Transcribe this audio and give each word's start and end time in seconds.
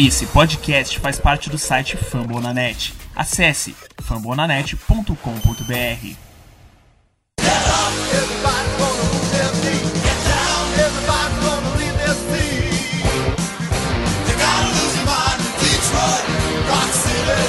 Esse 0.00 0.26
podcast 0.26 0.96
faz 1.00 1.18
parte 1.18 1.50
do 1.50 1.58
site 1.58 1.96
Fambonanet. 1.96 2.94
Acesse 3.16 3.74
fambonanet.com.br. 4.00 6.16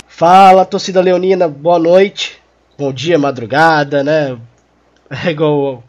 Fala, 0.08 0.66
torcida 0.66 1.02
leonina, 1.02 1.48
boa 1.48 1.78
noite. 1.78 2.42
Bom 2.76 2.92
dia, 2.92 3.20
madrugada, 3.20 4.04
né? 4.04 4.36
É 5.24 5.30
igual 5.30 5.84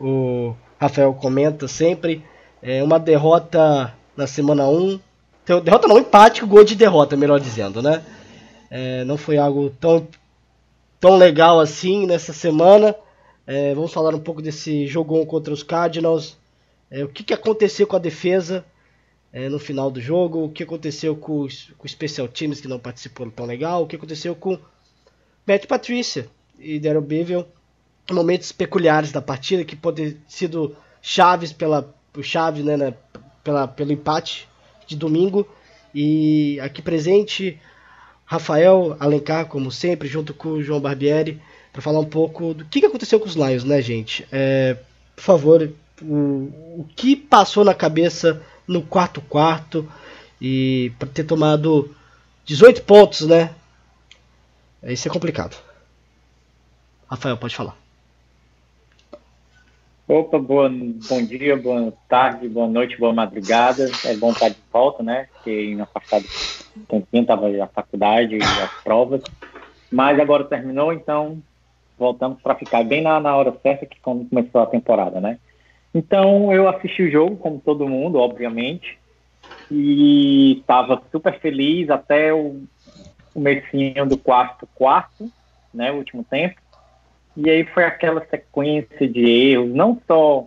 o, 0.00 0.54
Rafael 0.80 1.12
comenta 1.14 1.66
sempre. 1.66 2.24
É 2.62 2.84
uma 2.84 3.00
derrota 3.00 3.92
na 4.16 4.28
semana 4.28 4.68
1 4.68 5.00
derrota 5.46 5.86
não, 5.86 5.98
empate, 5.98 6.44
gol 6.44 6.64
de 6.64 6.74
derrota, 6.74 7.16
melhor 7.16 7.38
dizendo, 7.38 7.82
né? 7.82 8.02
É, 8.70 9.04
não 9.04 9.16
foi 9.16 9.36
algo 9.36 9.70
tão, 9.78 10.08
tão 10.98 11.16
legal 11.16 11.60
assim 11.60 12.06
nessa 12.06 12.32
semana. 12.32 12.94
É, 13.46 13.74
vamos 13.74 13.92
falar 13.92 14.14
um 14.14 14.20
pouco 14.20 14.40
desse 14.40 14.86
jogo 14.86 15.24
contra 15.26 15.52
os 15.52 15.62
Cardinals. 15.62 16.36
É, 16.90 17.04
o 17.04 17.08
que, 17.08 17.22
que 17.22 17.34
aconteceu 17.34 17.86
com 17.86 17.96
a 17.96 17.98
defesa 17.98 18.64
é, 19.32 19.48
no 19.48 19.58
final 19.58 19.90
do 19.90 20.00
jogo? 20.00 20.44
O 20.44 20.48
que 20.48 20.62
aconteceu 20.62 21.14
com 21.14 21.40
os, 21.40 21.70
com 21.76 21.86
Special 21.86 22.26
Teams 22.26 22.60
que 22.60 22.68
não 22.68 22.78
participou 22.78 23.30
tão 23.30 23.44
legal? 23.44 23.82
O 23.82 23.86
que 23.86 23.96
aconteceu 23.96 24.34
com 24.34 24.58
Matt 25.46 25.66
Patrícia 25.66 26.28
e 26.58 26.78
Daryl 26.80 27.02
Bevel? 27.02 27.46
Momentos 28.10 28.50
peculiares 28.50 29.12
da 29.12 29.20
partida 29.20 29.64
que 29.64 29.76
podem 29.76 30.12
ter 30.12 30.20
sido 30.26 30.76
chaves 31.02 31.52
pela 31.52 31.94
chave, 32.22 32.62
né, 32.62 32.76
né, 32.76 32.94
pela, 33.42 33.66
pelo 33.66 33.92
empate 33.92 34.48
de 34.94 35.00
domingo. 35.00 35.46
E 35.94 36.58
aqui 36.60 36.82
presente, 36.82 37.58
Rafael 38.24 38.96
Alencar, 38.98 39.46
como 39.46 39.70
sempre, 39.70 40.08
junto 40.08 40.34
com 40.34 40.50
o 40.50 40.62
João 40.62 40.80
Barbieri, 40.80 41.40
para 41.72 41.82
falar 41.82 42.00
um 42.00 42.04
pouco 42.04 42.54
do 42.54 42.64
que, 42.64 42.84
aconteceu 42.84 43.20
com 43.20 43.26
os 43.26 43.34
Lions, 43.34 43.64
né, 43.64 43.80
gente? 43.82 44.26
É, 44.32 44.76
por 45.14 45.22
favor, 45.22 45.70
o, 46.02 46.14
o 46.78 46.86
que 46.96 47.14
passou 47.14 47.64
na 47.64 47.74
cabeça 47.74 48.42
no 48.66 48.82
quarto 48.82 49.20
quarto 49.20 49.88
e 50.40 50.92
para 50.98 51.08
ter 51.08 51.24
tomado 51.24 51.94
18 52.44 52.82
pontos, 52.82 53.22
né? 53.22 53.54
Isso 54.82 55.08
é 55.08 55.10
complicado. 55.10 55.56
Rafael, 57.08 57.36
pode 57.36 57.54
falar. 57.54 57.83
Opa, 60.06 60.38
boa, 60.38 60.68
bom 60.70 61.24
dia, 61.24 61.56
boa 61.56 61.90
tarde, 62.06 62.46
boa 62.46 62.68
noite, 62.68 62.98
boa 62.98 63.10
madrugada. 63.10 63.90
É 64.04 64.14
bom 64.14 64.32
estar 64.32 64.50
de 64.50 64.60
volta, 64.70 65.02
né? 65.02 65.28
Porque 65.32 65.74
no 65.74 65.86
passado 65.86 66.26
tempinho 66.86 67.22
estava 67.22 67.48
a 67.48 67.66
faculdade 67.68 68.36
e 68.36 68.42
as 68.60 68.70
provas. 68.82 69.22
Mas 69.90 70.20
agora 70.20 70.44
terminou, 70.44 70.92
então 70.92 71.42
voltamos 71.96 72.38
para 72.42 72.54
ficar 72.54 72.84
bem 72.84 73.00
na, 73.00 73.18
na 73.18 73.34
hora 73.34 73.58
certa 73.62 73.86
que 73.86 73.98
quando 74.02 74.28
começou 74.28 74.60
a 74.60 74.66
temporada, 74.66 75.22
né? 75.22 75.38
Então 75.94 76.52
eu 76.52 76.68
assisti 76.68 77.04
o 77.04 77.10
jogo, 77.10 77.38
como 77.38 77.58
todo 77.60 77.88
mundo, 77.88 78.18
obviamente, 78.18 78.98
e 79.70 80.58
estava 80.60 81.02
super 81.10 81.40
feliz 81.40 81.88
até 81.88 82.30
o 82.30 82.62
comecinho 83.32 84.04
do 84.04 84.18
quarto 84.18 84.68
quarto, 84.74 85.32
né? 85.72 85.90
O 85.92 85.96
último 85.96 86.22
tempo 86.24 86.60
e 87.36 87.50
aí 87.50 87.64
foi 87.64 87.84
aquela 87.84 88.24
sequência 88.26 89.08
de 89.08 89.24
erros, 89.24 89.74
não 89.74 90.00
só 90.06 90.46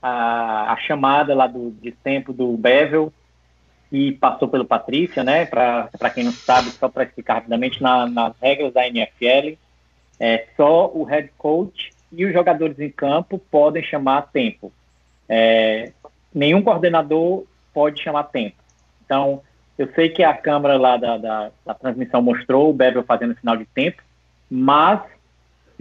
a, 0.00 0.72
a 0.72 0.76
chamada 0.76 1.34
lá 1.34 1.46
do, 1.46 1.70
de 1.70 1.92
tempo 1.92 2.32
do 2.32 2.56
Bevel, 2.56 3.12
e 3.90 4.12
passou 4.12 4.48
pelo 4.48 4.64
Patrícia, 4.64 5.22
né? 5.22 5.44
Para 5.44 6.10
quem 6.14 6.24
não 6.24 6.32
sabe, 6.32 6.70
só 6.70 6.88
para 6.88 7.04
explicar 7.04 7.34
rapidamente, 7.34 7.82
na, 7.82 8.06
nas 8.06 8.34
regras 8.40 8.72
da 8.72 8.88
NFL, 8.88 9.58
é, 10.18 10.46
só 10.56 10.90
o 10.94 11.04
head 11.04 11.30
coach 11.36 11.90
e 12.10 12.24
os 12.24 12.32
jogadores 12.32 12.78
em 12.78 12.90
campo 12.90 13.38
podem 13.38 13.82
chamar 13.82 14.30
tempo. 14.32 14.72
É, 15.28 15.92
nenhum 16.34 16.62
coordenador 16.62 17.44
pode 17.74 18.02
chamar 18.02 18.24
tempo. 18.24 18.56
Então, 19.04 19.42
eu 19.76 19.88
sei 19.94 20.08
que 20.08 20.22
a 20.22 20.32
câmera 20.32 20.78
lá 20.78 20.96
da, 20.96 21.18
da, 21.18 21.50
da 21.64 21.74
transmissão 21.74 22.22
mostrou 22.22 22.70
o 22.70 22.74
Bevel 22.74 23.02
fazendo 23.02 23.38
sinal 23.38 23.58
de 23.58 23.66
tempo, 23.66 24.02
mas 24.50 25.00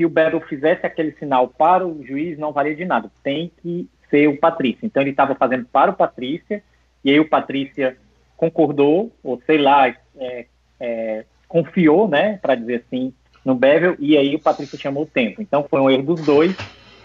se 0.02 0.06
o 0.06 0.10
Battle 0.10 0.42
fizesse 0.42 0.84
aquele 0.84 1.12
sinal 1.12 1.48
para 1.48 1.86
o 1.86 2.04
juiz, 2.04 2.38
não 2.40 2.52
valia 2.52 2.76
de 2.76 2.84
nada. 2.84 3.12
Tem 3.24 3.52
que 3.62 3.88
ser 4.10 4.28
o 4.28 4.38
Patrícia. 4.38 4.84
Então 4.84 5.04
ele 5.04 5.12
estava 5.12 5.36
fazendo 5.36 5.66
para 5.66 5.92
o 5.92 5.96
Patrícia, 5.96 6.64
e 7.06 7.12
aí 7.12 7.20
o 7.20 7.30
Patrícia 7.30 7.96
concordou, 8.36 9.12
ou 9.24 9.40
sei 9.46 9.60
lá, 9.60 9.88
é, 10.18 10.46
é, 10.80 11.26
confiou, 11.48 12.08
né, 12.08 12.40
para 12.42 12.56
dizer 12.56 12.84
assim, 12.86 13.14
no 13.46 13.54
Bevel, 13.54 13.96
e 14.00 14.18
aí 14.18 14.36
o 14.36 14.40
Patrícia 14.40 14.78
chamou 14.78 15.04
o 15.04 15.08
tempo. 15.08 15.40
Então 15.40 15.68
foi 15.70 15.80
um 15.80 15.90
erro 15.90 16.16
dos 16.16 16.26
dois, 16.26 16.56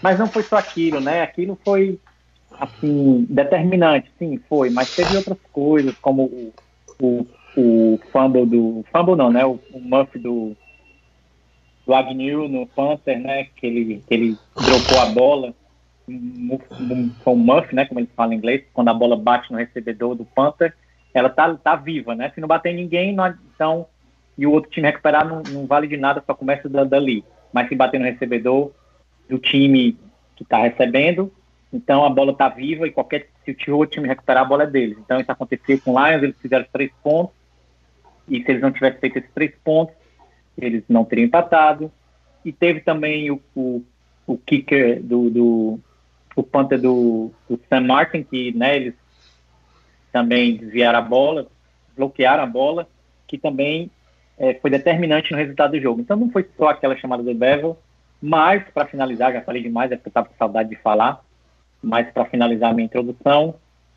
mas 0.01 0.17
não 0.17 0.27
foi 0.27 0.41
só 0.41 0.57
aquilo, 0.57 0.99
né? 0.99 1.21
Aquilo 1.21 1.57
foi, 1.63 1.99
assim, 2.59 3.27
determinante, 3.29 4.11
sim, 4.17 4.39
foi, 4.49 4.71
mas 4.71 4.95
teve 4.95 5.15
outras 5.17 5.37
coisas, 5.51 5.95
como 5.99 6.23
o, 6.23 6.53
o, 6.99 7.27
o 7.55 7.99
fumble 8.11 8.45
do. 8.45 8.83
Fumble 8.91 9.15
não, 9.15 9.31
né? 9.31 9.45
O, 9.45 9.59
o 9.71 9.79
muff 9.79 10.17
do, 10.17 10.55
do 11.87 11.95
Agnew 11.95 12.49
no 12.49 12.67
Panther, 12.67 13.17
né? 13.17 13.47
Que 13.55 13.65
ele, 13.65 14.03
que 14.05 14.13
ele 14.13 14.37
dropou 14.55 14.99
a 14.99 15.05
bola. 15.07 15.55
Foi 17.23 17.33
um 17.33 17.37
muff, 17.37 17.73
né? 17.73 17.85
Como 17.85 17.99
eles 17.99 18.11
falam 18.15 18.33
em 18.33 18.37
inglês, 18.37 18.63
quando 18.73 18.89
a 18.89 18.93
bola 18.93 19.15
bate 19.15 19.51
no 19.51 19.57
recebedor 19.57 20.13
do 20.13 20.25
Panther, 20.25 20.73
ela 21.13 21.29
tá, 21.29 21.55
tá 21.55 21.75
viva, 21.75 22.13
né? 22.13 22.31
Se 22.35 22.41
não 22.41 22.47
bater 22.47 22.73
ninguém, 22.73 23.13
não, 23.13 23.33
então 23.55 23.87
e 24.37 24.45
o 24.45 24.51
outro 24.51 24.69
time 24.69 24.87
recuperar 24.87 25.27
não, 25.27 25.41
não 25.49 25.65
vale 25.65 25.87
de 25.87 25.97
nada, 25.97 26.23
só 26.25 26.33
começa 26.33 26.69
dali. 26.69 27.23
Mas 27.51 27.67
se 27.69 27.75
bater 27.75 27.99
no 27.99 28.05
recebedor 28.05 28.71
do 29.27 29.39
time 29.39 29.97
que 30.35 30.43
está 30.43 30.59
recebendo, 30.59 31.33
então 31.73 32.05
a 32.05 32.09
bola 32.09 32.33
está 32.33 32.47
viva 32.47 32.87
e 32.87 32.91
qualquer 32.91 33.29
se 33.43 33.71
o 33.71 33.77
outro 33.77 33.95
time 33.95 34.07
recuperar 34.07 34.43
a 34.43 34.47
bola 34.47 34.63
é 34.63 34.67
deles. 34.67 34.97
Então 34.99 35.19
isso 35.19 35.31
aconteceu 35.31 35.79
com 35.81 35.93
o 35.93 36.07
Lions, 36.07 36.21
eles 36.21 36.35
fizeram 36.39 36.65
três 36.71 36.91
pontos 37.01 37.35
e 38.27 38.43
se 38.43 38.51
eles 38.51 38.61
não 38.61 38.71
tivessem 38.71 38.99
feito 38.99 39.17
esses 39.17 39.31
três 39.33 39.51
pontos, 39.63 39.95
eles 40.57 40.83
não 40.87 41.05
teriam 41.05 41.25
empatado. 41.25 41.91
E 42.43 42.51
teve 42.51 42.81
também 42.81 43.31
o, 43.31 43.41
o, 43.55 43.83
o 44.25 44.37
kicker 44.37 45.01
do, 45.01 45.29
do 45.29 45.79
o 46.35 46.43
punter 46.43 46.79
do, 46.79 47.31
do 47.49 47.59
Sam 47.67 47.81
Martin, 47.81 48.23
que 48.23 48.51
né, 48.55 48.75
eles 48.75 48.93
também 50.11 50.55
desviaram 50.55 50.99
a 50.99 51.01
bola, 51.01 51.47
bloquearam 51.95 52.43
a 52.43 52.45
bola, 52.45 52.87
que 53.27 53.37
também 53.37 53.89
é, 54.37 54.53
foi 54.53 54.69
determinante 54.69 55.31
no 55.31 55.37
resultado 55.37 55.71
do 55.71 55.81
jogo. 55.81 55.99
Então 55.99 56.15
não 56.15 56.29
foi 56.29 56.47
só 56.55 56.69
aquela 56.69 56.95
chamada 56.95 57.23
do 57.23 57.33
Bevel, 57.33 57.77
mas 58.21 58.63
para 58.71 58.85
finalizar, 58.85 59.33
já 59.33 59.41
falei 59.41 59.63
demais, 59.63 59.91
é 59.91 59.95
porque 59.95 60.09
eu 60.09 60.11
estava 60.11 60.27
com 60.27 60.35
saudade 60.37 60.69
de 60.69 60.75
falar, 60.77 61.21
mas 61.81 62.07
para 62.11 62.25
finalizar 62.25 62.73
minha 62.73 62.85
introdução, 62.85 63.55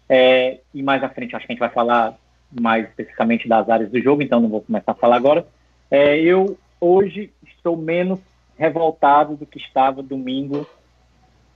é, 0.08 0.60
e 0.74 0.82
mais 0.82 1.02
à 1.04 1.08
frente 1.08 1.36
acho 1.36 1.46
que 1.46 1.52
a 1.52 1.54
gente 1.54 1.60
vai 1.60 1.70
falar 1.70 2.16
mais 2.58 2.88
especificamente 2.88 3.46
das 3.46 3.68
áreas 3.68 3.90
do 3.90 4.00
jogo, 4.00 4.22
então 4.22 4.40
não 4.40 4.48
vou 4.48 4.62
começar 4.62 4.92
a 4.92 4.96
falar 4.96 5.16
agora. 5.16 5.46
É, 5.90 6.20
eu 6.20 6.56
hoje 6.80 7.32
estou 7.42 7.76
menos 7.76 8.20
revoltado 8.56 9.36
do 9.36 9.44
que 9.44 9.58
estava 9.58 10.02
domingo 10.02 10.66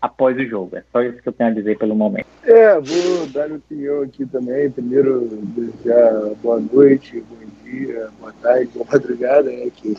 após 0.01 0.37
o 0.37 0.45
jogo. 0.45 0.77
É 0.77 0.83
só 0.91 1.03
isso 1.03 1.23
que 1.23 1.29
eu 1.29 1.33
tenho 1.33 1.51
a 1.51 1.55
dizer 1.55 1.79
pelo 1.79 1.95
momento. 1.95 2.27
É, 2.43 2.79
vou 2.81 3.27
dar 3.29 3.47
minha 3.47 3.59
opinião 3.59 4.03
aqui 4.03 4.27
também. 4.27 4.71
Primeiro, 4.71 5.29
desejar 5.31 6.35
boa 6.43 6.61
noite, 6.61 7.23
bom 7.23 7.47
dia, 7.63 8.11
boa 8.19 8.35
tarde, 8.43 8.71
boa 8.75 8.87
madrugada, 8.91 9.51
né, 9.51 9.71
que 9.75 9.97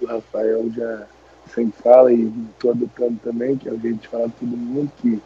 o 0.00 0.06
Rafael 0.06 0.70
já 0.70 1.06
sempre 1.54 1.80
fala 1.82 2.12
e 2.12 2.30
estou 2.50 2.72
adotando 2.72 3.18
também, 3.22 3.56
que 3.56 3.68
é 3.68 3.72
o 3.72 3.80
jeito 3.80 4.00
de 4.00 4.08
falar 4.08 4.28
todo 4.38 4.56
mundo, 4.56 4.90
que 4.98 5.20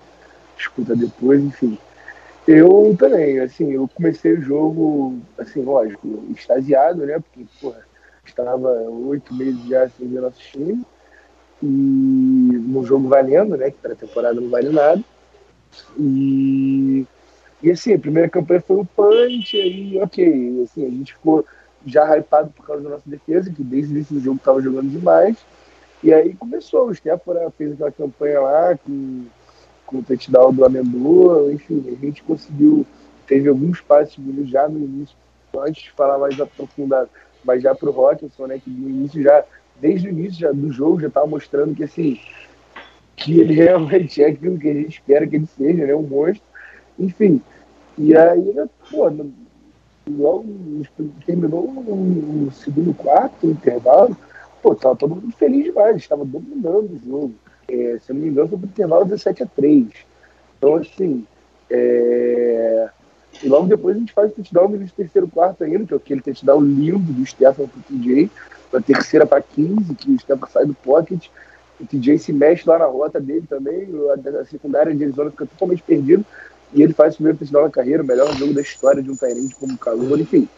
escuta 0.56 0.94
depois, 0.94 1.42
enfim. 1.42 1.76
Eu 2.46 2.94
também, 2.98 3.38
assim, 3.40 3.72
eu 3.72 3.88
comecei 3.94 4.34
o 4.34 4.42
jogo, 4.42 5.18
assim, 5.38 5.62
lógico, 5.62 6.24
extasiado, 6.30 7.06
né, 7.06 7.18
porque, 7.18 7.46
porra, 7.60 7.84
estava 8.24 8.68
oito 8.68 9.34
meses 9.34 9.62
já 9.66 9.88
sem 9.88 10.08
ver 10.08 10.20
nosso 10.20 10.40
time. 10.40 10.82
E 11.62 11.66
no 11.66 12.84
jogo 12.84 13.08
valendo, 13.08 13.56
né? 13.56 13.70
Que 13.70 13.78
para 13.78 13.92
a 13.92 13.96
temporada 13.96 14.40
não 14.40 14.50
vale 14.50 14.70
nada. 14.70 15.02
E, 15.98 17.06
e 17.62 17.70
assim, 17.70 17.94
a 17.94 17.98
primeira 17.98 18.28
campanha 18.28 18.60
foi 18.60 18.76
o 18.76 18.84
punch, 18.84 19.56
aí 19.56 19.98
ok, 20.02 20.62
assim, 20.64 20.86
a 20.86 20.90
gente 20.90 21.14
ficou 21.14 21.44
já 21.86 22.16
hypado 22.16 22.50
por 22.50 22.66
causa 22.66 22.82
da 22.82 22.90
nossa 22.90 23.08
defesa, 23.08 23.50
que 23.50 23.62
desde 23.62 23.92
o 23.92 23.96
início 23.96 24.14
do 24.14 24.20
jogo 24.20 24.36
estava 24.36 24.60
jogando 24.60 24.90
demais. 24.90 25.36
E 26.02 26.12
aí 26.12 26.34
começou, 26.34 26.88
o 26.88 26.94
Stefora 26.94 27.50
fez 27.56 27.72
aquela 27.72 27.92
campanha 27.92 28.40
lá 28.40 28.76
com, 28.76 29.24
com 29.86 29.98
o 29.98 30.02
touchdown 30.02 30.52
do 30.52 30.64
Amendoa, 30.64 31.52
enfim, 31.52 31.84
a 31.86 32.04
gente 32.04 32.22
conseguiu, 32.24 32.84
teve 33.26 33.48
alguns 33.48 33.80
passes 33.80 34.16
já 34.48 34.68
no 34.68 34.80
início, 34.80 35.16
antes 35.56 35.84
de 35.84 35.92
falar 35.92 36.18
mais 36.18 36.40
aprofundado, 36.40 37.08
mas 37.44 37.62
já 37.62 37.74
para 37.74 37.88
o 37.88 37.92
Rockinson, 37.92 38.46
né, 38.46 38.58
que 38.58 38.70
no 38.70 38.88
início 38.88 39.22
já, 39.22 39.44
desde 39.80 40.08
o 40.08 40.10
início 40.10 40.40
já, 40.40 40.52
do 40.52 40.72
jogo, 40.72 41.00
já 41.00 41.08
estava 41.08 41.26
mostrando 41.26 41.74
que 41.74 41.84
assim, 41.84 42.18
que 43.16 43.40
ele 43.40 43.54
realmente 43.60 44.22
é 44.22 44.28
aquilo 44.28 44.58
que 44.58 44.68
a 44.68 44.74
gente 44.74 44.98
espera 44.98 45.26
que 45.26 45.36
ele 45.36 45.46
seja, 45.46 45.86
né, 45.86 45.94
um 45.94 46.02
monstro. 46.02 46.42
Enfim, 46.98 47.40
e 47.98 48.16
aí, 48.16 48.54
pô, 48.90 49.10
logo 50.08 50.44
terminou 51.26 51.64
o 51.68 52.50
segundo 52.52 52.94
quarto, 52.94 53.46
o 53.46 53.50
intervalo, 53.50 54.16
pô, 54.62 54.74
tava 54.74 54.96
todo 54.96 55.16
mundo 55.16 55.34
feliz 55.36 55.64
demais, 55.64 55.96
estava 55.96 56.24
dominando 56.24 56.92
o 56.92 57.00
jogo. 57.04 57.34
É, 57.68 57.98
se 58.00 58.10
eu 58.10 58.14
não 58.14 58.22
me 58.22 58.28
engano, 58.28 58.48
foi 58.48 58.58
pro 58.58 58.68
intervalo 58.68 59.04
17 59.04 59.42
a 59.42 59.46
3. 59.46 59.88
Então, 60.58 60.76
assim, 60.76 61.26
é... 61.70 62.88
e 63.42 63.48
logo 63.48 63.66
depois 63.66 63.96
a 63.96 63.98
gente 63.98 64.12
faz 64.12 64.30
o 64.30 64.34
touchdown 64.34 64.68
no 64.68 64.88
terceiro 64.88 65.26
quarto 65.28 65.64
ainda, 65.64 65.84
que 65.84 65.94
é 65.94 65.96
aquele 65.96 66.20
touchdown 66.20 66.60
lindo 66.60 67.12
do 67.12 67.26
Stefan 67.26 67.66
pro 67.66 67.82
TJ, 67.88 68.30
da 68.70 68.80
terceira 68.80 69.26
para 69.26 69.42
15, 69.42 69.94
que 69.94 70.10
o 70.12 70.18
Stefan 70.18 70.46
sai 70.46 70.64
do 70.64 70.74
pocket, 70.74 71.26
o 71.80 71.86
TJ 71.86 72.18
se 72.18 72.32
mexe 72.32 72.68
lá 72.68 72.78
na 72.78 72.86
rota 72.86 73.20
dele 73.20 73.44
também, 73.48 73.88
a 74.40 74.44
secundária 74.44 74.94
de 74.94 75.02
Arizona 75.02 75.30
fica 75.30 75.46
totalmente 75.46 75.82
perdido, 75.82 76.24
e 76.72 76.82
ele 76.82 76.92
faz 76.92 77.14
o 77.14 77.16
primeiro 77.16 77.38
touchdown 77.38 77.64
na 77.64 77.70
carreira, 77.70 78.02
o 78.02 78.06
melhor 78.06 78.32
jogo 78.36 78.54
da 78.54 78.60
história 78.60 79.02
de 79.02 79.10
um 79.10 79.16
Tyrande 79.16 79.54
como 79.56 79.76
calor, 79.76 80.20
enfim, 80.20 80.48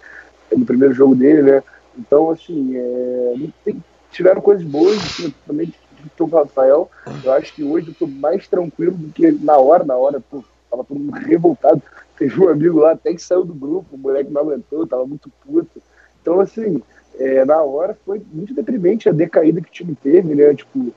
é 0.51 0.57
no 0.57 0.67
primeiro 0.67 0.93
jogo 0.93 1.15
dele, 1.15 1.43
né? 1.43 1.63
Então, 1.99 2.31
assim, 2.31 2.77
é, 2.77 3.35
tem, 3.65 3.83
tiveram 4.11 4.41
coisas 4.41 4.65
boas, 4.65 4.99
assim, 4.99 5.33
também 5.47 5.73
estou 6.05 6.29
com 6.29 6.37
o 6.37 6.39
Rafael, 6.41 6.91
eu 7.25 7.33
acho 7.33 7.55
que 7.55 7.65
hoje 7.65 7.89
eu 7.89 7.93
estou 7.93 8.09
mais 8.09 8.47
tranquilo 8.47 8.97
do 8.97 9.13
que 9.13 9.33
na 9.33 9.57
hora, 9.57 9.85
na 9.85 9.97
hora, 9.97 10.21
pô, 10.21 10.45
tava 10.71 10.85
todo 10.85 11.01
mundo 11.01 11.15
revoltado, 11.15 11.83
teve 12.19 12.41
um 12.41 12.49
amigo 12.49 12.81
lá 12.81 12.93
até 12.93 13.13
que 13.13 13.23
saiu 13.23 13.45
do 13.45 13.55
grupo, 13.55 13.95
o 13.95 13.99
moleque 13.99 14.31
não 14.31 14.43
aguentou, 14.43 14.87
tava 14.87 15.07
muito 15.07 15.31
puto, 15.45 15.83
então, 16.21 16.41
assim, 16.41 16.83
é, 17.19 17.45
na 17.45 17.63
hora 17.63 17.97
foi 18.05 18.23
muito 18.33 18.55
deprimente 18.55 19.09
a 19.09 19.13
decaída 19.13 19.61
que 19.61 19.69
o 19.69 19.73
time 19.73 19.95
teve, 19.95 20.35
né, 20.35 20.55
tipo, 20.55 20.93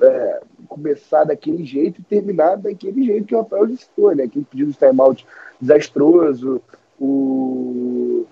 é, 0.00 0.40
começar 0.68 1.24
daquele 1.24 1.64
jeito 1.64 2.00
e 2.00 2.04
terminar 2.04 2.56
daquele 2.56 3.04
jeito 3.04 3.26
que 3.26 3.34
o 3.34 3.40
Rafael 3.40 3.68
citou, 3.76 4.14
né? 4.14 4.24
Aquele 4.24 4.44
pedido 4.44 4.72
de 4.72 4.78
timeout 4.78 5.26
desastroso, 5.60 6.60
o, 6.98 8.26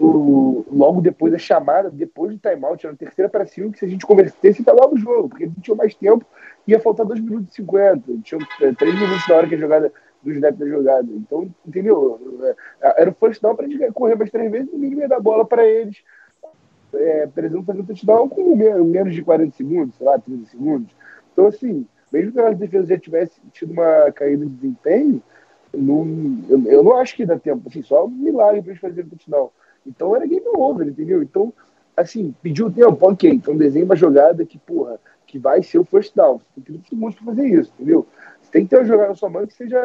o, 0.00 0.64
logo 0.70 1.00
depois 1.00 1.32
da 1.32 1.38
chamada, 1.38 1.90
depois 1.90 2.32
do 2.32 2.38
timeout, 2.38 2.84
era 2.84 2.94
a 2.94 2.98
terceira 2.98 3.28
para 3.28 3.46
cinco, 3.46 3.72
que 3.72 3.78
se 3.78 3.84
a 3.84 3.88
gente 3.88 4.06
convertesse, 4.06 4.64
logo 4.66 4.96
o 4.96 4.98
jogo, 4.98 5.28
porque 5.28 5.44
a 5.44 5.46
gente 5.46 5.60
tinha 5.60 5.76
mais 5.76 5.94
tempo, 5.94 6.24
ia 6.66 6.80
faltar 6.80 7.06
2 7.06 7.20
minutos 7.20 7.52
e 7.52 7.56
50, 7.56 8.02
tinha 8.22 8.40
3 8.74 8.94
minutos 8.94 9.28
na 9.28 9.34
hora 9.34 9.46
que 9.46 9.54
a 9.54 9.58
jogada 9.58 9.92
do 10.22 10.32
snap 10.32 10.54
da 10.56 10.66
jogada. 10.66 11.08
Então, 11.10 11.48
entendeu? 11.66 12.38
É, 12.80 13.02
era 13.02 13.10
o 13.10 13.14
first 13.14 13.40
down 13.42 13.54
para 13.54 13.66
a 13.66 13.68
gente 13.68 13.92
correr 13.92 14.16
mais 14.16 14.30
três 14.30 14.50
vezes, 14.50 14.72
ninguém 14.72 15.00
ia 15.00 15.08
dar 15.08 15.20
bola 15.20 15.44
para 15.44 15.66
eles 15.66 16.02
é, 16.94 17.28
exemplo, 17.36 17.64
fazer 17.64 17.80
um 17.80 17.84
touchdown 17.84 18.28
com 18.28 18.56
menos 18.56 19.14
de 19.14 19.22
40 19.22 19.56
segundos, 19.56 19.96
sei 19.96 20.06
lá, 20.06 20.18
30 20.18 20.50
segundos. 20.50 20.90
Então, 21.32 21.46
assim, 21.46 21.86
mesmo 22.12 22.32
que 22.32 22.40
a 22.40 22.50
defesa 22.50 22.86
já 22.86 22.98
tivesse 22.98 23.40
tido 23.52 23.72
uma 23.72 24.10
caída 24.12 24.44
de 24.44 24.52
desempenho, 24.52 25.22
não, 25.74 26.06
eu, 26.48 26.64
eu, 26.66 26.82
não 26.82 26.96
acho 26.96 27.14
que 27.14 27.26
dá 27.26 27.38
tempo. 27.38 27.68
Assim, 27.68 27.82
só 27.82 28.06
um 28.06 28.10
milagre 28.10 28.62
para 28.62 28.70
eles 28.70 28.80
fazerem 28.80 29.10
touchdown. 29.10 29.50
Então 29.86 30.16
era 30.16 30.26
game 30.26 30.46
over, 30.54 30.86
entendeu? 30.86 31.22
Então, 31.22 31.52
assim, 31.96 32.34
pediu 32.42 32.70
tempo, 32.70 32.96
ok. 33.06 33.30
Então 33.30 33.56
desenha 33.56 33.84
uma 33.84 33.96
jogada 33.96 34.44
que, 34.44 34.58
porra, 34.58 34.98
que 35.26 35.38
vai 35.38 35.62
ser 35.62 35.78
o 35.78 35.84
first 35.84 36.14
down. 36.16 36.40
Tem 36.54 36.64
30 36.64 36.88
segundos 36.88 37.14
para 37.16 37.26
fazer 37.26 37.46
isso, 37.46 37.72
entendeu? 37.74 38.06
Você 38.48 38.52
tem 38.52 38.64
que 38.64 38.70
ter 38.70 38.76
uma 38.76 38.84
jogada 38.86 39.10
na 39.10 39.14
sua 39.14 39.28
mão 39.28 39.46
que 39.46 39.52
seja 39.52 39.78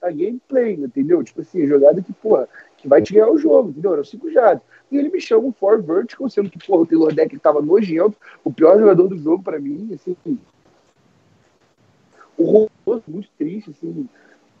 a 0.00 0.10
gameplay, 0.10 0.72
entendeu? 0.72 1.22
Tipo 1.22 1.42
assim, 1.42 1.66
jogada 1.66 2.00
que, 2.00 2.14
porra, 2.14 2.48
que 2.78 2.88
vai 2.88 3.02
te 3.02 3.12
ganhar 3.12 3.30
o 3.30 3.36
jogo, 3.36 3.68
entendeu? 3.68 3.92
Eram 3.92 4.04
cinco 4.04 4.30
jardas. 4.30 4.62
E 4.90 4.96
ele 4.96 5.10
me 5.10 5.20
chama 5.20 5.44
um 5.44 5.52
for 5.52 5.82
vertical, 5.82 6.30
sendo 6.30 6.48
que, 6.48 6.58
porra, 6.66 6.82
o 6.82 6.86
Taylor 6.86 7.12
Deck 7.12 7.36
estava 7.36 7.60
nojento, 7.60 8.16
o 8.42 8.50
pior 8.50 8.78
jogador 8.78 9.08
do 9.08 9.18
jogo 9.18 9.42
para 9.42 9.58
mim, 9.58 9.90
assim, 9.92 10.16
horroroso, 12.38 13.02
muito 13.06 13.28
triste, 13.36 13.70
assim, 13.70 14.08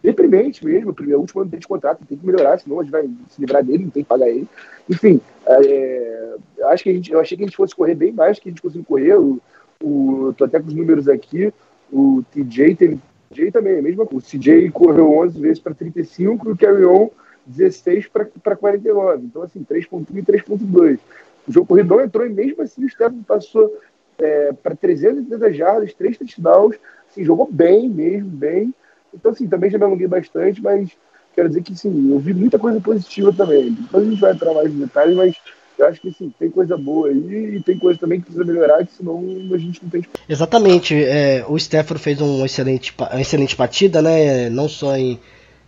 deprimente 0.02 0.62
mesmo, 0.62 0.92
primeiro, 0.92 1.20
último 1.20 1.40
ano 1.40 1.50
de 1.50 1.66
contrato, 1.66 2.04
tem 2.04 2.18
que 2.18 2.26
melhorar, 2.26 2.58
senão 2.58 2.80
a 2.80 2.82
gente 2.82 2.92
vai 2.92 3.08
se 3.30 3.40
livrar 3.40 3.64
dele, 3.64 3.84
não 3.84 3.90
tem 3.90 4.02
que 4.02 4.08
pagar 4.08 4.28
ele. 4.28 4.46
Enfim, 4.90 5.18
é, 5.46 6.36
acho 6.64 6.82
que 6.82 6.90
a 6.90 6.92
gente, 6.92 7.10
eu 7.10 7.20
achei 7.20 7.38
que 7.38 7.44
a 7.44 7.46
gente 7.46 7.56
fosse 7.56 7.74
correr 7.74 7.94
bem 7.94 8.12
mais 8.12 8.38
que 8.38 8.50
a 8.50 8.52
gente 8.52 8.60
conseguiu 8.60 8.84
correr, 8.84 9.14
o, 9.14 9.40
o, 9.82 10.34
tô 10.36 10.44
até 10.44 10.60
com 10.60 10.66
os 10.66 10.74
números 10.74 11.08
aqui, 11.08 11.52
o 11.92 12.22
TJ 12.32 12.74
teve, 12.74 12.98
TJ 13.30 13.52
também, 13.52 13.74
é 13.74 13.78
a 13.78 13.82
mesma 13.82 14.06
coisa, 14.06 14.26
o 14.26 14.28
CJ 14.28 14.70
correu 14.70 15.18
11 15.18 15.40
vezes 15.40 15.58
para 15.58 15.74
35 15.74 16.48
e 16.48 16.52
o 16.52 16.56
Carry 16.56 16.84
On 16.84 17.10
16 17.48 18.08
para 18.08 18.56
49. 18.56 19.24
Então, 19.24 19.42
assim, 19.42 19.64
3.1 19.64 20.04
e 20.14 20.22
3.2. 20.22 20.98
O 21.46 21.52
jogo 21.52 21.66
corrido 21.66 21.88
não 21.88 22.02
entrou 22.02 22.26
e 22.26 22.30
mesmo 22.30 22.62
assim 22.62 22.84
o 22.84 22.88
Stefan 22.88 23.22
passou 23.22 23.74
é, 24.18 24.52
para 24.52 24.76
330 24.76 25.52
jardas, 25.54 25.94
3 25.94 26.18
touchdowns. 26.18 26.76
Assim, 27.10 27.24
jogou 27.24 27.48
bem 27.50 27.88
mesmo, 27.88 28.28
bem. 28.28 28.74
Então, 29.14 29.32
assim, 29.32 29.48
também 29.48 29.70
já 29.70 29.78
me 29.78 29.84
alonguei 29.84 30.06
bastante, 30.06 30.62
mas 30.62 30.90
quero 31.34 31.48
dizer 31.48 31.62
que, 31.62 31.74
sim, 31.74 32.10
eu 32.10 32.18
vi 32.18 32.34
muita 32.34 32.58
coisa 32.58 32.80
positiva 32.80 33.32
também. 33.32 33.72
Depois 33.72 34.06
a 34.06 34.10
gente 34.10 34.20
vai 34.20 34.32
entrar 34.32 34.52
mais 34.52 34.70
em 34.70 34.78
detalhes, 34.78 35.16
mas 35.16 35.36
eu 35.78 35.86
acho 35.86 36.00
que, 36.00 36.12
sim, 36.12 36.32
tem 36.38 36.50
coisa 36.50 36.76
boa 36.76 37.08
aí 37.08 37.56
e 37.56 37.62
tem 37.62 37.78
coisa 37.78 37.98
também 37.98 38.18
que 38.18 38.26
precisa 38.26 38.44
melhorar, 38.44 38.84
que 38.84 38.92
senão 38.92 39.18
a 39.52 39.58
gente 39.58 39.82
não 39.82 39.90
tem... 39.90 40.04
Exatamente. 40.28 40.94
É, 40.94 41.44
o 41.48 41.58
Stefan 41.58 41.96
fez 41.96 42.20
um 42.20 42.44
excelente, 42.44 42.92
uma 42.98 43.20
excelente 43.20 43.54
partida, 43.54 44.02
né? 44.02 44.50
Não 44.50 44.68
só 44.68 44.96
em 44.96 45.18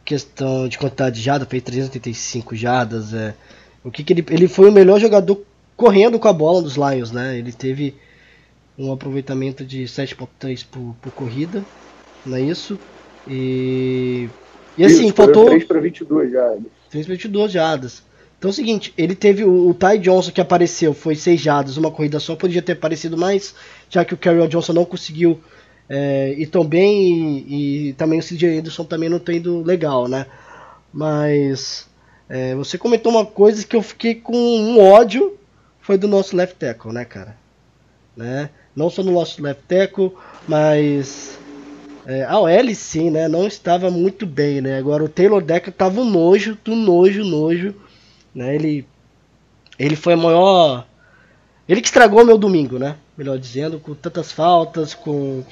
questão 0.05 0.69
de 0.69 0.79
quantidade 0.79 1.17
de 1.17 1.23
jadas, 1.23 1.49
fez 1.49 1.63
385 1.63 2.57
jadas. 2.57 3.15
É. 3.15 3.35
O 3.85 3.91
que, 3.91 4.03
que 4.03 4.13
ele, 4.13 4.25
ele 4.31 4.49
foi 4.49 4.69
o 4.69 4.73
melhor 4.73 4.99
jogador 4.99 5.43
correndo 5.77 6.19
com 6.19 6.29
a 6.29 6.33
bola 6.33 6.61
dos 6.61 6.77
Lions, 6.77 7.13
né? 7.13 7.39
Ele 7.39 7.53
teve 7.53 7.95
um 8.79 8.93
aproveitamento 8.93 9.65
de 9.65 9.85
7.3 9.85 10.67
por, 10.71 10.97
por 11.01 11.13
corrida, 11.13 11.65
não 12.25 12.37
é 12.37 12.41
isso? 12.41 12.79
E, 13.29 14.29
e 14.77 14.85
assim, 14.85 15.07
isso, 15.07 15.15
faltou 15.15 15.47
3 15.47 15.65
para 15.65 15.81
22 15.81 16.33
jadas. 16.33 16.63
3 16.91 17.07
para 17.07 17.15
22 17.15 17.53
jadas. 17.53 18.10
Então 18.41 18.49
é 18.49 18.53
o 18.53 18.55
seguinte, 18.55 18.95
ele 18.97 19.15
teve 19.15 19.45
o, 19.45 19.69
o 19.69 19.75
Ty 19.75 19.99
Johnson 19.99 20.31
que 20.31 20.41
apareceu, 20.41 20.95
foi 20.95 21.15
6 21.15 21.39
jadas, 21.39 21.77
uma 21.77 21.91
corrida 21.91 22.19
só, 22.19 22.35
podia 22.35 22.63
ter 22.63 22.73
aparecido 22.73 23.15
mais, 23.15 23.55
já 23.91 24.03
que 24.03 24.15
o 24.15 24.17
Carry 24.17 24.49
Johnson 24.49 24.73
não 24.73 24.87
conseguiu 24.87 25.39
é, 25.87 26.35
e 26.39 26.47
também 26.47 27.45
e, 27.47 27.89
e, 27.89 27.93
também 27.93 28.19
o 28.19 28.23
CJ 28.23 28.61
Anderson 28.61 28.85
também 28.85 29.11
não 29.11 29.19
tem 29.19 29.37
indo 29.37 29.63
legal, 29.63 30.09
né? 30.09 30.25
Mas 30.91 31.87
é, 32.31 32.55
você 32.55 32.79
comentou 32.79 33.13
uma 33.13 33.27
coisa 33.27 33.63
que 33.67 33.77
eu 33.77 33.83
fiquei 33.83 34.15
com 34.15 34.35
um 34.35 34.81
ódio 34.81 35.37
foi 35.83 35.99
do 35.99 36.09
nosso 36.09 36.35
left 36.35 36.57
tackle, 36.57 36.95
né, 36.95 37.05
cara? 37.05 37.37
Né? 38.17 38.49
Não 38.75 38.89
só 38.89 39.03
no 39.03 39.13
nosso 39.13 39.43
left 39.43 39.65
tackle, 39.69 40.13
mas 40.49 41.39
é, 42.07 42.25
a 42.25 42.41
OL 42.41 42.75
sim, 42.75 43.11
né? 43.11 43.29
Não 43.29 43.47
estava 43.47 43.91
muito 43.91 44.25
bem, 44.25 44.63
né? 44.63 44.79
Agora 44.79 45.05
o 45.05 45.11
Taylor 45.11 45.43
Decker 45.43 45.75
tava 45.75 46.01
um 46.01 46.09
nojo, 46.09 46.57
do 46.65 46.75
nojo, 46.75 47.23
nojo, 47.23 47.75
né? 48.35 48.55
Ele 48.55 48.87
ele 49.79 49.97
foi 49.97 50.13
a 50.13 50.17
maior 50.17 50.87
ele 51.71 51.81
que 51.81 51.87
estragou 51.87 52.25
meu 52.25 52.37
domingo, 52.37 52.81
né? 52.81 52.97
Melhor 53.17 53.39
dizendo, 53.39 53.79
com 53.79 53.95
tantas 53.95 54.33
faltas, 54.33 54.93
com 54.93 55.45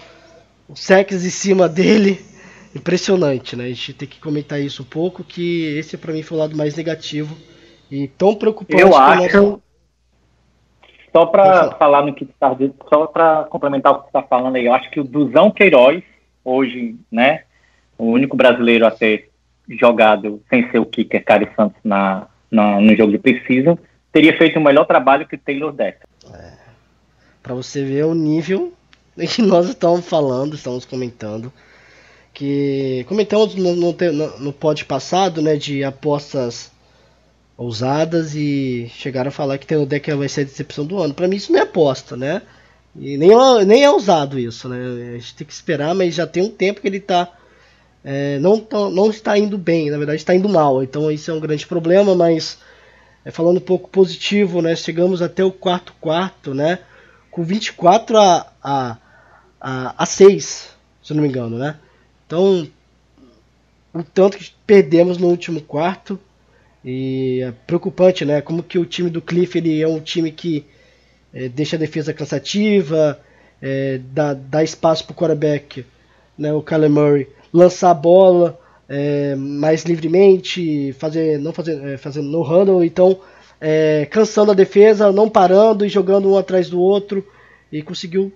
o 0.68 0.74
sex 0.74 1.24
em 1.24 1.30
cima 1.30 1.68
dele. 1.68 2.20
Impressionante, 2.74 3.54
né? 3.54 3.66
A 3.66 3.68
gente 3.68 3.92
tem 3.92 4.08
que 4.08 4.18
comentar 4.18 4.60
isso 4.60 4.82
um 4.82 4.84
pouco, 4.84 5.22
que 5.22 5.78
esse 5.78 5.96
para 5.96 6.12
mim 6.12 6.24
foi 6.24 6.36
o 6.36 6.40
lado 6.40 6.56
mais 6.56 6.74
negativo 6.74 7.36
e 7.88 8.08
tão 8.08 8.34
preocupante. 8.34 8.82
Eu 8.82 8.96
acho. 8.96 9.42
Nosso... 9.42 9.62
Só 11.12 11.26
para 11.26 11.70
falar 11.76 12.04
no 12.04 12.12
que 12.12 12.26
tá, 12.26 12.54
só 12.88 13.06
para 13.06 13.44
complementar 13.44 13.92
o 13.92 14.00
que 14.00 14.08
está 14.08 14.22
falando 14.22 14.56
aí, 14.56 14.66
eu 14.66 14.74
acho 14.74 14.90
que 14.90 14.98
o 14.98 15.04
Duzão 15.04 15.52
Queiroz, 15.52 16.02
hoje, 16.44 16.96
né, 17.10 17.44
o 17.96 18.06
único 18.06 18.36
brasileiro 18.36 18.84
a 18.86 18.90
ter 18.90 19.30
jogado 19.68 20.42
sem 20.50 20.68
ser 20.70 20.80
o 20.80 20.86
kicker 20.86 21.24
Cari 21.24 21.48
Santos 21.54 21.78
na, 21.84 22.26
na, 22.50 22.80
no 22.80 22.96
jogo 22.96 23.12
de 23.12 23.18
Precision, 23.18 23.76
teria 24.12 24.36
feito 24.36 24.58
um 24.58 24.62
melhor 24.62 24.84
trabalho 24.84 25.26
que 25.26 25.36
o 25.36 25.38
Taylor 25.38 25.72
Decker. 25.72 26.06
É. 26.32 26.52
Para 27.42 27.54
você 27.54 27.84
ver 27.84 28.04
o 28.04 28.14
nível 28.14 28.72
que 29.16 29.42
nós 29.42 29.68
estamos 29.68 30.06
falando, 30.06 30.54
estamos 30.54 30.84
comentando, 30.84 31.52
que 32.32 33.04
comentamos 33.08 33.54
no, 33.54 33.74
no, 33.74 33.94
no 34.38 34.52
pod 34.52 34.84
passado, 34.84 35.42
né, 35.42 35.56
de 35.56 35.82
apostas 35.82 36.70
ousadas 37.56 38.36
e 38.36 38.88
chegaram 38.94 39.28
a 39.28 39.32
falar 39.32 39.58
que 39.58 39.74
o 39.74 39.84
deck 39.84 40.12
vai 40.14 40.28
ser 40.28 40.42
a 40.42 40.44
decepção 40.44 40.86
do 40.86 40.98
ano. 40.98 41.12
Para 41.12 41.26
mim 41.26 41.36
isso 41.36 41.52
não 41.52 41.58
é 41.58 41.62
aposta, 41.62 42.16
né? 42.16 42.42
E 42.94 43.16
nem, 43.16 43.32
é, 43.32 43.64
nem 43.64 43.82
é 43.82 43.90
ousado 43.90 44.38
isso, 44.38 44.68
né? 44.68 44.76
A 45.14 45.18
gente 45.18 45.34
tem 45.34 45.46
que 45.46 45.52
esperar, 45.52 45.94
mas 45.94 46.14
já 46.14 46.26
tem 46.26 46.42
um 46.42 46.50
tempo 46.50 46.80
que 46.80 46.86
ele 46.86 47.00
tá 47.00 47.28
é, 48.10 48.38
não, 48.38 48.58
tá, 48.58 48.88
não 48.88 49.10
está 49.10 49.36
indo 49.36 49.58
bem, 49.58 49.90
na 49.90 49.98
verdade 49.98 50.16
está 50.16 50.34
indo 50.34 50.48
mal. 50.48 50.82
Então 50.82 51.10
isso 51.10 51.30
é 51.30 51.34
um 51.34 51.40
grande 51.40 51.66
problema, 51.66 52.14
mas 52.14 52.58
é, 53.22 53.30
falando 53.30 53.58
um 53.58 53.60
pouco 53.60 53.90
positivo, 53.90 54.62
né? 54.62 54.74
Chegamos 54.74 55.20
até 55.20 55.44
o 55.44 55.52
quarto 55.52 55.92
quarto, 56.00 56.54
né? 56.54 56.78
Com 57.30 57.44
24 57.44 58.16
a, 58.16 58.46
a 58.64 58.96
a, 59.60 60.02
a 60.02 60.06
6, 60.06 60.70
se 61.02 61.12
não 61.12 61.22
me 61.22 61.28
engano, 61.28 61.58
né? 61.58 61.76
Então, 62.26 62.66
o 63.92 64.02
tanto 64.02 64.38
que 64.38 64.52
perdemos 64.66 65.18
no 65.18 65.26
último 65.26 65.60
quarto 65.60 66.18
e 66.82 67.42
é 67.42 67.52
preocupante, 67.66 68.24
né? 68.24 68.40
Como 68.40 68.62
que 68.62 68.78
o 68.78 68.86
time 68.86 69.10
do 69.10 69.20
Cliff 69.20 69.58
ele 69.58 69.82
é 69.82 69.86
um 69.86 70.00
time 70.00 70.32
que 70.32 70.64
é, 71.34 71.46
deixa 71.46 71.76
a 71.76 71.78
defesa 71.78 72.14
cansativa, 72.14 73.20
é, 73.60 74.00
dá, 74.12 74.32
dá 74.32 74.64
espaço 74.64 75.04
para 75.04 75.12
o 75.12 75.16
quarterback, 75.16 75.84
né? 76.38 76.54
O 76.54 76.62
Kyler 76.62 76.88
Murray 76.88 77.28
lançar 77.52 77.90
a 77.90 77.94
bola, 77.94 78.58
é, 78.88 79.34
mais 79.36 79.84
livremente, 79.84 80.92
fazer, 80.94 81.38
não 81.38 81.52
fazer, 81.52 81.82
é, 81.84 81.96
fazendo 81.96 82.28
no 82.28 82.42
handle, 82.42 82.84
então 82.84 83.18
é, 83.60 84.06
cansando 84.10 84.52
a 84.52 84.54
defesa, 84.54 85.12
não 85.12 85.28
parando 85.28 85.84
e 85.84 85.88
jogando 85.88 86.30
um 86.30 86.38
atrás 86.38 86.70
do 86.70 86.80
outro 86.80 87.26
e 87.70 87.82
conseguiu 87.82 88.32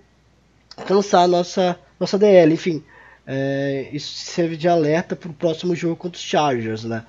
cansar 0.87 1.23
a 1.23 1.27
nossa, 1.27 1.79
nossa 1.99 2.17
DL. 2.17 2.53
Enfim, 2.53 2.83
é, 3.25 3.89
isso 3.91 4.13
serve 4.13 4.57
de 4.57 4.67
alerta 4.67 5.15
para 5.15 5.29
o 5.29 5.33
próximo 5.33 5.75
jogo 5.75 5.95
contra 5.95 6.17
os 6.17 6.23
Chargers, 6.23 6.83
né? 6.83 7.03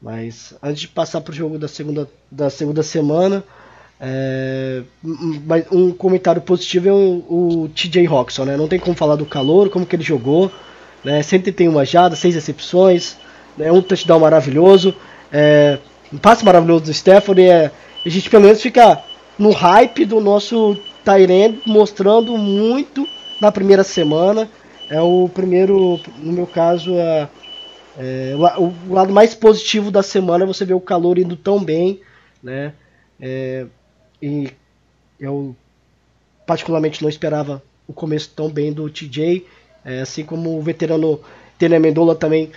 Mas 0.00 0.54
antes 0.62 0.82
de 0.82 0.88
passar 0.88 1.20
para 1.20 1.32
o 1.32 1.34
jogo 1.34 1.58
da 1.58 1.66
segunda, 1.66 2.08
da 2.30 2.50
segunda 2.50 2.82
semana, 2.82 3.42
é, 4.00 4.82
um 5.72 5.92
comentário 5.92 6.40
positivo 6.40 6.88
é 6.88 6.92
o, 6.92 7.64
o 7.64 7.68
TJ 7.74 8.06
Roxon, 8.06 8.44
né? 8.44 8.56
Não 8.56 8.68
tem 8.68 8.78
como 8.78 8.96
falar 8.96 9.16
do 9.16 9.26
calor, 9.26 9.70
como 9.70 9.86
que 9.86 9.96
ele 9.96 10.04
jogou, 10.04 10.52
né? 11.04 11.22
Sempre 11.22 11.52
tem 11.52 11.68
uma 11.68 11.84
jada, 11.84 12.16
seis 12.16 12.34
recepções, 12.34 13.16
né? 13.56 13.70
um 13.70 13.82
touchdown 13.82 14.20
maravilhoso, 14.20 14.94
é, 15.32 15.78
um 16.12 16.18
passe 16.18 16.44
maravilhoso 16.44 16.84
do 16.84 16.94
Stephanie. 16.94 17.46
É, 17.46 17.70
a 18.04 18.08
gente 18.08 18.30
pelo 18.30 18.44
menos 18.44 18.60
fica 18.60 19.02
no 19.38 19.50
hype 19.50 20.04
do 20.04 20.20
nosso 20.20 20.76
Tyrande, 21.04 21.60
mostrando 21.66 22.36
muito 22.36 23.06
na 23.40 23.52
primeira 23.52 23.84
semana. 23.84 24.48
É 24.90 25.00
o 25.00 25.28
primeiro, 25.28 26.00
no 26.18 26.32
meu 26.32 26.46
caso, 26.46 26.94
é, 26.94 27.28
é, 27.98 28.34
o, 28.36 28.64
o, 28.88 28.94
lado 28.94 29.12
mais 29.12 29.34
positivo 29.34 29.90
da 29.90 30.02
semana 30.02 30.44
é 30.44 30.46
você 30.46 30.64
ver 30.64 30.74
o 30.74 30.80
calor 30.80 31.18
indo 31.18 31.36
tão 31.36 31.62
bem, 31.62 32.00
né? 32.42 32.72
É, 33.20 33.66
e 34.22 34.50
eu 35.20 35.54
particularmente 36.46 37.02
não 37.02 37.08
esperava 37.08 37.62
o 37.86 37.92
começo 37.92 38.30
tão 38.34 38.48
bem 38.48 38.72
do 38.72 38.88
TJ, 38.88 39.44
é, 39.88 40.00
assim 40.02 40.22
como 40.22 40.58
o 40.58 40.62
veterano 40.62 41.18
Tene 41.58 41.78
Mendola 41.78 42.14
também 42.14 42.50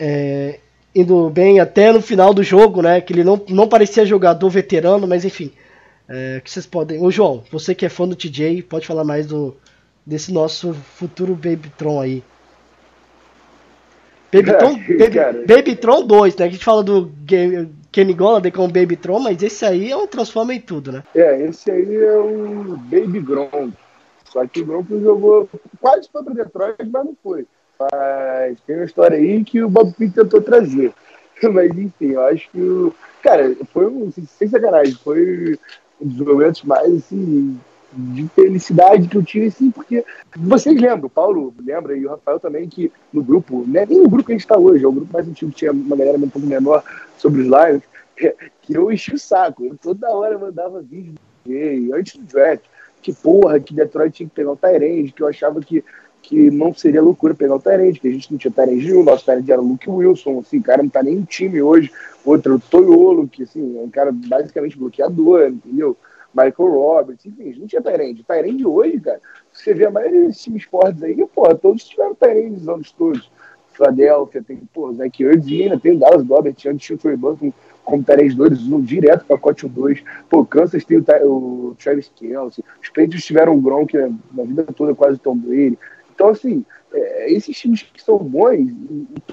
é, 0.00 0.58
indo 0.92 1.30
bem 1.30 1.60
até 1.60 1.92
no 1.92 2.02
final 2.02 2.34
do 2.34 2.42
jogo, 2.42 2.82
né? 2.82 3.00
Que 3.00 3.12
ele 3.12 3.22
não, 3.22 3.40
não 3.48 3.68
parecia 3.68 4.04
jogador 4.04 4.50
veterano, 4.50 5.06
mas 5.06 5.24
enfim. 5.24 5.52
É, 6.08 6.40
que 6.44 6.50
vocês 6.50 6.66
podem. 6.66 7.00
Ô 7.00 7.08
João, 7.08 7.44
você 7.52 7.72
que 7.72 7.86
é 7.86 7.88
fã 7.88 8.06
do 8.06 8.16
TJ, 8.16 8.62
pode 8.62 8.86
falar 8.86 9.04
mais 9.04 9.26
do 9.26 9.56
desse 10.04 10.32
nosso 10.32 10.74
futuro 10.74 11.34
Babytron 11.36 12.00
aí. 12.00 12.24
Babytron, 14.32 14.74
Baby, 14.74 15.46
Babytron 15.46 16.04
2, 16.04 16.34
né? 16.36 16.46
A 16.46 16.48
gente 16.48 16.64
fala 16.64 16.82
do 16.82 17.12
Kenny 17.92 18.12
Golladay 18.12 18.50
com 18.50 18.64
o 18.64 18.68
Babytron, 18.68 19.20
mas 19.20 19.40
esse 19.40 19.64
aí 19.64 19.92
é 19.92 19.96
um 19.96 20.06
transforma 20.08 20.52
em 20.52 20.60
tudo, 20.60 20.90
né? 20.90 21.04
É, 21.14 21.42
esse 21.42 21.70
aí 21.70 21.96
é 21.96 22.16
o 22.18 22.76
Baby 22.90 23.20
Gronk. 23.20 23.72
Só 24.32 24.46
que 24.46 24.62
o 24.62 24.66
Gronk 24.66 24.88
jogou 25.00 25.48
quase 25.78 26.08
foi 26.10 26.24
para 26.24 26.32
Detroit, 26.32 26.76
mas 26.90 27.04
não 27.04 27.16
foi. 27.22 27.46
Mas 27.78 28.58
tem 28.66 28.76
uma 28.76 28.84
história 28.86 29.18
aí 29.18 29.44
que 29.44 29.62
o 29.62 29.68
Bob 29.68 29.92
Pitt 29.92 30.14
tentou 30.14 30.40
trazer. 30.40 30.92
Mas 31.52 31.76
enfim, 31.76 32.12
eu 32.12 32.22
acho 32.22 32.48
que 32.50 32.60
o. 32.60 32.94
Cara, 33.22 33.54
foi 33.72 33.86
um. 33.86 34.10
Sem 34.12 34.48
sacanagem, 34.48 34.94
foi 34.94 35.58
um 36.00 36.06
dos 36.06 36.26
momentos 36.26 36.62
mais 36.62 36.94
assim, 36.94 37.58
de 37.92 38.28
felicidade 38.28 39.08
que 39.08 39.16
eu 39.16 39.22
tive, 39.22 39.46
assim, 39.46 39.70
porque 39.70 40.04
vocês 40.36 40.80
lembram, 40.80 41.06
o 41.06 41.10
Paulo 41.10 41.54
lembra 41.64 41.96
e 41.96 42.06
o 42.06 42.10
Rafael 42.10 42.40
também, 42.40 42.68
que 42.68 42.92
no 43.12 43.22
grupo, 43.22 43.64
né, 43.66 43.84
nem 43.86 44.02
no 44.02 44.08
grupo 44.08 44.26
que 44.26 44.32
a 44.32 44.34
gente 44.34 44.44
está 44.44 44.56
hoje, 44.56 44.84
é 44.84 44.88
o 44.88 44.92
grupo 44.92 45.12
mais 45.12 45.28
antigo 45.28 45.52
tinha 45.52 45.72
uma 45.72 45.96
galera 45.96 46.16
um 46.16 46.28
pouco 46.28 46.46
menor 46.46 46.82
sobre 47.18 47.42
os 47.42 47.46
Lions, 47.46 47.82
que 48.62 48.76
eu 48.76 48.90
enchi 48.90 49.14
o 49.14 49.18
saco. 49.18 49.64
Eu 49.64 49.76
toda 49.76 50.10
hora 50.10 50.38
mandava 50.38 50.80
vídeo 50.80 51.14
antes 51.92 52.16
do 52.16 52.24
draft, 52.24 52.64
que 53.02 53.12
porra, 53.12 53.58
que 53.58 53.74
Detroit 53.74 54.14
tinha 54.14 54.28
que 54.28 54.34
pegar 54.34 54.52
o 54.52 54.56
Tyrande, 54.56 55.12
que 55.12 55.22
eu 55.22 55.26
achava 55.26 55.60
que, 55.60 55.84
que 56.22 56.50
não 56.50 56.72
seria 56.72 57.02
loucura 57.02 57.34
pegar 57.34 57.56
o 57.56 57.60
Tyrande, 57.60 57.98
que 57.98 58.08
a 58.08 58.12
gente 58.12 58.30
não 58.30 58.38
tinha 58.38 58.52
Tyrande 58.52 58.86
nenhum, 58.86 59.02
nosso 59.02 59.24
Tyrande 59.24 59.50
era 59.50 59.60
Luke 59.60 59.90
Wilson, 59.90 60.38
assim, 60.38 60.58
o 60.58 60.62
cara 60.62 60.82
não 60.82 60.88
tá 60.88 61.02
nem 61.02 61.16
no 61.16 61.26
time 61.26 61.60
hoje, 61.60 61.90
outro 62.24 62.58
Toyolo, 62.70 63.26
que 63.26 63.42
assim, 63.42 63.78
é 63.78 63.82
um 63.82 63.90
cara 63.90 64.12
basicamente 64.12 64.78
bloqueador, 64.78 65.48
entendeu? 65.48 65.96
Michael 66.32 66.70
Roberts, 66.70 67.26
enfim, 67.26 67.54
não 67.58 67.66
tinha 67.66 67.82
Tyrande. 67.82 68.24
Tyrande 68.24 68.66
hoje, 68.66 69.00
cara, 69.00 69.20
você 69.52 69.74
vê 69.74 69.84
a 69.84 69.90
maioria 69.90 70.28
desses 70.28 70.42
times 70.42 70.64
fortes 70.64 71.02
aí, 71.02 71.14
pô, 71.34 71.52
todos 71.54 71.84
tiveram 71.84 72.14
Tyrande 72.14 72.50
nos 72.50 72.68
anos 72.68 72.92
todos. 72.92 73.30
Philadelphia 73.72 74.42
tem, 74.46 74.58
pô, 74.72 74.92
Zach 74.92 75.22
Ertz 75.22 75.48
e 75.48 75.62
ainda 75.62 75.78
tem 75.78 75.92
o 75.92 75.98
Dallas 75.98 76.22
Gobert, 76.22 76.54
tinha 76.54 76.74
o 76.74 76.98
Trey 76.98 77.16
Burton 77.16 77.52
como 77.84 78.02
Tyrande 78.02 78.34
2, 78.34 78.60
usam 78.60 78.80
direto 78.80 79.24
pacote 79.24 79.66
2. 79.66 80.02
Pô, 80.28 80.44
Kansas 80.44 80.84
tem 80.84 80.98
o, 80.98 81.26
o 81.26 81.76
Travis 81.82 82.10
Kelsey. 82.14 82.64
Os 82.80 82.88
Patriots 82.88 83.24
tiveram 83.24 83.54
o 83.54 83.60
Gronk 83.60 83.96
na 84.32 84.44
vida 84.44 84.64
toda, 84.74 84.94
quase 84.94 85.18
Tom 85.18 85.36
Brady. 85.36 85.78
Então, 86.14 86.28
assim, 86.28 86.64
é, 86.92 87.32
esses 87.32 87.56
times 87.56 87.82
que 87.82 88.02
são 88.02 88.18
bons, 88.18 88.70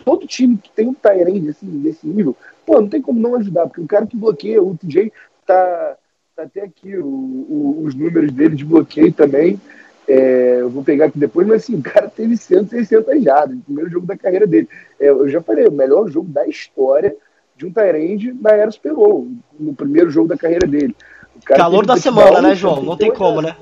todo 0.03 0.27
time 0.27 0.58
que 0.58 0.72
tem 0.72 0.88
um 0.88 0.94
Tyrande 0.94 1.50
assim, 1.50 1.68
desse 1.82 2.08
nível, 2.08 2.36
pô, 2.65 2.82
não 2.82 2.89
tem 2.89 3.01
como 3.01 3.20
não 3.20 3.36
ajudar, 3.36 3.68
porque 3.68 3.82
o 3.82 3.88
cara 3.88 4.08
que 4.08 4.18
bloqueia, 4.18 4.62
o 4.62 4.77
TJ 4.77 5.12
tá 5.46 5.98
Tá 6.39 6.46
até 6.46 6.62
aqui 6.62 6.96
o, 6.96 7.06
o, 7.06 7.82
os 7.84 7.94
números 7.94 8.32
dele 8.32 8.56
de 8.56 8.63
bloqueio 8.63 9.12
também. 9.12 9.60
É, 10.08 10.60
eu 10.62 10.70
vou 10.70 10.86
pegar 10.86 11.08
aqui 11.08 11.20
depois, 11.20 11.46
mas 11.46 11.63
assim, 11.63 11.75
o 11.75 11.82
cara 11.82 12.08
teve 12.10 12.38
160 12.38 13.20
jardas 13.20 13.58
no 13.58 13.62
primeiro 13.62 13.89
jogo 13.89 14.06
da 14.06 14.18
carreira 14.18 14.48
dele. 14.48 14.70
É, 14.98 15.10
eu 15.10 15.27
já 15.27 15.41
falei, 15.41 15.68
o 15.68 15.72
melhor 15.72 16.10
jogo 16.10 16.29
da 16.29 16.48
história 16.48 17.13
de 17.60 17.66
um 17.66 17.74
Tyrande 17.74 18.34
na 18.42 18.51
era 18.51 18.72
Super 18.72 18.94
Bowl, 18.94 19.28
no 19.60 19.75
primeiro 19.75 20.10
jogo 20.10 20.30
da 20.30 20.38
carreira 20.38 20.66
dele. 20.66 20.96
Calor 21.44 21.86
da 21.86 21.98
semana, 21.98 22.42
né, 22.42 22.56
João? 22.56 22.82
Não 22.82 22.96
tem 22.96 23.13
como, 23.13 23.42
né? 23.42 23.56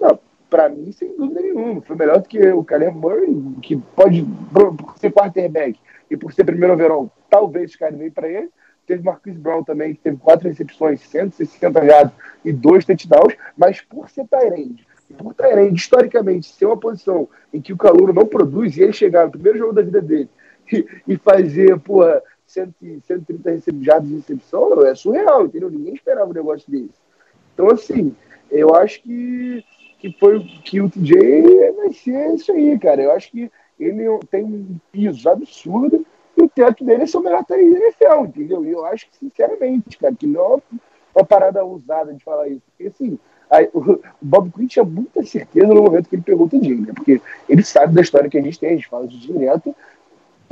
Não, 0.00 0.18
pra 0.48 0.70
mim, 0.70 0.90
sem 0.90 1.14
dúvida 1.14 1.42
nenhuma. 1.42 1.82
Foi 1.82 1.94
melhor 1.94 2.18
do 2.18 2.28
que 2.28 2.40
o 2.48 2.64
Caleb 2.64 2.96
Murray, 2.96 3.28
que 3.60 3.76
pode, 3.76 4.26
por 4.50 4.94
ser 4.96 5.12
quarterback 5.12 5.78
e 6.10 6.16
por 6.16 6.32
ser 6.32 6.44
primeiro 6.44 6.72
overall, 6.72 7.10
talvez 7.28 7.76
caia 7.76 7.92
meio 7.92 8.10
para 8.10 8.26
ele. 8.26 8.48
Teve 8.86 9.04
Marquis 9.04 9.36
Brown 9.36 9.62
também, 9.62 9.94
que 9.94 10.00
teve 10.00 10.16
quatro 10.16 10.48
recepções, 10.48 11.02
160 11.02 11.84
jardas 11.84 12.12
e 12.42 12.52
dois 12.52 12.86
touchdowns, 12.86 13.34
mas 13.56 13.82
por 13.82 14.08
ser 14.08 14.26
Tyrande, 14.26 14.86
por 15.18 15.34
Tyrande, 15.34 15.74
historicamente, 15.74 16.48
ser 16.48 16.64
uma 16.64 16.76
posição 16.76 17.28
em 17.52 17.60
que 17.60 17.72
o 17.72 17.76
Calouro 17.76 18.14
não 18.14 18.26
produz, 18.26 18.76
e 18.76 18.82
ele 18.82 18.92
chegar 18.92 19.26
no 19.26 19.30
primeiro 19.30 19.58
jogo 19.58 19.74
da 19.74 19.82
vida 19.82 20.00
dele 20.00 20.28
e, 20.72 20.86
e 21.06 21.16
fazer, 21.16 21.78
porra, 21.78 22.22
130 22.52 23.82
jardas 23.82 24.08
de 24.08 24.16
recepção, 24.16 24.84
é 24.84 24.94
surreal, 24.94 25.46
entendeu? 25.46 25.70
Ninguém 25.70 25.94
esperava 25.94 26.30
um 26.30 26.34
negócio 26.34 26.70
desse. 26.70 27.00
Então, 27.54 27.70
assim, 27.70 28.14
eu 28.50 28.74
acho 28.74 29.02
que, 29.02 29.64
que 29.98 30.12
foi 30.18 30.40
que 30.64 30.80
o 30.80 30.90
TJ 30.90 31.72
vai 31.72 31.92
ser 31.92 32.34
isso 32.34 32.52
aí, 32.52 32.78
cara. 32.78 33.02
Eu 33.02 33.12
acho 33.12 33.30
que 33.30 33.50
ele 33.78 34.04
tem 34.30 34.44
um 34.44 34.78
piso 34.90 35.28
absurdo 35.28 36.06
e 36.36 36.42
o 36.42 36.48
teto 36.48 36.84
dele 36.84 37.02
é 37.02 37.06
ser 37.06 37.18
o 37.18 37.22
melhor 37.22 37.44
da 37.48 37.60
NFL, 37.60 38.24
entendeu? 38.26 38.64
E 38.64 38.70
eu 38.70 38.84
acho 38.84 39.06
que, 39.08 39.16
sinceramente, 39.16 39.98
cara, 39.98 40.14
que 40.14 40.26
não 40.26 40.54
é 40.54 40.76
uma 41.14 41.24
parada 41.24 41.64
ousada 41.64 42.12
de 42.12 42.22
falar 42.22 42.48
isso. 42.48 42.62
Porque, 42.66 42.88
assim, 42.88 43.18
aí, 43.50 43.68
o 43.72 43.98
Bob 44.20 44.50
Quinn 44.50 44.66
tinha 44.66 44.84
muita 44.84 45.22
certeza 45.24 45.66
no 45.66 45.82
momento 45.82 46.08
que 46.08 46.16
ele 46.16 46.22
pegou 46.22 46.46
o 46.46 46.48
TJ, 46.48 46.74
né? 46.76 46.92
Porque 46.94 47.20
ele 47.48 47.62
sabe 47.62 47.94
da 47.94 48.00
história 48.00 48.30
que 48.30 48.38
a 48.38 48.42
gente 48.42 48.58
tem, 48.58 48.70
a 48.70 48.74
gente 48.74 48.88
fala 48.88 49.06
de 49.06 49.18
direto. 49.18 49.74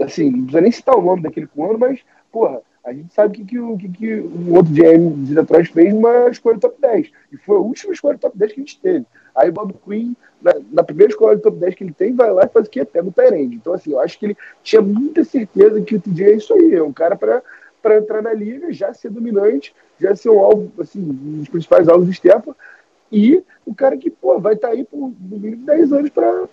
Assim, 0.00 0.30
não 0.30 0.42
precisa 0.42 0.60
nem 0.60 0.72
citar 0.72 0.96
o 0.96 1.02
nome 1.02 1.22
daquele 1.22 1.46
plano, 1.46 1.78
mas, 1.78 2.00
porra, 2.32 2.62
a 2.84 2.92
gente 2.92 3.12
sabe 3.12 3.36
que, 3.36 3.44
que, 3.44 3.58
o, 3.58 3.76
que, 3.76 3.88
que 3.88 4.14
o 4.14 4.54
outro 4.54 4.72
GM 4.72 5.24
de 5.24 5.34
Detroit 5.34 5.70
fez 5.70 5.92
uma 5.92 6.28
escolha 6.28 6.58
top 6.58 6.76
10. 6.80 7.10
E 7.32 7.36
foi 7.36 7.56
a 7.56 7.60
última 7.60 7.92
escolha 7.92 8.18
top 8.18 8.36
10 8.36 8.52
que 8.52 8.60
a 8.60 8.64
gente 8.64 8.80
teve. 8.80 9.06
Aí 9.36 9.50
o 9.50 9.52
Bob 9.52 9.74
Quinn, 9.84 10.14
na, 10.40 10.54
na, 10.72 10.82
primeira 10.82 11.12
escolha 11.12 11.38
top 11.38 11.58
10 11.58 11.74
que 11.74 11.84
ele 11.84 11.92
tem, 11.92 12.14
vai 12.14 12.32
lá 12.32 12.44
e 12.44 12.48
faz 12.48 12.66
o 12.66 12.70
que? 12.70 12.84
Pega 12.84 13.06
o 13.06 13.12
Tyrande. 13.12 13.56
Então, 13.56 13.74
assim, 13.74 13.92
eu 13.92 14.00
acho 14.00 14.18
que 14.18 14.26
ele 14.26 14.36
tinha 14.62 14.80
muita 14.80 15.22
certeza 15.24 15.80
que 15.82 15.94
o 15.94 16.00
TJ 16.00 16.24
é 16.24 16.36
isso 16.36 16.54
aí. 16.54 16.74
É 16.74 16.82
um 16.82 16.92
cara 16.92 17.16
para 17.16 17.98
entrar 17.98 18.22
na 18.22 18.32
liga, 18.32 18.72
já 18.72 18.94
ser 18.94 19.10
dominante, 19.10 19.74
já 20.00 20.16
ser 20.16 20.30
um 20.30 20.40
alvo, 20.40 20.72
assim, 20.80 21.00
um 21.00 21.38
dos 21.38 21.48
principais 21.48 21.86
alvos 21.86 22.06
do 22.06 22.14
Stefa. 22.14 22.56
E 23.12 23.42
o 23.66 23.74
cara 23.74 23.96
que, 23.96 24.08
pô, 24.08 24.38
vai 24.40 24.54
estar 24.54 24.68
tá 24.68 24.74
aí 24.74 24.84
por 24.84 25.12
no 25.20 25.38
mínimo 25.38 25.66
10 25.66 25.92
anos 25.92 26.10
para 26.10 26.48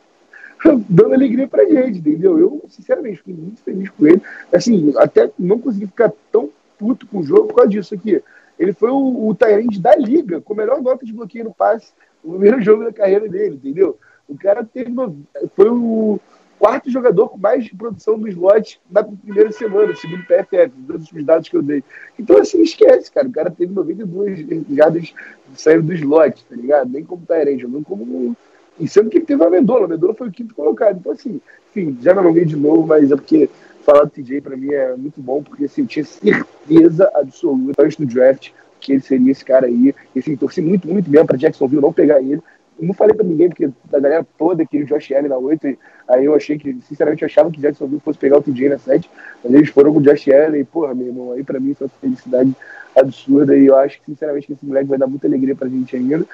dando 0.90 1.14
alegria 1.14 1.48
pra 1.48 1.66
gente, 1.66 2.00
entendeu? 2.00 2.40
Eu, 2.40 2.64
sinceramente, 2.70 3.18
fiquei 3.18 3.34
muito 3.34 3.62
feliz 3.62 3.90
com 3.90 4.08
ele. 4.08 4.22
Assim, 4.54 4.94
até 4.98 5.32
não 5.38 5.60
consegui 5.60 5.88
ficar 5.88 6.12
tão 6.32 6.50
puto 6.78 7.06
com 7.08 7.20
o 7.20 7.24
jogo 7.24 7.48
por 7.48 7.56
causa 7.56 7.72
disso 7.72 7.94
aqui. 7.94 8.22
Ele 8.58 8.74
foi 8.74 8.90
o, 8.90 9.30
o 9.30 9.38
da 9.80 9.96
liga, 9.96 10.42
com 10.42 10.54
a 10.54 10.58
melhor 10.58 10.82
nota 10.82 11.06
de 11.06 11.14
bloqueio 11.14 11.46
no 11.46 11.54
passe 11.54 11.92
no 12.24 12.32
primeiro 12.32 12.62
jogo 12.62 12.84
da 12.84 12.92
carreira 12.92 13.30
dele, 13.30 13.56
entendeu? 13.56 13.98
O 14.28 14.38
cara 14.38 14.64
teve 14.64 14.92
uma, 14.92 15.16
foi 15.56 15.70
o 15.70 16.20
quarto 16.60 16.90
jogador 16.90 17.30
com 17.30 17.38
mais 17.38 17.70
produção 17.70 18.18
do 18.20 18.28
slot 18.28 18.82
na 18.90 19.04
primeira 19.04 19.52
semana, 19.52 19.96
segundo 19.96 20.22
o 20.22 20.26
PFF, 20.26 20.72
todos 20.88 21.12
os 21.12 21.24
dados 21.24 21.48
que 21.48 21.56
eu 21.56 21.62
dei. 21.62 21.84
Então, 22.20 22.38
assim, 22.38 22.62
esquece, 22.62 23.12
cara. 23.12 23.28
O 23.28 23.32
cara 23.32 23.52
teve 23.52 23.74
92 23.74 24.46
jardas 24.76 25.14
saindo 25.56 25.84
do 25.84 25.94
slot, 25.94 26.44
tá 26.46 26.56
ligado? 26.56 26.90
Nem 26.90 27.04
como 27.04 27.26
Tyrande, 27.26 27.62
jogando 27.62 27.86
como 27.86 28.36
e 28.80 28.88
sendo 28.88 29.10
que 29.10 29.18
ele 29.18 29.26
teve 29.26 29.44
a 29.44 29.50
Mendola, 29.50 29.86
a 29.86 29.88
Mendola 29.88 30.14
foi 30.14 30.28
o 30.28 30.32
quinto 30.32 30.54
colocado. 30.54 30.98
Então, 31.00 31.12
assim, 31.12 31.42
enfim, 31.72 31.98
já 32.02 32.14
me 32.14 32.20
alonguei 32.20 32.46
de 32.46 32.56
novo, 32.56 32.86
mas 32.86 33.12
é 33.12 33.16
porque 33.16 33.50
falar 33.84 34.04
do 34.04 34.10
TJ 34.10 34.42
para 34.42 34.58
mim 34.58 34.74
é 34.74 34.96
muito 34.96 35.22
bom, 35.22 35.42
porque 35.42 35.66
assim, 35.66 35.82
eu 35.82 35.88
tinha 35.88 36.06
certeza 36.06 37.10
absoluta 37.16 37.82
antes 37.82 37.98
do 37.98 38.06
draft 38.06 38.52
que 38.80 38.94
ele 38.94 39.02
seria 39.02 39.32
esse 39.32 39.44
cara 39.44 39.68
aí. 39.68 39.94
E 40.16 40.20
assim, 40.20 40.36
torci 40.36 40.62
muito, 40.62 40.88
muito 40.88 41.10
mesmo 41.10 41.26
para 41.26 41.38
Jacksonville 41.38 41.82
não 41.82 41.94
pegar 41.94 42.22
ele. 42.22 42.42
não 42.80 42.94
falei 42.94 43.16
pra 43.16 43.26
ninguém, 43.26 43.50
porque 43.50 43.66
a 43.66 44.00
galera 44.00 44.28
toda 44.38 44.66
queria 44.66 44.86
o 44.86 44.90
Josh 44.90 45.12
Allen 45.12 45.30
na 45.30 45.38
8, 45.38 45.68
e 45.68 45.78
aí 46.08 46.26
eu 46.26 46.36
achei 46.36 46.58
que, 46.58 46.78
sinceramente, 46.88 47.24
eu 47.24 47.28
achava 47.28 47.50
que 47.50 47.60
Jacksonville 47.60 48.02
fosse 48.02 48.20
pegar 48.20 48.38
o 48.38 48.42
TJ 48.42 48.70
na 48.70 48.78
7, 48.78 49.10
mas 49.44 49.54
eles 49.54 49.70
foram 49.70 49.94
com 49.94 50.00
o 50.00 50.02
Josh 50.02 50.28
Allen, 50.28 50.62
e, 50.62 50.64
porra, 50.64 50.94
meu 50.94 51.08
irmão, 51.08 51.32
aí 51.32 51.44
pra 51.44 51.60
mim 51.60 51.74
foi 51.74 51.88
uma 51.88 51.94
felicidade 52.00 52.56
absurda, 52.96 53.58
e 53.58 53.66
eu 53.66 53.78
acho 53.78 54.00
que, 54.00 54.12
sinceramente, 54.12 54.48
que 54.48 54.54
esse 54.54 54.66
moleque 54.66 54.90
vai 54.90 54.98
dar 54.98 55.08
muita 55.08 55.28
alegria 55.28 55.56
pra 55.56 55.68
gente 55.68 55.96
ainda. 55.96 56.26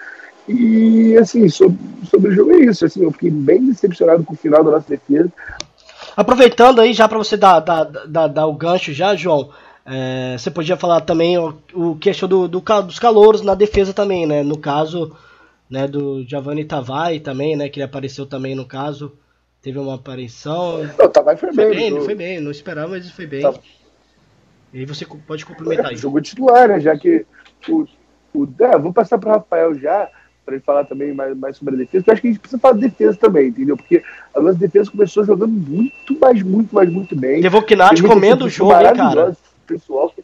E, 0.47 1.17
assim, 1.17 1.47
sobre, 1.47 1.77
sobre 2.09 2.31
o 2.31 2.33
jogo 2.33 2.51
é 2.51 2.65
isso, 2.65 2.85
assim, 2.85 3.03
eu 3.03 3.11
fiquei 3.11 3.29
bem 3.29 3.65
decepcionado 3.65 4.23
com 4.23 4.33
o 4.33 4.37
final 4.37 4.63
da 4.63 4.71
nossa 4.71 4.89
defesa. 4.89 5.31
Aproveitando 6.15 6.79
aí, 6.79 6.93
já 6.93 7.07
para 7.07 7.17
você 7.17 7.37
dar, 7.37 7.59
dar, 7.59 7.85
dar, 7.85 8.27
dar, 8.27 8.47
o 8.47 8.53
gancho 8.53 8.93
já, 8.93 9.15
João, 9.15 9.49
é, 9.85 10.35
você 10.37 10.51
podia 10.51 10.77
falar 10.77 11.01
também 11.01 11.37
o, 11.37 11.57
o 11.73 11.95
questão 11.95 12.27
do, 12.27 12.47
do, 12.47 12.59
dos 12.59 12.99
calouros 12.99 13.41
na 13.41 13.55
defesa 13.55 13.93
também, 13.93 14.25
né? 14.25 14.43
No 14.43 14.57
caso 14.57 15.15
né, 15.69 15.87
do 15.87 16.23
Giovanni 16.23 16.65
Tavai 16.65 17.19
também, 17.19 17.55
né? 17.55 17.67
Que 17.67 17.79
ele 17.79 17.85
apareceu 17.85 18.25
também 18.25 18.53
no 18.53 18.65
caso. 18.65 19.11
Teve 19.61 19.79
uma 19.79 19.95
aparição. 19.95 20.83
Não, 20.97 21.05
o 21.05 21.09
Tavai 21.09 21.35
foi, 21.35 21.53
foi 21.53 21.69
bem. 21.69 21.93
bem 21.93 22.01
foi 22.01 22.15
bem, 22.15 22.39
não 22.39 22.51
esperava, 22.51 22.89
mas 22.89 23.09
foi 23.09 23.25
bem. 23.25 23.41
Tá. 23.41 23.53
E 24.73 24.79
aí 24.79 24.85
você 24.85 25.05
pode 25.05 25.45
complementar 25.45 25.93
é, 25.93 25.95
Jogou 25.95 26.21
titular, 26.21 26.67
né? 26.67 26.79
Já 26.79 26.97
que 26.97 27.25
o. 27.69 27.85
o 28.33 28.47
vou 28.81 28.93
passar 28.93 29.17
para 29.17 29.29
o 29.29 29.33
Rafael 29.33 29.73
já, 29.79 30.09
para 30.45 30.55
ele 30.55 30.63
falar 30.63 30.85
também 30.85 31.13
mais, 31.13 31.37
mais 31.37 31.57
sobre 31.57 31.75
a 31.75 31.77
defesa. 31.77 32.05
Eu 32.07 32.13
acho 32.13 32.21
que 32.21 32.27
a 32.27 32.31
gente 32.31 32.39
precisa 32.39 32.59
falar 32.59 32.75
de 32.75 32.81
defesa 32.81 33.17
também, 33.17 33.47
entendeu? 33.47 33.77
Porque 33.77 34.03
a 34.33 34.41
nossa 34.41 34.57
defesa 34.57 34.91
começou 34.91 35.23
jogando 35.23 35.51
muito, 35.51 36.19
mais, 36.19 36.41
muito, 36.43 36.75
mais, 36.75 36.89
muito 36.91 37.15
bem. 37.15 37.41
Teve 37.41 37.57
o 37.57 37.61
Knat 37.61 38.01
comendo 38.01 38.45
o 38.45 38.49
jogo, 38.49 38.73
hein, 38.73 38.95
cara? 38.95 39.35
Pessoal 39.65 40.09
que 40.09 40.23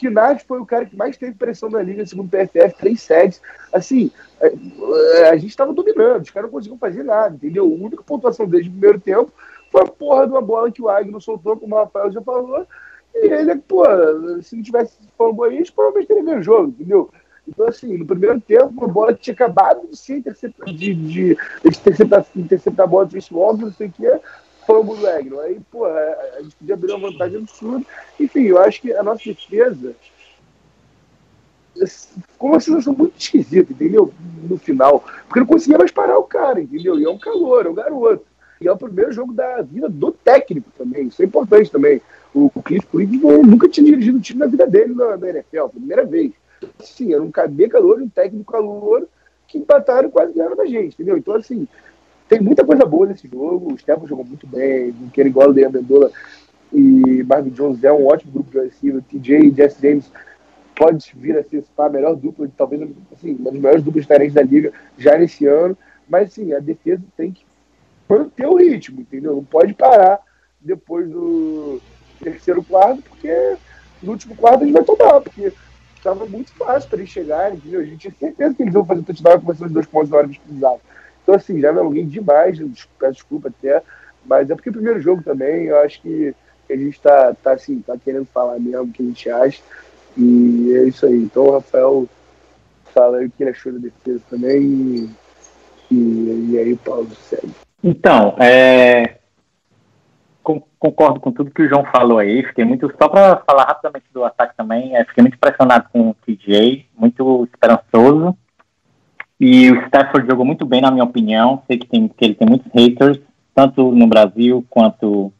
Kinard 0.00 0.42
foi 0.44 0.58
o 0.58 0.64
cara 0.64 0.86
que 0.86 0.96
mais 0.96 1.18
teve 1.18 1.34
pressão 1.34 1.68
na 1.68 1.82
liga, 1.82 2.06
segundo 2.06 2.26
o 2.26 2.30
PFF, 2.30 2.74
três 2.78 3.02
sets. 3.02 3.42
Assim, 3.70 4.10
a, 4.40 4.46
é, 4.46 4.52
é, 5.16 5.28
a 5.28 5.36
gente 5.36 5.50
estava 5.50 5.74
dominando, 5.74 6.22
os 6.22 6.30
caras 6.30 6.50
não 6.50 6.56
conseguiam 6.56 6.78
fazer 6.78 7.02
nada, 7.02 7.34
entendeu? 7.34 7.64
A 7.64 7.84
única 7.84 8.02
pontuação 8.02 8.46
desde 8.46 8.70
o 8.70 8.72
primeiro 8.72 8.98
tempo 8.98 9.30
foi 9.70 9.82
a 9.82 9.86
porra 9.86 10.26
de 10.26 10.32
uma 10.32 10.40
bola 10.40 10.72
que 10.72 10.80
o 10.80 10.88
Agno 10.88 11.20
soltou, 11.20 11.56
como 11.56 11.76
o 11.76 11.78
Rafael 11.78 12.10
já 12.10 12.22
falou. 12.22 12.66
E 13.14 13.26
ele, 13.26 13.56
pô, 13.56 13.84
se 14.42 14.56
não 14.56 14.62
tivesse 14.62 14.96
falando 15.18 15.52
isso, 15.52 15.74
provavelmente 15.74 16.08
teria 16.08 16.24
ganho 16.24 16.38
o 16.38 16.42
jogo, 16.42 16.68
entendeu? 16.68 17.10
Então, 17.48 17.66
assim, 17.66 17.96
no 17.96 18.06
primeiro 18.06 18.40
tempo, 18.40 18.68
uma 18.68 18.88
bola 18.88 19.14
tinha 19.14 19.34
acabado 19.34 19.88
de 19.88 19.96
ser 19.96 20.18
interceptada, 20.18 20.72
de, 20.72 20.94
de, 20.94 21.38
interceptar, 21.64 22.26
interceptar 22.36 22.84
a 22.84 22.88
bola 22.88 23.06
de 23.06 23.18
Walker, 23.32 23.64
não 23.64 23.72
sei 23.72 23.88
o 23.88 23.92
que, 23.92 24.20
fumble 24.66 24.96
do 24.96 25.06
Egno. 25.08 25.40
Aí, 25.40 25.60
pô, 25.70 25.84
a 25.86 26.42
gente 26.42 26.54
podia 26.56 26.74
abrir 26.74 26.92
uma 26.92 27.10
vantagem 27.10 27.38
absurda. 27.38 27.84
Enfim, 28.18 28.42
eu 28.42 28.58
acho 28.58 28.80
que 28.80 28.92
a 28.92 29.02
nossa 29.02 29.24
defesa 29.24 29.94
ficou 32.32 32.50
uma 32.50 32.60
sensação 32.60 32.94
muito 32.94 33.18
esquisita, 33.18 33.72
entendeu? 33.72 34.12
No 34.48 34.58
final. 34.58 35.04
Porque 35.26 35.40
não 35.40 35.46
conseguia 35.46 35.78
mais 35.78 35.90
parar 35.90 36.18
o 36.18 36.24
cara, 36.24 36.60
entendeu? 36.60 36.98
E 36.98 37.04
é 37.04 37.10
um 37.10 37.18
calor, 37.18 37.66
é 37.66 37.70
um 37.70 37.74
garoto. 37.74 38.24
E 38.60 38.68
é 38.68 38.72
o 38.72 38.76
primeiro 38.76 39.12
jogo 39.12 39.32
da 39.32 39.62
vida 39.62 39.88
do 39.88 40.12
técnico 40.12 40.70
também. 40.76 41.06
Isso 41.06 41.22
é 41.22 41.24
importante 41.24 41.70
também. 41.70 42.00
O, 42.34 42.50
o 42.54 42.62
Cliff 42.62 42.86
Cleveland 42.86 43.48
nunca 43.48 43.68
tinha 43.68 43.86
dirigido 43.86 44.18
um 44.18 44.20
time 44.20 44.40
na 44.40 44.46
vida 44.46 44.66
dele 44.66 44.94
na, 44.94 45.16
na 45.16 45.28
NFL, 45.30 45.66
primeira 45.68 46.04
vez. 46.04 46.32
Sim, 46.80 47.14
era 47.14 47.22
um 47.22 47.30
cabelo 47.30 47.70
calor, 47.70 48.00
um 48.00 48.08
técnico 48.08 48.52
calor 48.52 49.08
que 49.46 49.58
empataram 49.58 50.08
e 50.08 50.12
quase 50.12 50.32
ganharam 50.32 50.56
da 50.56 50.66
gente, 50.66 50.94
entendeu? 50.94 51.16
Então, 51.16 51.34
assim, 51.34 51.66
tem 52.28 52.40
muita 52.40 52.64
coisa 52.64 52.84
boa 52.84 53.06
nesse 53.06 53.26
jogo. 53.26 53.72
O 53.72 53.78
Stephen 53.78 54.06
jogou 54.06 54.24
muito 54.24 54.46
bem. 54.46 54.90
O 54.90 55.10
Kenny 55.10 55.30
Golladay, 55.30 55.64
Amendola 55.64 56.10
e 56.72 57.24
Marvin 57.24 57.50
Jones 57.50 57.82
é 57.82 57.92
um 57.92 58.06
ótimo 58.06 58.32
grupo 58.32 58.50
de 58.52 58.60
receiver. 58.60 59.02
TJ 59.02 59.38
e 59.38 59.54
Jesse 59.54 59.82
James 59.82 60.12
pode 60.76 61.12
vir 61.16 61.36
a 61.36 61.42
ser 61.42 61.64
a 61.76 61.88
melhor 61.88 62.14
dupla, 62.14 62.48
talvez 62.56 62.88
assim, 63.12 63.34
uma 63.34 63.50
das 63.50 63.60
melhores 63.60 63.82
duplas 63.82 64.04
diferentes 64.04 64.34
da 64.34 64.42
liga 64.42 64.72
já 64.96 65.18
nesse 65.18 65.46
ano. 65.46 65.76
Mas, 66.08 66.28
assim, 66.28 66.52
a 66.52 66.60
defesa 66.60 67.02
tem 67.16 67.32
que 67.32 67.44
manter 68.08 68.46
o 68.46 68.56
ritmo, 68.56 69.00
entendeu? 69.00 69.34
Não 69.34 69.44
pode 69.44 69.74
parar 69.74 70.20
depois 70.60 71.08
do 71.08 71.80
terceiro 72.22 72.62
quarto, 72.62 73.02
porque 73.02 73.56
no 74.02 74.12
último 74.12 74.36
quarto 74.36 74.62
a 74.62 74.66
gente 74.66 74.74
vai 74.74 74.84
tomar, 74.84 75.20
porque 75.20 75.52
estava 76.00 76.26
muito 76.26 76.52
fácil 76.52 76.88
para 76.88 76.98
eles 76.98 77.10
chegarem, 77.10 77.56
entendeu? 77.56 77.80
A 77.80 77.84
gente 77.84 77.98
tinha 77.98 78.14
certeza 78.18 78.54
que 78.54 78.62
eles 78.62 78.74
iam 78.74 78.84
fazer 78.84 79.02
touchdown 79.02 79.36
e 79.36 79.40
começar 79.40 79.66
os 79.66 79.72
dois 79.72 79.86
pontos 79.86 80.10
na 80.10 80.16
hora 80.16 80.28
que 80.28 80.40
eles. 80.48 80.80
Então, 81.22 81.34
assim, 81.34 81.60
já 81.60 81.72
me 81.72 81.78
alonguei 81.78 82.04
demais, 82.04 82.58
peço 82.98 83.12
desculpa 83.12 83.48
até, 83.48 83.82
mas 84.24 84.50
é 84.50 84.54
porque 84.54 84.70
o 84.70 84.72
primeiro 84.72 85.00
jogo 85.00 85.22
também, 85.22 85.66
eu 85.66 85.78
acho 85.78 86.00
que 86.00 86.34
a 86.68 86.76
gente 86.76 86.90
está 86.90 87.34
tá, 87.34 87.52
assim, 87.52 87.80
tá 87.80 87.96
querendo 88.02 88.26
falar 88.26 88.58
mesmo 88.58 88.84
o 88.84 88.88
que 88.88 89.02
a 89.02 89.06
gente 89.06 89.30
acha, 89.30 89.62
e 90.16 90.72
é 90.74 90.84
isso 90.84 91.06
aí. 91.06 91.16
Então, 91.16 91.44
o 91.44 91.52
Rafael 91.52 92.08
fala 92.94 93.18
aí 93.18 93.26
o 93.26 93.30
que 93.30 93.42
ele 93.42 93.50
achou 93.50 93.72
da 93.72 93.78
defesa 93.78 94.22
também, 94.30 94.62
e, 94.62 95.10
e, 95.90 96.50
e 96.52 96.58
aí 96.58 96.72
o 96.72 96.78
Paulo 96.78 97.08
segue. 97.28 97.52
Então, 97.82 98.36
é, 98.38 99.19
concordo 100.78 101.20
com 101.20 101.30
tudo 101.30 101.50
que 101.50 101.62
o 101.62 101.68
João 101.68 101.84
falou 101.84 102.18
aí. 102.18 102.42
Fiquei 102.42 102.64
muito. 102.64 102.92
Só 103.00 103.08
para 103.08 103.36
falar 103.46 103.64
rapidamente 103.64 104.06
do 104.12 104.24
ataque 104.24 104.56
também, 104.56 104.96
é, 104.96 105.04
fiquei 105.04 105.22
muito 105.22 105.34
impressionado 105.34 105.88
com 105.92 106.10
o 106.10 106.16
TJ, 106.26 106.86
muito 106.96 107.48
esperançoso. 107.52 108.36
E 109.38 109.70
o 109.70 109.82
Stafford 109.86 110.28
jogou 110.28 110.44
muito 110.44 110.66
bem, 110.66 110.80
na 110.80 110.90
minha 110.90 111.04
opinião. 111.04 111.62
Sei 111.66 111.78
que, 111.78 111.86
tem, 111.86 112.08
que 112.08 112.24
ele 112.24 112.34
tem 112.34 112.48
muitos 112.48 112.70
haters, 112.72 113.18
tanto 113.54 113.90
no 113.92 114.06
Brasil 114.06 114.64
quanto 114.68 115.32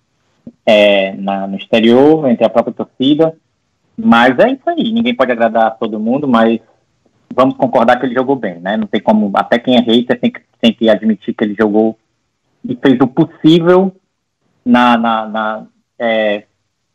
é, 0.64 1.12
na, 1.16 1.46
no 1.46 1.56
exterior, 1.56 2.28
entre 2.28 2.44
a 2.44 2.50
própria 2.50 2.74
torcida. 2.74 3.34
Mas 3.96 4.38
é 4.38 4.50
isso 4.50 4.68
aí. 4.68 4.92
Ninguém 4.92 5.14
pode 5.14 5.32
agradar 5.32 5.66
a 5.66 5.70
todo 5.70 6.00
mundo, 6.00 6.26
mas 6.26 6.60
vamos 7.34 7.56
concordar 7.56 7.98
que 7.98 8.06
ele 8.06 8.14
jogou 8.14 8.36
bem, 8.36 8.58
né? 8.60 8.76
Não 8.76 8.86
tem 8.86 9.00
como. 9.00 9.30
Até 9.34 9.58
quem 9.58 9.76
é 9.76 9.80
hater 9.80 10.18
tem 10.18 10.30
que, 10.30 10.40
tem 10.60 10.72
que 10.72 10.88
admitir 10.88 11.34
que 11.34 11.44
ele 11.44 11.54
jogou 11.54 11.98
e 12.66 12.76
fez 12.76 12.98
o 13.00 13.06
possível 13.06 13.94
na, 14.70 14.96
na, 14.96 15.26
na 15.26 15.66
é, 15.98 16.44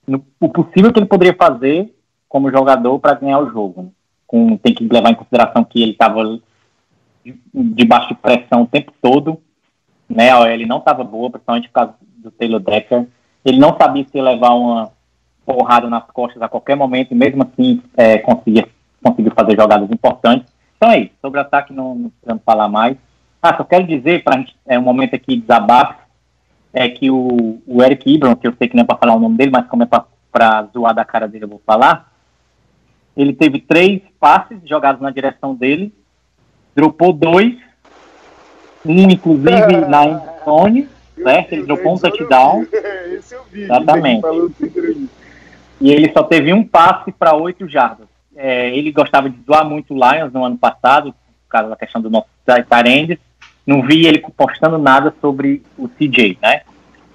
no, 0.07 0.25
o 0.39 0.49
possível 0.49 0.91
que 0.91 0.99
ele 0.99 1.05
poderia 1.05 1.35
fazer 1.35 1.93
como 2.29 2.51
jogador 2.51 2.97
para 2.99 3.15
ganhar 3.15 3.39
o 3.39 3.49
jogo. 3.49 3.91
Com, 4.25 4.57
tem 4.57 4.73
que 4.73 4.88
levar 4.88 5.11
em 5.11 5.15
consideração 5.15 5.63
que 5.63 5.81
ele 5.81 5.91
estava 5.91 6.39
debaixo 7.53 8.09
de 8.09 8.15
pressão 8.15 8.63
o 8.63 8.67
tempo 8.67 8.91
todo, 9.01 9.39
né? 10.09 10.31
A 10.31 10.57
não 10.65 10.77
estava 10.77 11.03
boa, 11.03 11.29
principalmente 11.29 11.67
por 11.67 11.73
causa 11.73 11.93
do 12.17 12.31
Taylor 12.31 12.59
Decker. 12.59 13.07
Ele 13.43 13.59
não 13.59 13.75
sabia 13.77 14.05
se 14.05 14.19
levar 14.19 14.53
uma 14.53 14.91
porrada 15.45 15.89
nas 15.89 16.05
costas 16.05 16.41
a 16.41 16.49
qualquer 16.49 16.75
momento 16.75 17.11
e 17.11 17.15
mesmo 17.15 17.43
assim 17.43 17.81
é, 17.95 18.17
conseguia, 18.17 18.67
conseguiu 19.03 19.31
fazer 19.35 19.55
jogadas 19.55 19.91
importantes. 19.91 20.51
Então 20.77 20.91
é 20.91 20.99
isso, 21.01 21.13
sobre 21.21 21.39
o 21.39 21.41
ataque 21.41 21.71
não, 21.71 21.95
não 21.95 22.09
precisamos 22.09 22.43
falar 22.43 22.67
mais. 22.67 22.97
Ah, 23.41 23.55
só 23.55 23.63
quero 23.63 23.85
dizer, 23.85 24.23
para 24.23 24.43
é 24.65 24.79
um 24.79 24.81
momento 24.81 25.15
aqui 25.15 25.35
de 25.35 25.41
desabafo, 25.41 26.04
é 26.75 26.89
que 26.89 27.09
o, 27.09 27.61
o 27.65 27.81
Eric 27.81 28.13
Ibram, 28.13 28.35
que 28.35 28.47
eu 28.47 28.53
sei 28.57 28.67
que 28.67 28.75
não 28.75 28.83
é 28.83 28.85
para 28.85 28.97
falar 28.97 29.15
o 29.15 29.19
nome 29.19 29.38
dele, 29.38 29.51
mas 29.51 29.65
como 29.67 29.83
é 29.83 29.88
para 29.88 30.63
zoar 30.73 30.93
da 30.93 31.03
cara 31.03 31.27
dele, 31.27 31.45
eu 31.45 31.49
vou 31.49 31.61
falar. 31.65 32.11
Ele 33.17 33.33
teve 33.33 33.59
três 33.59 34.01
passes 34.19 34.59
jogados 34.67 35.01
na 35.01 35.09
direção 35.09 35.55
dele 35.55 35.91
dropou 36.75 37.13
dois, 37.13 37.55
um 38.85 39.09
inclusive 39.09 39.75
ah, 39.75 39.88
na 39.88 40.05
endzone, 40.05 40.89
certo? 41.15 41.53
Ele 41.53 41.63
dropou 41.63 41.95
um 41.95 41.97
touchdown. 41.97 42.67
Esse 43.13 43.33
eu 43.33 43.43
vi. 43.49 43.63
Exatamente. 43.63 44.21
E 45.79 45.91
ele 45.91 46.11
só 46.11 46.23
teve 46.23 46.53
um 46.53 46.63
passe 46.63 47.11
para 47.11 47.35
oito 47.35 47.67
jardas. 47.67 48.07
É, 48.35 48.75
ele 48.75 48.91
gostava 48.91 49.29
de 49.29 49.38
doar 49.38 49.67
muito 49.67 49.93
o 49.93 49.97
Lions 49.97 50.33
no 50.33 50.43
ano 50.43 50.57
passado, 50.57 51.13
por 51.13 51.49
causa 51.49 51.69
da 51.69 51.75
questão 51.77 52.01
do 52.01 52.09
nosso 52.09 52.27
Tyrandes. 52.45 53.17
Não 53.65 53.82
vi 53.82 54.06
ele 54.06 54.23
postando 54.36 54.78
nada 54.78 55.13
sobre 55.19 55.63
o 55.78 55.88
CJ, 55.88 56.38
né? 56.41 56.62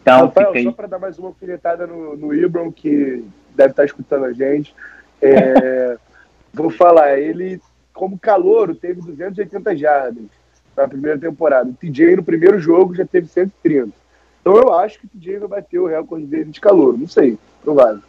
Então, 0.02 0.26
Rafael, 0.26 0.46
fiquei... 0.48 0.64
só 0.64 0.72
para 0.72 0.88
dar 0.88 0.98
mais 0.98 1.18
uma 1.18 1.28
alfinetada 1.28 1.86
no, 1.86 2.16
no 2.16 2.34
Ibram, 2.34 2.72
que 2.72 3.24
deve 3.54 3.70
estar 3.70 3.84
escutando 3.84 4.24
a 4.24 4.32
gente, 4.32 4.74
é, 5.20 5.96
vou 6.52 6.70
falar, 6.70 7.18
ele 7.18 7.60
como 7.92 8.18
calouro, 8.18 8.74
teve 8.74 9.02
280 9.02 9.76
jardas 9.76 10.24
na 10.74 10.88
primeira 10.88 11.18
temporada. 11.18 11.68
O 11.68 11.74
TJ 11.74 12.16
no 12.16 12.22
primeiro 12.22 12.58
jogo 12.58 12.94
já 12.94 13.04
teve 13.04 13.26
130. 13.26 13.90
Então 14.40 14.56
eu 14.56 14.72
acho 14.72 14.98
que 14.98 15.04
o 15.04 15.08
TJ 15.10 15.38
vai 15.40 15.48
bater 15.48 15.78
o 15.78 15.86
recorde 15.86 16.24
dele 16.24 16.46
de 16.46 16.60
calor. 16.60 16.98
Não 16.98 17.06
sei, 17.06 17.38
provável. 17.62 18.00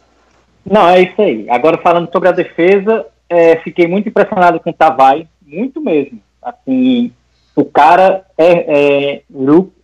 Não, 0.64 0.88
é 0.88 1.02
isso 1.02 1.20
aí. 1.20 1.48
Agora 1.50 1.76
falando 1.76 2.10
sobre 2.10 2.28
a 2.28 2.32
defesa, 2.32 3.04
é, 3.28 3.56
fiquei 3.56 3.86
muito 3.86 4.08
impressionado 4.08 4.58
com 4.60 4.70
o 4.70 4.72
Tavai, 4.72 5.28
muito 5.44 5.80
mesmo. 5.80 6.20
Assim, 6.40 7.12
o 7.54 7.64
cara 7.64 8.24
é, 8.36 9.16
é, 9.16 9.22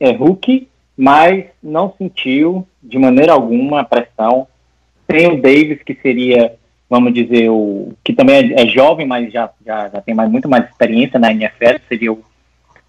é 0.01 0.13
rookie, 0.13 0.69
mas 0.97 1.47
não 1.63 1.93
sentiu 1.97 2.67
de 2.83 2.99
maneira 2.99 3.33
alguma 3.33 3.81
a 3.81 3.85
pressão. 3.85 4.47
Tem 5.07 5.27
o 5.27 5.41
Davis, 5.41 5.83
que 5.83 5.95
seria 5.95 6.59
vamos 6.89 7.13
dizer, 7.13 7.51
o 7.51 7.93
que 8.03 8.15
também 8.15 8.37
é, 8.37 8.63
é 8.63 8.67
jovem, 8.67 9.07
mas 9.07 9.31
já, 9.31 9.51
já, 9.65 9.89
já 9.89 10.01
tem 10.01 10.15
mais, 10.15 10.31
muito 10.31 10.49
mais 10.49 10.65
experiência 10.65 11.19
na 11.19 11.31
NFL, 11.31 11.77
seria 11.89 12.13
o, 12.13 12.25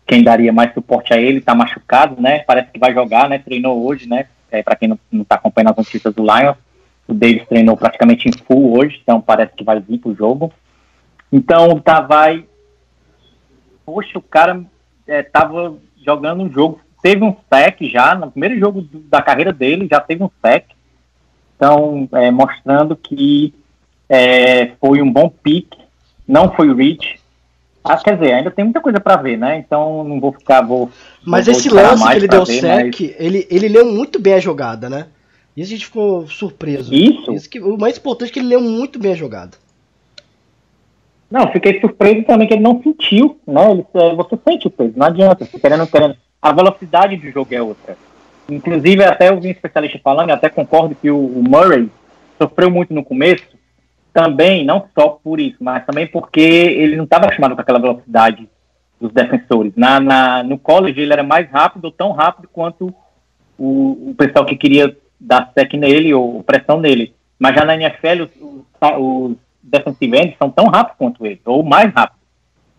quem 0.07 0.23
daria 0.23 0.53
mais 0.53 0.73
suporte 0.73 1.13
a 1.13 1.17
ele, 1.17 1.39
está 1.39 1.53
machucado, 1.53 2.19
né? 2.21 2.39
Parece 2.39 2.71
que 2.71 2.79
vai 2.79 2.93
jogar, 2.93 3.29
né? 3.29 3.39
Treinou 3.39 3.85
hoje, 3.85 4.07
né? 4.07 4.25
É, 4.49 4.63
Para 4.63 4.75
quem 4.75 4.87
não 4.87 5.21
está 5.21 5.35
acompanhando 5.35 5.71
as 5.71 5.77
notícias 5.77 6.13
do 6.13 6.23
Lions, 6.23 6.55
o 7.07 7.13
Davis 7.13 7.47
treinou 7.47 7.75
praticamente 7.75 8.29
em 8.29 8.31
full 8.31 8.77
hoje, 8.77 8.99
então 9.03 9.19
parece 9.19 9.53
que 9.53 9.63
vai 9.63 9.79
vir 9.79 9.99
para 9.99 10.11
o 10.11 10.15
jogo. 10.15 10.51
Então 11.31 11.69
o 11.69 11.81
Tavai, 11.81 12.45
poxa, 13.89 14.19
o 14.19 14.21
cara 14.21 14.63
estava 15.07 15.67
é, 15.67 16.03
jogando 16.05 16.43
um 16.43 16.51
jogo, 16.51 16.79
teve 17.01 17.23
um 17.23 17.35
sec 17.51 17.81
já, 17.81 18.13
no 18.13 18.29
primeiro 18.29 18.59
jogo 18.59 18.87
da 19.09 19.19
carreira 19.19 19.51
dele, 19.51 19.87
já 19.89 19.99
teve 19.99 20.23
um 20.23 20.29
sec. 20.45 20.65
Então, 21.55 22.07
é, 22.13 22.29
mostrando 22.29 22.95
que 22.95 23.51
é, 24.07 24.73
foi 24.79 25.01
um 25.01 25.11
bom 25.11 25.27
pick, 25.27 25.73
não 26.27 26.51
foi 26.51 26.69
o 26.69 26.75
reach. 26.75 27.19
Ah, 27.83 27.97
quer 27.97 28.15
dizer, 28.17 28.33
ainda 28.33 28.51
tem 28.51 28.63
muita 28.63 28.79
coisa 28.79 28.99
para 28.99 29.15
ver, 29.15 29.37
né? 29.37 29.57
Então 29.57 30.03
não 30.03 30.19
vou 30.19 30.31
ficar. 30.33 30.61
Vou, 30.61 30.91
mas 31.25 31.47
esse 31.47 31.69
lance 31.69 32.07
que 32.07 32.15
ele 32.15 32.27
deu 32.27 32.45
ver, 32.45 32.61
sec, 32.61 32.99
mas... 32.99 33.15
ele, 33.17 33.47
ele 33.49 33.67
leu 33.69 33.85
muito 33.85 34.19
bem 34.19 34.35
a 34.35 34.39
jogada, 34.39 34.87
né? 34.87 35.07
Isso 35.57 35.73
a 35.73 35.75
gente 35.75 35.85
ficou 35.85 36.27
surpreso. 36.27 36.93
Isso? 36.93 37.33
Isso 37.33 37.49
que, 37.49 37.59
o 37.59 37.77
mais 37.77 37.97
importante 37.97 38.29
é 38.29 38.33
que 38.33 38.39
ele 38.39 38.49
leu 38.49 38.61
muito 38.61 38.99
bem 38.99 39.13
a 39.13 39.15
jogada. 39.15 39.57
Não, 41.29 41.51
fiquei 41.51 41.79
surpreso 41.79 42.23
também 42.23 42.47
que 42.47 42.53
ele 42.53 42.63
não 42.63 42.81
sentiu, 42.81 43.39
né? 43.45 43.71
Ele, 43.71 43.85
é, 43.93 44.15
você 44.15 44.37
sente 44.47 44.67
o 44.67 44.71
peso, 44.71 44.93
não 44.95 45.07
adianta, 45.07 45.45
você 45.45 45.59
querendo, 45.59 45.85
querendo. 45.87 46.15
A 46.41 46.51
velocidade 46.51 47.17
do 47.17 47.29
jogo 47.29 47.53
é 47.53 47.61
outra. 47.61 47.97
Inclusive, 48.49 49.03
até 49.03 49.29
eu 49.29 49.39
vi 49.39 49.49
um 49.49 49.51
especialista 49.51 49.99
falando, 50.03 50.29
e 50.29 50.31
até 50.31 50.49
concordo 50.49 50.95
que 50.95 51.11
o, 51.11 51.17
o 51.17 51.43
Murray 51.43 51.89
sofreu 52.39 52.71
muito 52.71 52.93
no 52.93 53.03
começo, 53.03 53.45
também, 54.11 54.65
não 54.65 54.85
só 54.97 55.19
por 55.23 55.39
isso, 55.39 55.57
mas 55.59 55.85
também 55.85 56.07
porque 56.07 56.41
ele 56.41 56.95
não 56.95 57.03
estava 57.03 57.25
acostumado 57.25 57.55
com 57.55 57.61
aquela 57.61 57.79
velocidade 57.79 58.49
dos 58.99 59.11
defensores. 59.11 59.71
Na, 59.75 59.99
na, 59.99 60.43
no 60.43 60.57
college 60.57 60.99
ele 60.99 61.13
era 61.13 61.23
mais 61.23 61.49
rápido, 61.49 61.91
tão 61.91 62.11
rápido 62.11 62.49
quanto 62.51 62.93
o, 63.57 64.09
o 64.09 64.15
pessoal 64.17 64.45
que 64.45 64.55
queria 64.55 64.95
dar 65.19 65.51
sec 65.53 65.73
nele 65.73 66.13
ou 66.13 66.43
pressão 66.43 66.79
nele. 66.79 67.13
Mas 67.37 67.55
já 67.55 67.63
na 67.63 67.75
NFL 67.75 68.23
os, 68.23 68.31
os, 68.41 68.65
os 68.97 69.37
defensive 69.61 70.35
são 70.37 70.49
tão 70.49 70.65
rápidos 70.65 70.97
quanto 70.97 71.25
ele, 71.25 71.41
ou 71.45 71.63
mais 71.63 71.93
rápido, 71.93 72.19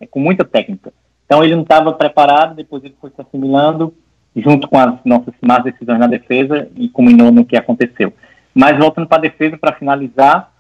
é, 0.00 0.06
com 0.06 0.20
muita 0.20 0.44
técnica. 0.44 0.92
Então 1.26 1.44
ele 1.44 1.54
não 1.54 1.62
estava 1.62 1.92
preparado, 1.92 2.54
depois 2.54 2.82
ele 2.82 2.96
foi 3.00 3.10
se 3.10 3.20
assimilando 3.20 3.94
junto 4.34 4.68
com 4.68 4.78
as 4.78 4.94
nossas 5.04 5.34
más 5.40 5.62
decisões 5.62 5.98
na 5.98 6.06
defesa 6.06 6.68
e 6.76 6.88
culminou 6.88 7.30
no 7.30 7.44
que 7.44 7.56
aconteceu. 7.56 8.12
Mas 8.54 8.78
voltando 8.78 9.06
para 9.06 9.18
a 9.18 9.22
defesa, 9.22 9.56
para 9.56 9.76
finalizar, 9.76 10.52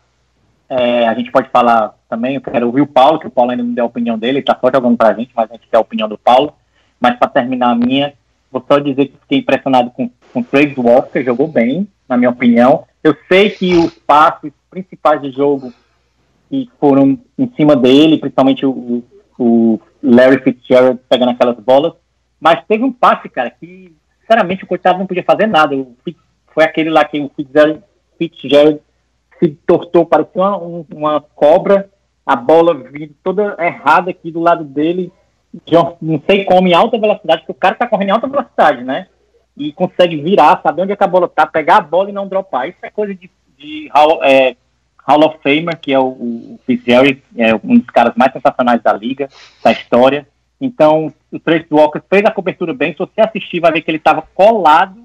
é, 0.68 1.08
a 1.08 1.14
gente 1.14 1.32
pode 1.32 1.48
falar 1.48 1.94
também, 2.08 2.36
eu 2.36 2.40
quero 2.40 2.66
ouvir 2.66 2.80
o 2.80 2.86
Paulo, 2.86 3.18
que 3.18 3.26
o 3.26 3.30
Paulo 3.30 3.50
ainda 3.50 3.62
não 3.62 3.74
deu 3.74 3.84
a 3.84 3.88
opinião 3.88 4.18
dele, 4.18 4.38
ele 4.38 4.40
está 4.40 4.56
só 4.60 4.70
jogando 4.72 4.96
para 4.96 5.08
a 5.08 5.14
gente, 5.14 5.32
mas 5.34 5.50
a 5.50 5.54
gente 5.54 5.66
quer 5.68 5.76
a 5.76 5.80
opinião 5.80 6.08
do 6.08 6.18
Paulo. 6.18 6.54
Mas 7.00 7.16
para 7.16 7.28
terminar 7.28 7.70
a 7.70 7.74
minha, 7.74 8.12
vou 8.50 8.64
só 8.66 8.78
dizer 8.78 9.06
que 9.06 9.18
fiquei 9.18 9.38
impressionado 9.38 9.90
com, 9.90 10.10
com 10.32 10.40
o 10.40 10.44
Trade 10.44 10.74
Walker, 10.78 11.24
jogou 11.24 11.48
bem, 11.48 11.88
na 12.08 12.16
minha 12.16 12.30
opinião. 12.30 12.84
Eu 13.02 13.16
sei 13.28 13.50
que 13.50 13.74
os 13.76 13.94
passos 13.94 14.52
principais 14.70 15.20
de 15.22 15.30
jogo 15.32 15.72
que 16.50 16.68
foram 16.80 17.16
em 17.38 17.52
cima 17.54 17.76
dele, 17.76 18.18
principalmente 18.18 18.66
o, 18.66 19.04
o 19.38 19.80
Larry 20.02 20.42
Fitzgerald 20.42 21.00
pegando 21.08 21.30
aquelas 21.30 21.56
bolas, 21.60 21.92
mas 22.40 22.64
teve 22.66 22.82
um 22.82 22.92
passe, 22.92 23.28
cara, 23.28 23.50
que 23.50 23.94
sinceramente 24.20 24.64
o 24.64 24.66
coitado 24.66 24.98
não 24.98 25.06
podia 25.06 25.22
fazer 25.22 25.46
nada. 25.46 25.76
Foi 26.52 26.64
aquele 26.64 26.90
lá 26.90 27.04
que 27.04 27.20
o 27.20 27.30
Fitzgerald, 27.36 27.82
Fitzgerald 28.18 28.80
se 29.38 29.48
tortou, 29.66 30.04
parecia 30.04 30.42
uma, 30.42 30.84
uma 30.92 31.20
cobra, 31.20 31.88
a 32.26 32.34
bola 32.34 32.74
vindo 32.74 33.14
toda 33.22 33.56
errada 33.58 34.10
aqui 34.10 34.30
do 34.30 34.40
lado 34.40 34.64
dele, 34.64 35.12
de, 35.64 35.74
não 36.02 36.20
sei 36.28 36.44
como, 36.44 36.66
em 36.66 36.74
alta 36.74 36.98
velocidade, 36.98 37.42
porque 37.42 37.52
o 37.52 37.54
cara 37.54 37.74
tá 37.74 37.86
correndo 37.86 38.08
em 38.08 38.12
alta 38.12 38.26
velocidade, 38.26 38.82
né? 38.82 39.06
E 39.56 39.72
consegue 39.72 40.20
virar, 40.20 40.60
saber 40.62 40.82
onde 40.82 40.92
é 40.92 40.96
que 40.96 41.04
a 41.04 41.08
bola 41.08 41.28
tá, 41.28 41.46
pegar 41.46 41.76
a 41.78 41.80
bola 41.80 42.10
e 42.10 42.12
não 42.12 42.28
dropar. 42.28 42.68
Isso 42.68 42.78
é 42.82 42.90
coisa 42.90 43.14
de, 43.14 43.30
de 43.56 43.90
é, 44.22 44.56
Hall 45.10 45.24
of 45.24 45.38
Famer, 45.42 45.78
que 45.78 45.92
é 45.92 45.98
o, 45.98 46.06
o 46.06 46.60
Fitzgerald, 46.66 47.22
é 47.36 47.54
um 47.54 47.78
dos 47.78 47.90
caras 47.90 48.14
mais 48.16 48.32
sensacionais 48.32 48.82
da 48.82 48.92
liga, 48.92 49.28
da 49.62 49.72
história. 49.72 50.26
Então, 50.60 51.12
o 51.32 51.38
Trace 51.38 51.66
Walker 51.70 52.00
fez 52.08 52.24
a 52.24 52.30
cobertura 52.30 52.74
bem. 52.74 52.92
Se 52.92 52.98
você 52.98 53.20
assistir, 53.20 53.60
vai 53.60 53.72
ver 53.72 53.82
que 53.82 53.90
ele 53.90 53.98
estava 53.98 54.22
colado 54.34 55.00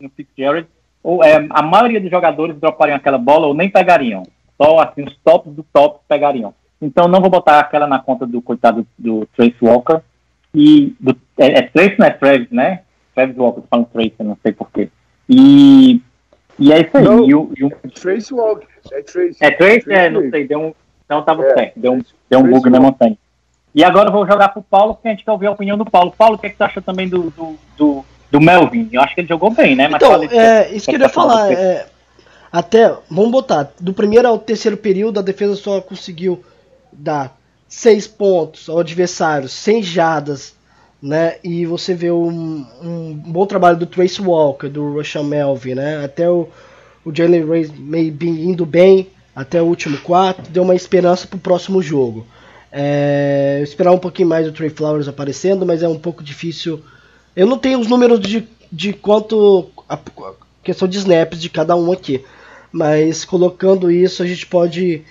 no 0.00 0.08
Fitzgerald 0.10 0.66
ou, 1.02 1.24
é, 1.24 1.46
a 1.50 1.62
maioria 1.62 2.00
dos 2.00 2.10
jogadores 2.10 2.56
dropariam 2.56 2.96
aquela 2.96 3.18
bola 3.18 3.46
ou 3.46 3.54
nem 3.54 3.68
pegariam. 3.68 4.22
Só 4.56 4.78
assim, 4.78 5.02
os 5.02 5.16
tops 5.24 5.52
do 5.52 5.64
top 5.72 6.00
pegariam. 6.08 6.54
Então 6.80 7.08
não 7.08 7.20
vou 7.20 7.30
botar 7.30 7.58
aquela 7.58 7.86
na 7.86 7.98
conta 7.98 8.26
do 8.26 8.40
coitado 8.40 8.86
do 8.96 9.26
Trace 9.36 9.56
Walker. 9.60 10.00
E 10.54 10.94
do, 11.00 11.16
é, 11.38 11.58
é 11.58 11.62
Trace, 11.62 11.96
não 11.98 12.06
é 12.06 12.10
Travis, 12.10 12.50
né? 12.50 12.82
Travis 13.14 13.36
Walker, 13.36 13.62
falando 13.68 13.88
Trace, 13.92 14.14
não 14.20 14.38
sei 14.42 14.52
porquê. 14.52 14.88
E, 15.28 16.00
e 16.58 16.72
é 16.72 16.80
isso 16.80 16.96
aí. 16.96 17.04
Não, 17.04 17.24
e 17.24 17.34
o, 17.34 17.52
e 17.56 17.64
o, 17.64 17.70
Trace 17.90 18.32
Walker. 18.32 18.66
É 18.90 19.02
Trace. 19.02 19.36
É 19.40 19.50
Trace, 19.50 19.80
Trace 19.80 19.92
é, 19.92 20.10
não 20.10 20.30
sei, 20.30 20.46
deu 20.46 20.60
um. 20.60 20.74
Então 21.04 21.22
tava 21.22 21.44
é, 21.44 21.54
certo, 21.54 21.78
deu 21.78 21.92
um, 21.92 22.02
deu 22.30 22.40
um 22.40 22.50
bug 22.50 22.70
na 22.70 22.80
montanha. 22.80 23.16
E 23.74 23.82
agora 23.82 24.08
eu 24.08 24.12
vou 24.12 24.26
jogar 24.26 24.50
pro 24.50 24.62
Paulo, 24.62 24.94
porque 24.94 25.08
a 25.08 25.10
gente 25.12 25.24
quer 25.24 25.32
ouvir 25.32 25.46
a 25.46 25.52
opinião 25.52 25.78
do 25.78 25.84
Paulo. 25.84 26.12
Paulo, 26.16 26.36
o 26.36 26.38
que, 26.38 26.46
é 26.46 26.50
que 26.50 26.56
você 26.56 26.64
acha 26.64 26.82
também 26.82 27.08
do, 27.08 27.30
do, 27.30 27.56
do 27.76 28.04
do 28.32 28.40
Melvin. 28.40 28.88
Eu 28.90 29.02
acho 29.02 29.14
que 29.14 29.20
ele 29.20 29.28
jogou 29.28 29.50
bem, 29.50 29.76
né? 29.76 29.86
Mas 29.88 30.02
então, 30.02 30.22
é, 30.24 30.72
isso 30.72 30.88
que 30.88 30.96
eu 30.96 31.00
ia 31.00 31.08
falar. 31.08 31.52
É, 31.52 31.86
até, 32.50 32.90
vamos 33.10 33.30
botar, 33.30 33.70
do 33.78 33.92
primeiro 33.92 34.26
ao 34.26 34.38
terceiro 34.38 34.76
período, 34.76 35.20
a 35.20 35.22
defesa 35.22 35.54
só 35.54 35.80
conseguiu 35.82 36.42
dar 36.90 37.36
seis 37.68 38.06
pontos 38.06 38.68
ao 38.68 38.78
adversário, 38.78 39.48
sem 39.48 39.82
jadas, 39.82 40.54
né? 41.02 41.36
E 41.42 41.66
você 41.66 41.94
vê 41.94 42.10
um, 42.10 42.64
um 42.80 43.14
bom 43.14 43.44
trabalho 43.46 43.76
do 43.76 43.86
Trace 43.86 44.22
Walker, 44.22 44.68
do 44.68 44.94
Russian 44.94 45.24
Melvin, 45.24 45.74
né? 45.74 46.04
Até 46.04 46.30
o, 46.30 46.48
o 47.04 47.14
Jalen 47.14 47.44
Ray 47.44 47.70
meio 47.76 48.16
indo 48.22 48.64
bem 48.64 49.08
até 49.34 49.60
o 49.60 49.66
último 49.66 49.98
quarto, 49.98 50.50
deu 50.50 50.62
uma 50.62 50.74
esperança 50.74 51.26
para 51.26 51.36
o 51.36 51.40
próximo 51.40 51.82
jogo. 51.82 52.26
É, 52.70 53.60
esperar 53.62 53.92
um 53.92 53.98
pouquinho 53.98 54.28
mais 54.28 54.46
do 54.46 54.52
Trey 54.52 54.70
Flowers 54.70 55.08
aparecendo, 55.08 55.66
mas 55.66 55.82
é 55.82 55.88
um 55.88 55.98
pouco 55.98 56.22
difícil 56.22 56.82
eu 57.34 57.46
não 57.46 57.58
tenho 57.58 57.80
os 57.80 57.86
números 57.88 58.20
de, 58.20 58.46
de 58.70 58.92
quanto. 58.92 59.70
A 59.88 59.98
questão 60.62 60.86
de 60.86 60.98
snaps 60.98 61.40
de 61.40 61.48
cada 61.48 61.74
um 61.74 61.90
aqui. 61.90 62.24
Mas 62.70 63.24
colocando 63.24 63.90
isso, 63.90 64.22
a 64.22 64.26
gente 64.26 64.46
pode 64.46 65.02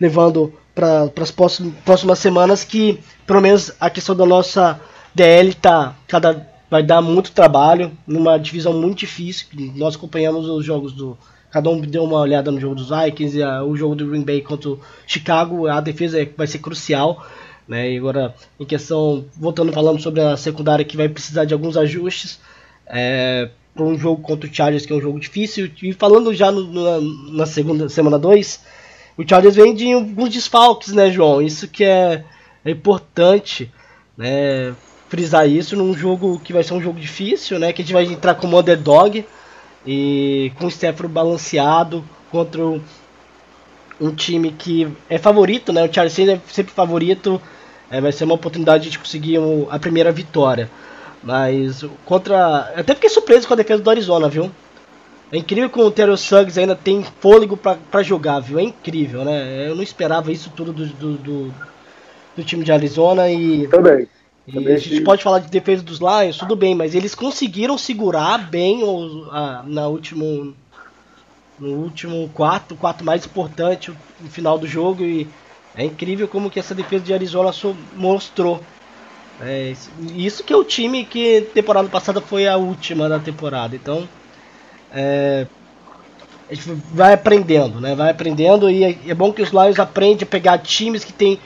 levando 0.00 0.52
para 0.74 1.10
as 1.20 1.30
próximas 1.30 2.18
semanas 2.18 2.64
que, 2.64 2.98
pelo 3.26 3.40
menos, 3.40 3.72
a 3.78 3.90
questão 3.90 4.14
da 4.14 4.24
nossa 4.24 4.80
DL 5.14 5.54
tá 5.54 5.94
cada 6.06 6.46
vai 6.70 6.82
dar 6.82 7.02
muito 7.02 7.32
trabalho 7.32 7.92
numa 8.06 8.38
divisão 8.38 8.72
muito 8.72 9.00
difícil. 9.00 9.46
Nós 9.76 9.94
acompanhamos 9.94 10.48
os 10.48 10.64
jogos 10.64 10.92
do 10.92 11.18
cada 11.50 11.68
um 11.68 11.78
deu 11.78 12.02
uma 12.02 12.18
olhada 12.18 12.50
no 12.50 12.58
jogo 12.58 12.74
dos 12.74 12.88
Vikings, 12.88 13.38
o 13.66 13.76
jogo 13.76 13.94
do 13.94 14.08
Green 14.08 14.22
Bay 14.22 14.40
contra 14.40 14.70
o 14.70 14.80
Chicago, 15.06 15.66
a 15.66 15.82
defesa 15.82 16.26
vai 16.34 16.46
ser 16.46 16.60
crucial. 16.60 17.26
Né? 17.68 17.92
E 17.92 17.98
agora, 17.98 18.34
em 18.58 18.64
questão, 18.64 19.26
voltando 19.36 19.70
falando 19.70 20.00
sobre 20.00 20.22
a 20.22 20.34
secundária 20.34 20.84
que 20.84 20.96
vai 20.96 21.10
precisar 21.10 21.44
de 21.44 21.52
alguns 21.52 21.76
ajustes 21.76 22.40
é, 22.86 23.50
para 23.74 23.84
um 23.84 23.98
jogo 23.98 24.22
contra 24.22 24.48
o 24.48 24.54
Chargers, 24.54 24.86
que 24.86 24.94
é 24.94 24.96
um 24.96 25.00
jogo 25.00 25.20
difícil. 25.20 25.70
E 25.82 25.92
falando 25.92 26.32
já 26.32 26.50
no, 26.50 26.72
na, 26.72 27.00
na, 27.32 27.46
segunda 27.46 27.86
semana 27.90 28.18
2, 28.18 28.64
o 29.18 29.28
Chargers 29.28 29.54
vem 29.54 29.74
de 29.74 29.92
alguns 29.92 30.30
desfalques, 30.30 30.94
né, 30.94 31.10
João? 31.10 31.42
Isso 31.42 31.68
que 31.68 31.84
é, 31.84 32.24
é 32.64 32.70
importante, 32.70 33.70
né? 34.16 34.74
Frisar 35.12 35.46
isso 35.46 35.76
num 35.76 35.92
jogo 35.92 36.40
que 36.42 36.54
vai 36.54 36.62
ser 36.62 36.72
um 36.72 36.80
jogo 36.80 36.98
difícil, 36.98 37.58
né? 37.58 37.70
Que 37.70 37.82
a 37.82 37.84
gente 37.84 37.92
vai 37.92 38.04
entrar 38.04 38.34
como 38.34 38.58
underdog 38.58 39.22
e 39.86 40.50
com 40.58 40.64
o 40.64 40.68
Stafford 40.70 41.12
balanceado 41.12 42.02
contra 42.30 42.62
um 44.00 44.14
time 44.16 44.52
que 44.52 44.88
é 45.10 45.18
favorito, 45.18 45.70
né? 45.70 45.84
O 45.84 45.92
Chargers 45.92 46.30
é 46.30 46.40
sempre 46.48 46.72
favorito. 46.72 47.38
É, 47.90 48.00
vai 48.00 48.10
ser 48.10 48.24
uma 48.24 48.36
oportunidade 48.36 48.88
de 48.88 48.98
conseguir 48.98 49.38
um, 49.38 49.66
a 49.70 49.78
primeira 49.78 50.10
vitória. 50.10 50.70
Mas 51.22 51.84
contra. 52.06 52.72
Até 52.74 52.94
fiquei 52.94 53.10
surpreso 53.10 53.46
com 53.46 53.52
a 53.52 53.58
defesa 53.58 53.82
do 53.82 53.90
Arizona, 53.90 54.30
viu? 54.30 54.50
É 55.30 55.36
incrível 55.36 55.68
como 55.68 55.88
o 55.88 55.90
Terrell 55.90 56.16
Suggs 56.16 56.58
ainda 56.58 56.74
tem 56.74 57.04
fôlego 57.20 57.54
para 57.58 58.02
jogar, 58.02 58.40
viu? 58.40 58.58
É 58.58 58.62
incrível, 58.62 59.26
né? 59.26 59.68
Eu 59.68 59.74
não 59.74 59.82
esperava 59.82 60.32
isso 60.32 60.50
tudo 60.56 60.72
do, 60.72 60.86
do, 60.86 61.12
do, 61.18 61.54
do 62.34 62.42
time 62.42 62.64
de 62.64 62.72
Arizona 62.72 63.28
e. 63.28 63.68
Também. 63.68 64.08
A 64.48 64.76
gente 64.76 65.00
pode 65.02 65.22
falar 65.22 65.38
de 65.38 65.48
defesa 65.48 65.82
dos 65.82 66.00
Lions, 66.00 66.36
tudo 66.36 66.56
bem, 66.56 66.74
mas 66.74 66.94
eles 66.94 67.14
conseguiram 67.14 67.78
segurar 67.78 68.38
bem 68.38 68.82
o, 68.82 69.28
a, 69.30 69.62
na 69.64 69.86
último, 69.86 70.54
no 71.58 71.68
último 71.68 72.28
quarto, 72.34 72.74
o 72.74 72.76
quarto 72.76 73.04
mais 73.04 73.24
importante 73.24 73.92
no 74.20 74.28
final 74.28 74.58
do 74.58 74.66
jogo 74.66 75.04
e 75.04 75.28
é 75.76 75.84
incrível 75.84 76.26
como 76.26 76.50
que 76.50 76.58
essa 76.58 76.74
defesa 76.74 77.04
de 77.04 77.14
Arizona 77.14 77.50
mostrou. 77.94 78.60
É, 79.40 79.74
isso 80.14 80.44
que 80.44 80.52
é 80.52 80.56
o 80.56 80.64
time 80.64 81.04
que 81.04 81.48
temporada 81.54 81.88
passada 81.88 82.20
foi 82.20 82.46
a 82.46 82.56
última 82.56 83.08
da 83.08 83.18
temporada. 83.18 83.76
Então 83.76 84.08
é, 84.92 85.46
a 86.50 86.54
gente 86.54 86.68
vai 86.92 87.14
aprendendo, 87.14 87.80
né? 87.80 87.94
Vai 87.94 88.10
aprendendo 88.10 88.68
e 88.68 88.84
é, 88.84 88.98
é 89.06 89.14
bom 89.14 89.32
que 89.32 89.40
os 89.40 89.50
Lions 89.50 89.78
aprendem 89.78 90.24
a 90.24 90.26
pegar 90.26 90.58
times 90.58 91.04
que 91.04 91.12
tem 91.12 91.40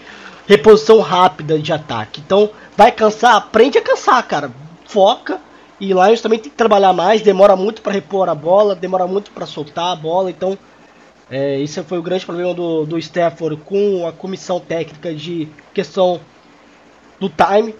reposição 0.46 1.00
rápida 1.00 1.59
de 1.59 1.72
ataque. 1.72 2.22
Então 2.24 2.50
vai 2.76 2.92
cansar, 2.92 3.37
aprende 3.37 3.78
a 3.78 3.82
cansar, 3.82 4.26
cara. 4.26 4.50
Foca 4.87 5.40
e 5.80 5.88
Lions 5.88 6.20
também 6.20 6.38
tem 6.38 6.50
que 6.50 6.56
trabalhar 6.56 6.92
mais, 6.92 7.20
demora 7.20 7.56
muito 7.56 7.82
para 7.82 7.92
repor 7.92 8.28
a 8.28 8.35
bola, 8.35 8.74
demora 8.74 9.06
muito 9.06 9.30
para 9.30 9.44
soltar 9.44 9.92
a 9.92 9.96
bola, 9.96 10.30
então 10.30 10.56
é, 11.28 11.61
esse 11.61 11.82
foi 11.82 11.98
o 11.98 12.02
grande 12.02 12.24
problema 12.24 12.54
do, 12.54 12.87
do 12.87 12.98
Stafford 12.98 13.56
com 13.64 14.06
a 14.06 14.12
comissão 14.12 14.61
técnica 14.61 15.12
de 15.12 15.48
questão 15.74 16.20
do 17.18 17.28
time. 17.28 17.74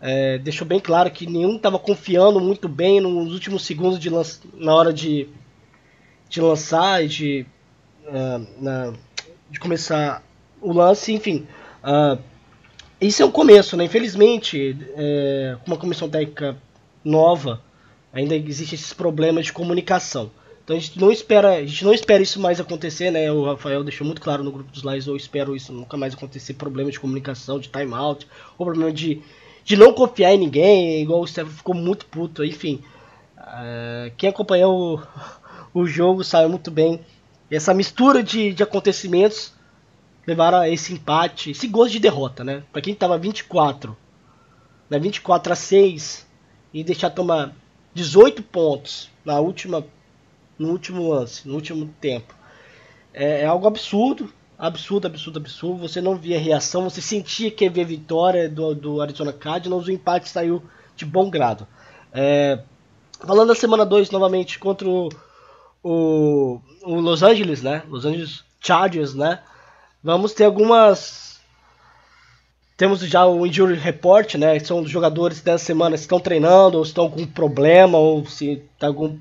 é, 0.00 0.38
deixou 0.38 0.66
bem 0.66 0.80
claro 0.80 1.10
que 1.10 1.26
nenhum 1.26 1.56
estava 1.56 1.78
confiando 1.78 2.40
muito 2.40 2.68
bem 2.68 3.00
nos 3.00 3.32
últimos 3.32 3.64
segundos 3.64 3.98
de 3.98 4.10
na 4.54 4.74
hora 4.74 4.92
de, 4.92 5.28
de 6.28 6.40
lançar 6.40 7.04
e 7.04 7.08
de, 7.08 7.46
uh, 8.06 8.46
na, 8.58 8.92
de 9.50 9.60
começar 9.60 10.22
o 10.60 10.72
lance, 10.72 11.12
enfim. 11.12 11.46
Uh, 11.82 12.22
isso 13.00 13.20
é 13.20 13.26
um 13.26 13.30
começo, 13.32 13.76
né? 13.76 13.84
Infelizmente, 13.84 14.76
é, 14.96 15.56
uma 15.66 15.76
comissão 15.76 16.08
técnica 16.08 16.56
nova, 17.04 17.60
ainda 18.12 18.36
existem 18.36 18.76
esses 18.76 18.92
problemas 18.92 19.46
de 19.46 19.52
comunicação. 19.52 20.30
Então 20.62 20.76
a 20.76 20.78
gente 20.78 21.00
não 21.00 21.10
espera, 21.10 21.54
a 21.56 21.66
gente 21.66 21.84
não 21.84 21.92
espera 21.92 22.22
isso 22.22 22.40
mais 22.40 22.60
acontecer, 22.60 23.10
né? 23.10 23.32
O 23.32 23.44
Rafael 23.44 23.82
deixou 23.82 24.06
muito 24.06 24.22
claro 24.22 24.44
no 24.44 24.52
grupo 24.52 24.70
dos 24.70 24.84
lives, 24.84 25.08
eu 25.08 25.16
espero 25.16 25.56
isso 25.56 25.72
nunca 25.72 25.96
mais 25.96 26.14
acontecer, 26.14 26.54
problema 26.54 26.92
de 26.92 27.00
comunicação, 27.00 27.58
de 27.58 27.68
timeout, 27.68 28.28
ou 28.56 28.64
problema 28.64 28.92
de, 28.92 29.20
de 29.64 29.76
não 29.76 29.92
confiar 29.92 30.32
em 30.32 30.38
ninguém, 30.38 31.02
igual 31.02 31.20
o 31.20 31.26
Stephen 31.26 31.52
ficou 31.52 31.74
muito 31.74 32.06
puto, 32.06 32.44
enfim. 32.44 32.80
Uh, 33.36 34.12
quem 34.16 34.28
acompanhou 34.28 35.00
o, 35.74 35.80
o 35.82 35.86
jogo 35.86 36.22
sabe 36.22 36.48
muito 36.48 36.70
bem. 36.70 37.00
Essa 37.50 37.74
mistura 37.74 38.22
de, 38.22 38.52
de 38.52 38.62
acontecimentos 38.62 39.52
levaram 40.26 40.58
a 40.58 40.68
esse 40.68 40.92
empate, 40.92 41.50
esse 41.50 41.66
gosto 41.66 41.92
de 41.92 41.98
derrota, 41.98 42.44
né? 42.44 42.62
Para 42.72 42.82
quem 42.82 42.94
tava 42.94 43.18
24, 43.18 43.96
né, 44.88 44.98
24 44.98 45.52
a 45.52 45.56
6 45.56 46.26
e 46.72 46.84
deixar 46.84 47.10
tomar 47.10 47.52
18 47.94 48.42
pontos 48.42 49.10
na 49.24 49.38
última 49.40 49.84
no 50.58 50.70
último 50.70 51.08
lance, 51.08 51.46
no 51.46 51.54
último 51.54 51.92
tempo. 52.00 52.34
É, 53.12 53.42
é, 53.42 53.46
algo 53.46 53.66
absurdo, 53.66 54.32
absurdo, 54.58 55.06
absurdo, 55.06 55.38
absurdo. 55.38 55.88
Você 55.88 56.00
não 56.00 56.16
via 56.16 56.38
reação, 56.38 56.88
você 56.88 57.00
sentia 57.00 57.50
que 57.50 57.64
ia 57.64 57.70
ver 57.70 57.84
vitória 57.84 58.48
do, 58.48 58.74
do 58.74 59.00
Arizona 59.02 59.32
Cardinals, 59.32 59.86
o 59.86 59.90
empate 59.90 60.28
saiu 60.28 60.62
de 60.96 61.04
bom 61.04 61.28
grado. 61.28 61.66
É, 62.12 62.62
falando 63.18 63.48
da 63.48 63.54
semana 63.54 63.84
2 63.84 64.10
novamente 64.10 64.58
contra 64.58 64.88
o, 64.88 65.08
o, 65.82 66.60
o, 66.82 67.00
Los 67.00 67.22
Angeles, 67.22 67.62
né? 67.62 67.82
Los 67.88 68.04
Angeles 68.04 68.44
Chargers, 68.60 69.14
né? 69.14 69.40
Vamos 70.02 70.32
ter 70.32 70.44
algumas. 70.44 71.40
Temos 72.76 73.00
já 73.00 73.24
o 73.26 73.46
injury 73.46 73.74
report, 73.74 74.34
né? 74.34 74.58
São 74.58 74.80
os 74.80 74.90
jogadores 74.90 75.40
dessa 75.40 75.64
semana 75.64 75.94
estão 75.94 76.18
treinando, 76.18 76.78
ou 76.78 76.82
estão 76.82 77.08
com 77.08 77.24
problema, 77.26 77.98
ou 77.98 78.26
se 78.26 78.62
está 78.74 78.88
algum 78.88 79.18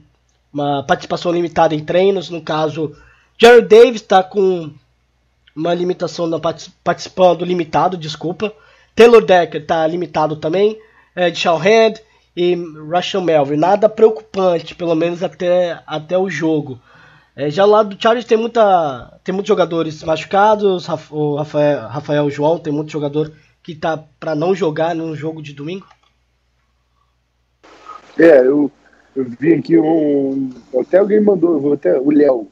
uma 0.54 0.84
participação 0.84 1.32
limitada 1.32 1.74
em 1.74 1.84
treinos. 1.84 2.30
No 2.30 2.42
caso, 2.42 2.96
Jerry 3.38 3.62
Davis 3.62 4.02
está 4.02 4.24
com 4.24 4.72
uma 5.56 5.74
limitação 5.74 6.28
na 6.28 6.40
participando 6.84 7.46
limitado, 7.46 7.98
desculpa. 7.98 8.54
Taylor 8.96 9.24
Decker 9.24 9.62
está 9.62 9.86
limitado 9.88 10.36
também. 10.36 10.78
É, 11.16 11.30
de 11.30 11.48
Hand 11.48 11.96
e 12.36 12.56
Russell 12.56 13.22
Melvin. 13.22 13.58
Nada 13.58 13.90
preocupante, 13.90 14.76
pelo 14.76 14.96
menos 14.96 15.22
até, 15.24 15.82
até 15.86 16.18
o 16.18 16.30
jogo. 16.30 16.80
É, 17.36 17.50
já 17.50 17.66
lá 17.66 17.82
do 17.82 18.02
Chargers 18.02 18.26
tem, 18.26 18.38
muita, 18.38 19.20
tem 19.24 19.34
muitos 19.34 19.48
jogadores 19.48 20.04
machucados. 20.04 20.88
O 21.10 21.36
Rafael, 21.36 21.88
Rafael 21.88 22.30
João 22.30 22.60
tem 22.60 22.74
muito 22.74 22.92
jogador 22.92 23.32
que 23.64 23.74
tá 23.76 24.04
para 24.20 24.36
não 24.36 24.54
jogar 24.54 24.94
no 24.94 25.16
jogo 25.16 25.42
de 25.42 25.54
domingo. 25.54 25.88
É, 28.20 28.40
eu, 28.40 28.70
eu 29.16 29.26
vi 29.40 29.54
aqui 29.54 29.78
um. 29.78 30.50
Até 30.80 30.98
alguém 30.98 31.22
mandou, 31.22 31.74
até 31.74 31.98
o 31.98 32.12
Léo, 32.12 32.50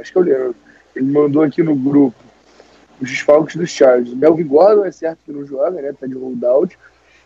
acho 0.00 0.12
que 0.12 0.18
é 0.18 0.20
o 0.20 0.24
Léo, 0.24 0.54
ele 0.96 1.10
mandou 1.10 1.42
aqui 1.42 1.62
no 1.62 1.74
grupo 1.74 2.16
os 3.00 3.08
desfalques 3.08 3.56
dos 3.56 3.70
Chargers. 3.70 4.14
Melvin 4.14 4.46
Gordon 4.46 4.84
é 4.84 4.92
certo 4.92 5.20
que 5.24 5.32
não 5.32 5.46
joga, 5.46 5.80
né? 5.82 5.92
Tá 5.92 6.06
de 6.06 6.14
holdout, 6.14 6.78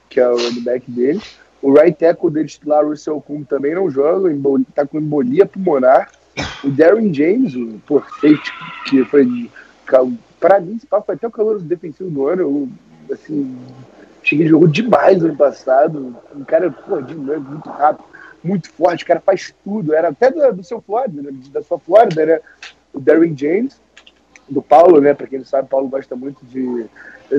que 0.09 0.21
é 0.21 0.29
o 0.29 0.37
running 0.37 0.63
back 0.63 0.91
dele. 0.91 1.21
O 1.61 1.73
right 1.73 1.99
tackle 1.99 2.31
dele 2.31 2.49
titular, 2.49 2.85
o 2.85 2.91
Russell 2.91 3.21
Kuhn, 3.21 3.45
também 3.45 3.75
não 3.75 3.91
joga, 3.91 4.31
tá 4.75 4.87
com 4.87 4.99
embolia 4.99 5.47
pulmonar. 5.47 6.11
O 6.65 6.71
Darren 6.71 7.13
James, 7.13 7.55
o 7.55 7.81
porteite, 7.87 8.53
que 8.87 9.05
foi. 9.05 9.51
Para 10.39 10.61
mim, 10.61 10.77
esse 10.77 10.87
papo 10.87 11.07
foi 11.07 11.15
até 11.15 11.27
o 11.27 11.31
calor 11.31 11.61
defensivo 11.61 12.11
do 12.11 12.27
ano. 12.27 12.43
Eu, 12.43 12.69
assim, 13.15 13.57
cheguei 14.23 14.47
jogou 14.47 14.69
demais 14.69 15.23
ano 15.23 15.37
passado. 15.37 16.17
Um 16.35 16.45
cara, 16.45 16.71
pô, 16.71 17.01
dinâmico, 17.01 17.51
muito 17.51 17.71
rápido 17.71 18.17
muito 18.47 18.71
forte, 18.71 19.03
o 19.03 19.07
cara 19.07 19.21
faz 19.21 19.53
tudo. 19.65 19.93
Era 19.93 20.09
até 20.09 20.31
do, 20.31 20.53
do 20.55 20.65
seu 20.65 20.81
Flórida, 20.81 21.23
né? 21.23 21.31
da 21.51 21.63
sua 21.63 21.79
Flórida, 21.79 22.23
era 22.23 22.43
o 22.95 23.01
Darren 23.01 23.37
James, 23.37 23.81
do 24.49 24.63
Paulo, 24.63 25.01
né? 25.01 25.13
Pra 25.13 25.27
quem 25.27 25.41
não 25.41 25.47
sabe, 25.47 25.69
Paulo 25.69 25.89
gosta 25.89 26.15
muito 26.15 26.45
de, 26.47 26.87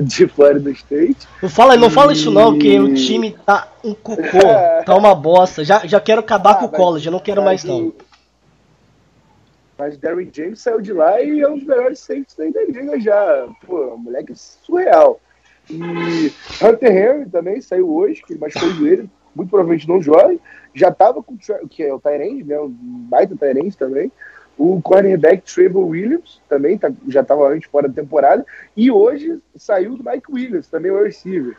de 0.02 0.26
Florida 0.28 0.70
State. 0.70 1.26
Não 1.42 1.48
fala, 1.48 1.76
não 1.76 1.90
fala 1.90 2.12
isso 2.12 2.30
não, 2.30 2.58
que 2.58 2.78
o 2.78 2.94
time 2.94 3.36
tá 3.46 3.68
um 3.82 3.94
cocô, 3.94 4.38
tá 4.84 4.94
uma 4.94 5.14
bosta. 5.14 5.64
Já, 5.64 5.86
já 5.86 6.00
quero 6.00 6.20
acabar 6.20 6.52
ah, 6.52 6.54
com 6.56 6.66
o 6.66 6.70
college, 6.70 7.06
eu 7.06 7.12
não 7.12 7.20
quero 7.20 7.42
mais 7.42 7.64
não. 7.64 7.92
Mas 9.78 9.96
Darren 9.96 10.28
James 10.32 10.60
saiu 10.60 10.80
de 10.80 10.92
lá 10.92 11.22
e 11.22 11.40
é 11.40 11.48
um 11.48 11.56
dos 11.56 11.66
melhores 11.66 12.00
safeties 12.00 12.34
da 12.34 12.64
liga 12.64 13.00
já. 13.00 13.48
Pô, 13.64 13.96
moleque 13.96 14.34
surreal. 14.34 15.20
E 15.70 16.32
Hunter 16.62 16.90
Henry 16.90 17.30
também 17.30 17.60
saiu 17.60 17.88
hoje, 17.94 18.22
que 18.22 18.34
machucou 18.36 18.68
o 18.68 18.72
joelho, 18.72 19.10
muito 19.34 19.50
provavelmente 19.50 19.88
não 19.88 20.02
joga 20.02 20.36
já 20.78 20.88
estava 20.88 21.22
com 21.22 21.36
que 21.68 21.82
é 21.82 21.92
o 21.92 22.00
Tyrande, 22.00 22.44
né, 22.44 22.58
o 22.58 22.68
baita 22.68 23.36
Tyrande 23.36 23.76
também, 23.76 24.12
o 24.56 24.80
cornerback 24.82 25.42
Trevor 25.42 25.86
Williams 25.86 26.40
também 26.48 26.78
tá, 26.78 26.90
já 27.08 27.20
estava 27.20 27.48
antes 27.48 27.70
fora 27.70 27.88
da 27.88 27.94
temporada, 27.94 28.44
e 28.76 28.90
hoje 28.90 29.40
saiu 29.56 29.96
do 29.96 30.04
Mike 30.04 30.30
Williams, 30.32 30.68
também 30.68 30.90
o 30.90 31.02
receiver. 31.02 31.56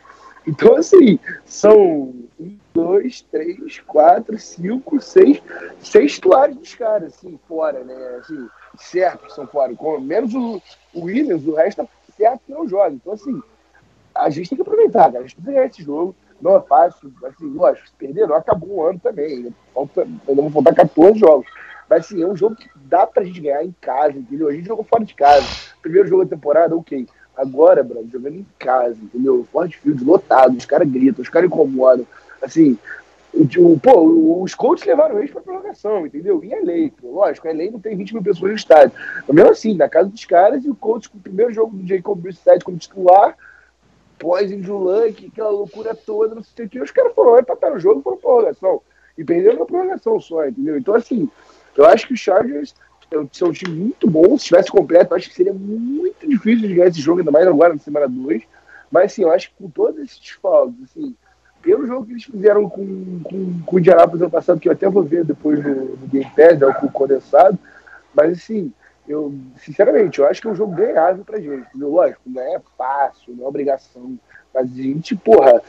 Então, 0.47 0.75
assim, 0.75 1.19
são 1.45 2.13
um, 2.39 2.57
dois, 2.73 3.21
três, 3.21 3.79
quatro, 3.81 4.37
cinco, 4.39 5.01
seis, 5.01 5.41
seis 5.79 6.13
titulares 6.13 6.55
dos 6.55 6.75
caras, 6.75 7.13
assim, 7.15 7.39
fora, 7.47 7.83
né? 7.83 8.17
Assim, 8.19 8.47
certo 8.77 9.31
são 9.33 9.45
fora. 9.47 9.75
Com, 9.75 9.99
menos 9.99 10.33
o, 10.33 10.61
o 10.93 11.05
Williams, 11.05 11.45
o 11.45 11.55
resto 11.55 11.83
tá 11.83 11.89
certo 12.17 12.41
que 12.45 12.51
não 12.51 12.67
joga. 12.67 12.95
Então, 12.95 13.13
assim, 13.13 13.41
a 14.15 14.29
gente 14.29 14.49
tem 14.49 14.55
que 14.55 14.61
aproveitar, 14.61 15.11
cara. 15.11 15.19
A 15.19 15.21
gente 15.21 15.35
tem 15.35 15.45
que 15.45 15.51
ganhar 15.51 15.65
esse 15.65 15.83
jogo 15.83 16.15
não 16.41 16.55
é 16.55 16.61
fácil, 16.61 17.11
assim, 17.25 17.53
lógico, 17.53 17.87
se 17.87 17.93
perder, 17.95 18.27
não 18.27 18.35
acabou 18.35 18.69
o 18.69 18.85
ano 18.85 18.99
também. 18.99 19.53
Falta, 19.73 20.07
ainda 20.27 20.41
vou 20.41 20.49
faltar 20.49 20.73
14 20.75 21.19
jogos. 21.19 21.47
Mas 21.89 22.05
assim, 22.05 22.21
é 22.21 22.27
um 22.27 22.35
jogo 22.35 22.55
que 22.55 22.69
dá 22.75 23.05
pra 23.05 23.23
gente 23.23 23.41
ganhar 23.41 23.63
em 23.63 23.75
casa, 23.81 24.17
entendeu? 24.17 24.47
A 24.47 24.53
gente 24.53 24.67
jogou 24.67 24.85
fora 24.85 25.03
de 25.03 25.15
casa. 25.15 25.45
Primeiro 25.81 26.07
jogo 26.07 26.23
da 26.23 26.35
temporada, 26.35 26.75
ok. 26.75 27.07
Agora, 27.39 27.81
bro, 27.81 28.05
jogando 28.11 28.35
em 28.35 28.45
casa, 28.59 28.97
entendeu? 29.01 29.47
Ford 29.49 29.73
Field 29.73 30.03
lotado, 30.03 30.57
os 30.57 30.65
caras 30.65 30.89
gritam, 30.89 31.21
os 31.21 31.29
caras 31.29 31.47
incomodam. 31.47 32.05
Assim, 32.41 32.77
o, 33.33 33.79
pô, 33.79 34.41
os 34.43 34.53
coaches 34.53 34.85
levaram 34.85 35.17
eles 35.19 35.31
pra 35.31 35.39
prorrogação, 35.39 36.05
entendeu? 36.05 36.43
E 36.43 36.53
é 36.53 36.59
lei, 36.59 36.91
pô. 36.91 37.11
Lógico, 37.11 37.47
lei, 37.47 37.71
não 37.71 37.79
tem 37.79 37.95
20 37.95 38.13
mil 38.13 38.23
pessoas 38.23 38.51
no 38.51 38.57
estádio. 38.57 38.91
Mas 39.25 39.33
mesmo 39.33 39.51
assim, 39.51 39.73
na 39.73 39.87
casa 39.87 40.09
dos 40.09 40.25
caras, 40.25 40.65
e 40.65 40.69
o 40.69 40.75
coach 40.75 41.09
com 41.09 41.17
o 41.17 41.21
primeiro 41.21 41.53
jogo 41.53 41.77
do 41.77 41.87
Jacob 41.87 42.19
Brissett 42.19 42.65
como 42.65 42.77
titular, 42.77 43.37
pós 44.17 44.51
Injulank, 44.51 45.27
aquela 45.31 45.51
loucura 45.51 45.95
toda, 45.95 46.35
não 46.35 46.43
sei 46.43 46.65
o 46.65 46.69
que. 46.69 46.81
Os 46.81 46.91
caras 46.91 47.13
foram 47.15 47.31
lá 47.31 47.39
empataram 47.39 47.77
o 47.77 47.79
jogo 47.79 48.01
por 48.01 48.17
prorrogação. 48.17 48.81
E 49.17 49.23
perderam 49.23 49.59
na 49.59 49.65
prorrogação 49.65 50.19
só, 50.19 50.45
entendeu? 50.45 50.77
Então, 50.77 50.93
assim, 50.93 51.29
eu 51.77 51.85
acho 51.85 52.05
que 52.05 52.13
os 52.13 52.19
Chargers 52.19 52.75
são 53.31 53.49
um 53.49 53.51
time 53.51 53.75
muito 53.75 54.09
bom. 54.09 54.37
Se 54.37 54.45
tivesse 54.45 54.69
completo, 54.69 55.13
eu 55.13 55.17
acho 55.17 55.29
que 55.29 55.35
seria 55.35 55.53
muito 55.53 56.27
difícil 56.27 56.67
de 56.67 56.75
ganhar 56.75 56.89
esse 56.89 57.01
jogo, 57.01 57.19
ainda 57.19 57.31
mais 57.31 57.47
agora 57.47 57.73
na 57.73 57.79
semana 57.79 58.07
2. 58.07 58.43
Mas, 58.91 59.11
assim, 59.11 59.23
eu 59.23 59.31
acho 59.31 59.49
que 59.49 59.63
com 59.63 59.69
todos 59.69 59.99
esses 59.99 60.19
desfalques, 60.19 60.83
assim, 60.83 61.15
pelo 61.61 61.85
jogo 61.85 62.05
que 62.05 62.13
eles 62.13 62.23
fizeram 62.23 62.69
com, 62.69 63.21
com, 63.23 63.61
com 63.65 63.75
o 63.75 63.79
Indianapolis 63.79 64.21
ano 64.21 64.31
passado, 64.31 64.59
que 64.59 64.67
eu 64.67 64.73
até 64.73 64.89
vou 64.89 65.03
ver 65.03 65.23
depois 65.23 65.63
no 65.63 65.97
Game 66.07 66.25
Pass, 66.35 66.59
né, 66.59 66.67
o 66.81 66.91
condensado, 66.91 67.57
mas, 68.13 68.31
assim, 68.31 68.71
eu, 69.07 69.33
sinceramente, 69.57 70.19
eu 70.19 70.27
acho 70.27 70.41
que 70.41 70.47
é 70.47 70.51
um 70.51 70.55
jogo 70.55 70.75
ganhável 70.75 71.25
pra 71.25 71.39
gente. 71.39 71.67
Entendeu? 71.69 71.89
Lógico, 71.89 72.21
não 72.25 72.41
é 72.41 72.61
fácil, 72.77 73.35
não 73.35 73.45
é 73.45 73.47
obrigação. 73.47 74.17
Mas 74.53 74.71
a 74.71 74.75
gente, 74.75 75.15
porra, 75.15 75.61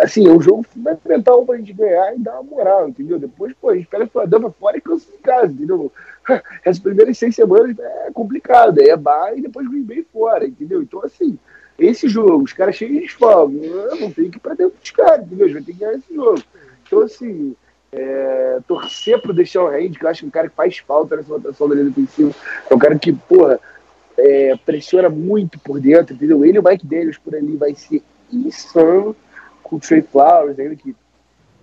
assim, 0.00 0.26
é 0.26 0.30
um 0.30 0.40
jogo 0.40 0.62
fundamental 0.62 1.44
pra 1.44 1.56
gente 1.56 1.72
ganhar 1.72 2.14
e 2.14 2.18
dar 2.18 2.40
uma 2.40 2.42
moral, 2.42 2.88
entendeu? 2.88 3.18
Depois, 3.18 3.54
pô, 3.60 3.70
a 3.70 3.76
gente 3.76 3.86
pega 3.86 4.04
a 4.04 4.08
Philadelphia 4.08 4.50
fora 4.50 4.76
e 4.76 4.80
cansa 4.80 5.06
em 5.12 5.22
casa, 5.22 5.52
entendeu? 5.52 5.92
Essas 6.64 6.78
primeiras 6.78 7.16
seis 7.18 7.34
semanas 7.34 7.78
é 7.78 8.10
complicado, 8.12 8.78
é 8.80 8.96
bar 8.96 9.36
e 9.36 9.42
depois 9.42 9.68
Green 9.68 9.82
Bay 9.82 10.06
fora, 10.12 10.46
entendeu? 10.46 10.82
Então, 10.82 11.02
assim, 11.04 11.38
esse 11.78 12.08
jogo, 12.08 12.44
os 12.44 12.52
caras 12.52 12.76
cheios 12.76 13.16
de 13.16 13.24
eu 13.24 13.96
não 14.00 14.10
tenho 14.10 14.30
que 14.30 14.36
ir 14.36 14.40
pra 14.40 14.54
dentro 14.54 14.78
dos 14.78 14.90
caras, 14.90 15.24
entendeu? 15.24 15.52
Vai 15.52 15.62
ter 15.62 15.72
que 15.72 15.78
ganhar 15.78 15.94
esse 15.94 16.14
jogo. 16.14 16.42
Então, 16.86 17.02
assim, 17.02 17.54
é, 17.92 18.58
torcer 18.66 19.20
pro 19.20 19.32
Deixão 19.32 19.68
Hand, 19.68 19.92
que 19.92 20.04
eu 20.04 20.08
acho 20.08 20.20
que 20.20 20.26
é 20.26 20.28
um 20.28 20.32
cara 20.32 20.48
que 20.48 20.56
faz 20.56 20.78
falta 20.78 21.16
nessa 21.16 21.28
rotação 21.28 21.68
da 21.68 21.74
linha 21.74 21.86
defensiva. 21.86 22.34
É 22.68 22.74
um 22.74 22.78
cara 22.78 22.98
que, 22.98 23.12
porra, 23.12 23.60
é, 24.16 24.56
pressiona 24.66 25.08
muito 25.08 25.58
por 25.60 25.80
dentro, 25.80 26.14
entendeu? 26.14 26.44
Ele 26.44 26.56
e 26.56 26.60
o 26.60 26.64
Mike 26.64 26.86
Daniels 26.86 27.18
por 27.18 27.34
ali 27.34 27.56
vai 27.56 27.74
ser 27.74 28.02
insano 28.32 29.14
com 29.62 29.76
o 29.76 29.80
Trey 29.80 30.02
Flowers, 30.02 30.58
ainda 30.58 30.74
que 30.74 30.94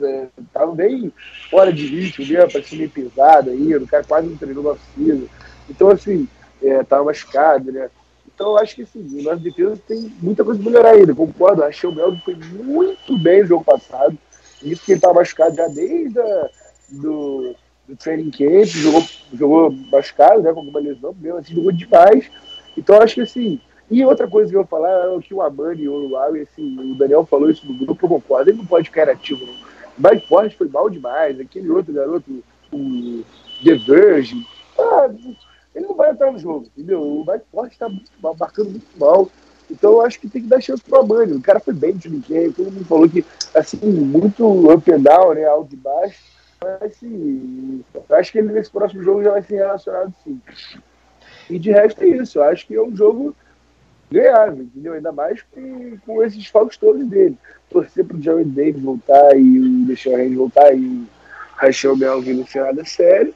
é, 0.02 0.28
tava 0.54 0.74
bem 0.74 1.12
fora 1.50 1.72
de 1.72 1.86
ritmo 1.86 2.26
mesmo, 2.26 2.52
parecia 2.52 2.78
meio 2.78 2.90
pesado 2.90 3.50
aí, 3.50 3.76
o 3.76 3.88
cara 3.88 4.04
quase 4.04 4.28
não 4.28 4.38
treinou 4.38 4.64
na 4.64 4.72
oficina. 4.72 5.26
Então, 5.70 5.90
assim, 5.90 6.28
é, 6.62 6.84
tava 6.84 7.06
machucado, 7.06 7.72
né? 7.72 7.90
Então 8.36 8.52
eu 8.52 8.58
acho 8.58 8.76
que 8.76 8.82
assim, 8.82 9.20
o 9.20 9.24
nosso 9.24 9.40
defesa 9.40 9.80
tem 9.88 10.12
muita 10.22 10.44
coisa 10.44 10.62
pra 10.62 10.70
melhorar 10.70 10.92
ainda, 10.92 11.16
concordo. 11.16 11.64
Achei 11.64 11.90
o 11.90 11.96
Melvin 11.96 12.20
foi 12.20 12.36
muito 12.36 13.18
bem 13.18 13.42
no 13.42 13.48
jogo 13.48 13.64
passado. 13.64 14.18
Isso 14.62 14.84
que 14.84 14.92
ele 14.92 14.98
estava 14.98 15.14
machucado 15.14 15.56
já 15.56 15.68
desde 15.68 16.20
a, 16.20 16.50
do, 16.90 17.56
do 17.88 17.96
training 17.96 18.32
camp, 18.32 18.66
jogou, 18.66 19.04
jogou 19.34 19.72
machucado, 19.92 20.42
né, 20.42 20.52
com 20.52 20.60
alguma 20.60 20.80
lesão, 20.80 21.16
mesmo 21.20 21.38
assim, 21.38 21.56
jogou 21.56 21.72
demais. 21.72 22.30
Então 22.78 23.02
acho 23.02 23.16
que 23.16 23.22
assim. 23.22 23.60
E 23.90 24.04
outra 24.04 24.28
coisa 24.28 24.50
que 24.50 24.58
eu 24.58 24.62
vou 24.62 24.68
falar 24.68 24.90
é 24.90 25.08
o 25.10 25.22
que 25.22 25.34
o 25.34 25.44
Amani 25.44 25.84
e 25.84 25.88
o 25.88 25.94
Uruguai, 25.94 26.42
assim, 26.42 26.76
o 26.92 26.96
Daniel 26.96 27.24
falou 27.26 27.50
isso 27.52 27.66
no 27.68 27.78
grupo, 27.78 28.04
eu 28.06 28.10
concordo, 28.10 28.50
ele 28.50 28.58
não 28.58 28.66
pode 28.66 28.90
ficar 28.90 29.08
ativo, 29.08 29.46
não. 29.46 29.54
Mike 29.98 30.28
Forte 30.28 30.58
foi 30.58 30.68
mal 30.68 30.90
demais, 30.90 31.40
aquele 31.40 31.70
outro 31.70 31.94
garoto, 31.94 32.44
o 32.72 33.24
The 33.64 33.76
Virgin, 33.76 34.46
ah, 34.78 35.10
ele 35.74 35.88
não 35.88 35.96
vai 35.96 36.12
entrar 36.12 36.32
no 36.32 36.40
jogo, 36.40 36.68
entendeu? 36.76 37.02
O 37.02 37.26
Mike 37.26 37.46
Forte 37.52 37.74
está 37.74 37.90
marcando 38.38 38.72
muito 38.72 38.88
mal. 38.98 39.30
Então 39.70 39.94
eu 39.94 40.02
acho 40.02 40.20
que 40.20 40.30
tem 40.30 40.42
que 40.42 40.48
dar 40.48 40.62
chance 40.62 40.84
pro 40.84 41.00
Amani. 41.00 41.34
O 41.34 41.42
cara 41.42 41.60
foi 41.60 41.74
bem 41.74 41.96
de 41.96 42.10
ninguém, 42.10 42.52
todo 42.52 42.72
mundo 42.72 42.86
falou 42.86 43.10
que, 43.10 43.26
assim, 43.54 43.78
muito 43.78 44.72
up 44.72 44.92
and 44.92 45.02
down, 45.02 45.34
né? 45.34 45.46
Alto 45.46 45.74
e 45.74 45.78
baixo. 45.78 46.20
Mas 46.62 46.92
assim, 46.92 47.84
eu 47.94 48.16
acho 48.16 48.32
que 48.32 48.38
ele 48.38 48.54
nesse 48.54 48.72
próximo 48.72 49.04
jogo 49.04 49.24
já 49.24 49.32
vai 49.32 49.42
ser 49.42 49.56
relacionado 49.56 50.14
sim. 50.24 50.40
E 51.50 51.60
de 51.60 51.72
resto 51.72 52.04
é 52.04 52.08
isso. 52.08 52.40
Eu 52.40 52.44
acho 52.44 52.66
que 52.66 52.76
é 52.76 52.82
um 52.82 52.96
jogo 52.96 53.36
ganhável, 54.12 54.64
entendeu? 54.64 54.94
Ainda 54.94 55.12
mais 55.12 55.42
com, 55.52 55.98
com 56.06 56.24
esses 56.24 56.46
falcos 56.48 56.78
todos 56.78 57.06
dele. 57.08 57.38
Torcer 57.70 58.06
pro 58.06 58.22
Jerry 58.22 58.46
Davis 58.46 58.82
voltar 58.82 59.36
e 59.38 59.60
o 59.60 59.86
Deixar 59.86 60.18
Reis 60.18 60.36
voltar 60.36 60.74
e 60.74 60.80
o 60.80 61.08
Rachel 61.56 61.96
Melvin 61.96 62.34
no 62.34 62.46
final 62.46 62.74
da 62.74 62.86
série. 62.86 63.34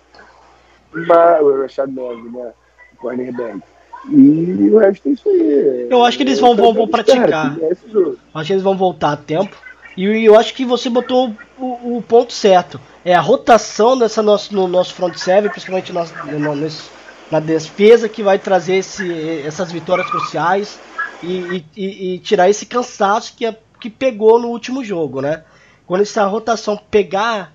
Mas 0.91 1.41
o 1.41 1.61
Rashad 1.61 1.91
Melvin, 1.91 2.29
né? 2.29 2.51
O 2.93 2.97
cornerback. 2.97 3.61
E 4.09 4.69
o 4.71 4.77
resto 4.77 5.09
é 5.09 5.11
isso 5.11 5.29
aí. 5.29 5.87
Eu 5.89 6.03
acho 6.03 6.17
que 6.17 6.23
eles 6.23 6.39
vão, 6.39 6.55
vão, 6.55 6.73
vão 6.73 6.87
praticar. 6.87 7.57
Eu 7.59 8.17
acho 8.33 8.47
que 8.47 8.53
eles 8.53 8.63
vão 8.63 8.77
voltar 8.77 9.11
a 9.11 9.17
tempo. 9.17 9.55
E 9.97 10.25
eu 10.25 10.39
acho 10.39 10.53
que 10.53 10.63
você 10.63 10.89
botou 10.89 11.35
o, 11.57 11.97
o 11.97 12.01
ponto 12.01 12.31
certo. 12.31 12.79
É 13.03 13.13
a 13.13 13.19
rotação 13.19 13.95
nessa 13.95 14.21
nosso, 14.21 14.53
no 14.55 14.67
nosso 14.67 14.93
front 14.93 15.15
seven, 15.15 15.49
principalmente 15.49 15.91
nós, 15.91 16.13
nesse, 16.57 16.83
na 17.31 17.39
defesa, 17.39 18.09
que 18.09 18.23
vai 18.23 18.39
trazer 18.39 18.75
esse, 18.75 19.41
essas 19.45 19.71
vitórias 19.71 20.09
cruciais 20.09 20.79
e, 21.21 21.63
e, 21.75 22.15
e, 22.15 22.19
tirar 22.19 22.49
esse 22.49 22.65
cansaço 22.65 23.33
que, 23.35 23.45
é, 23.45 23.57
que 23.79 23.89
pegou 23.89 24.39
no 24.39 24.47
último 24.47 24.83
jogo, 24.83 25.21
né? 25.21 25.43
Quando 25.85 26.01
essa 26.01 26.25
rotação 26.25 26.77
pegar 26.77 27.53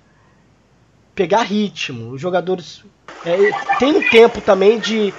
pegar 1.13 1.43
ritmo, 1.43 2.11
os 2.11 2.19
jogadores 2.19 2.83
é, 3.25 3.37
tem 3.79 3.95
um 3.95 4.09
tempo 4.09 4.41
também 4.41 4.77
de 4.79 5.13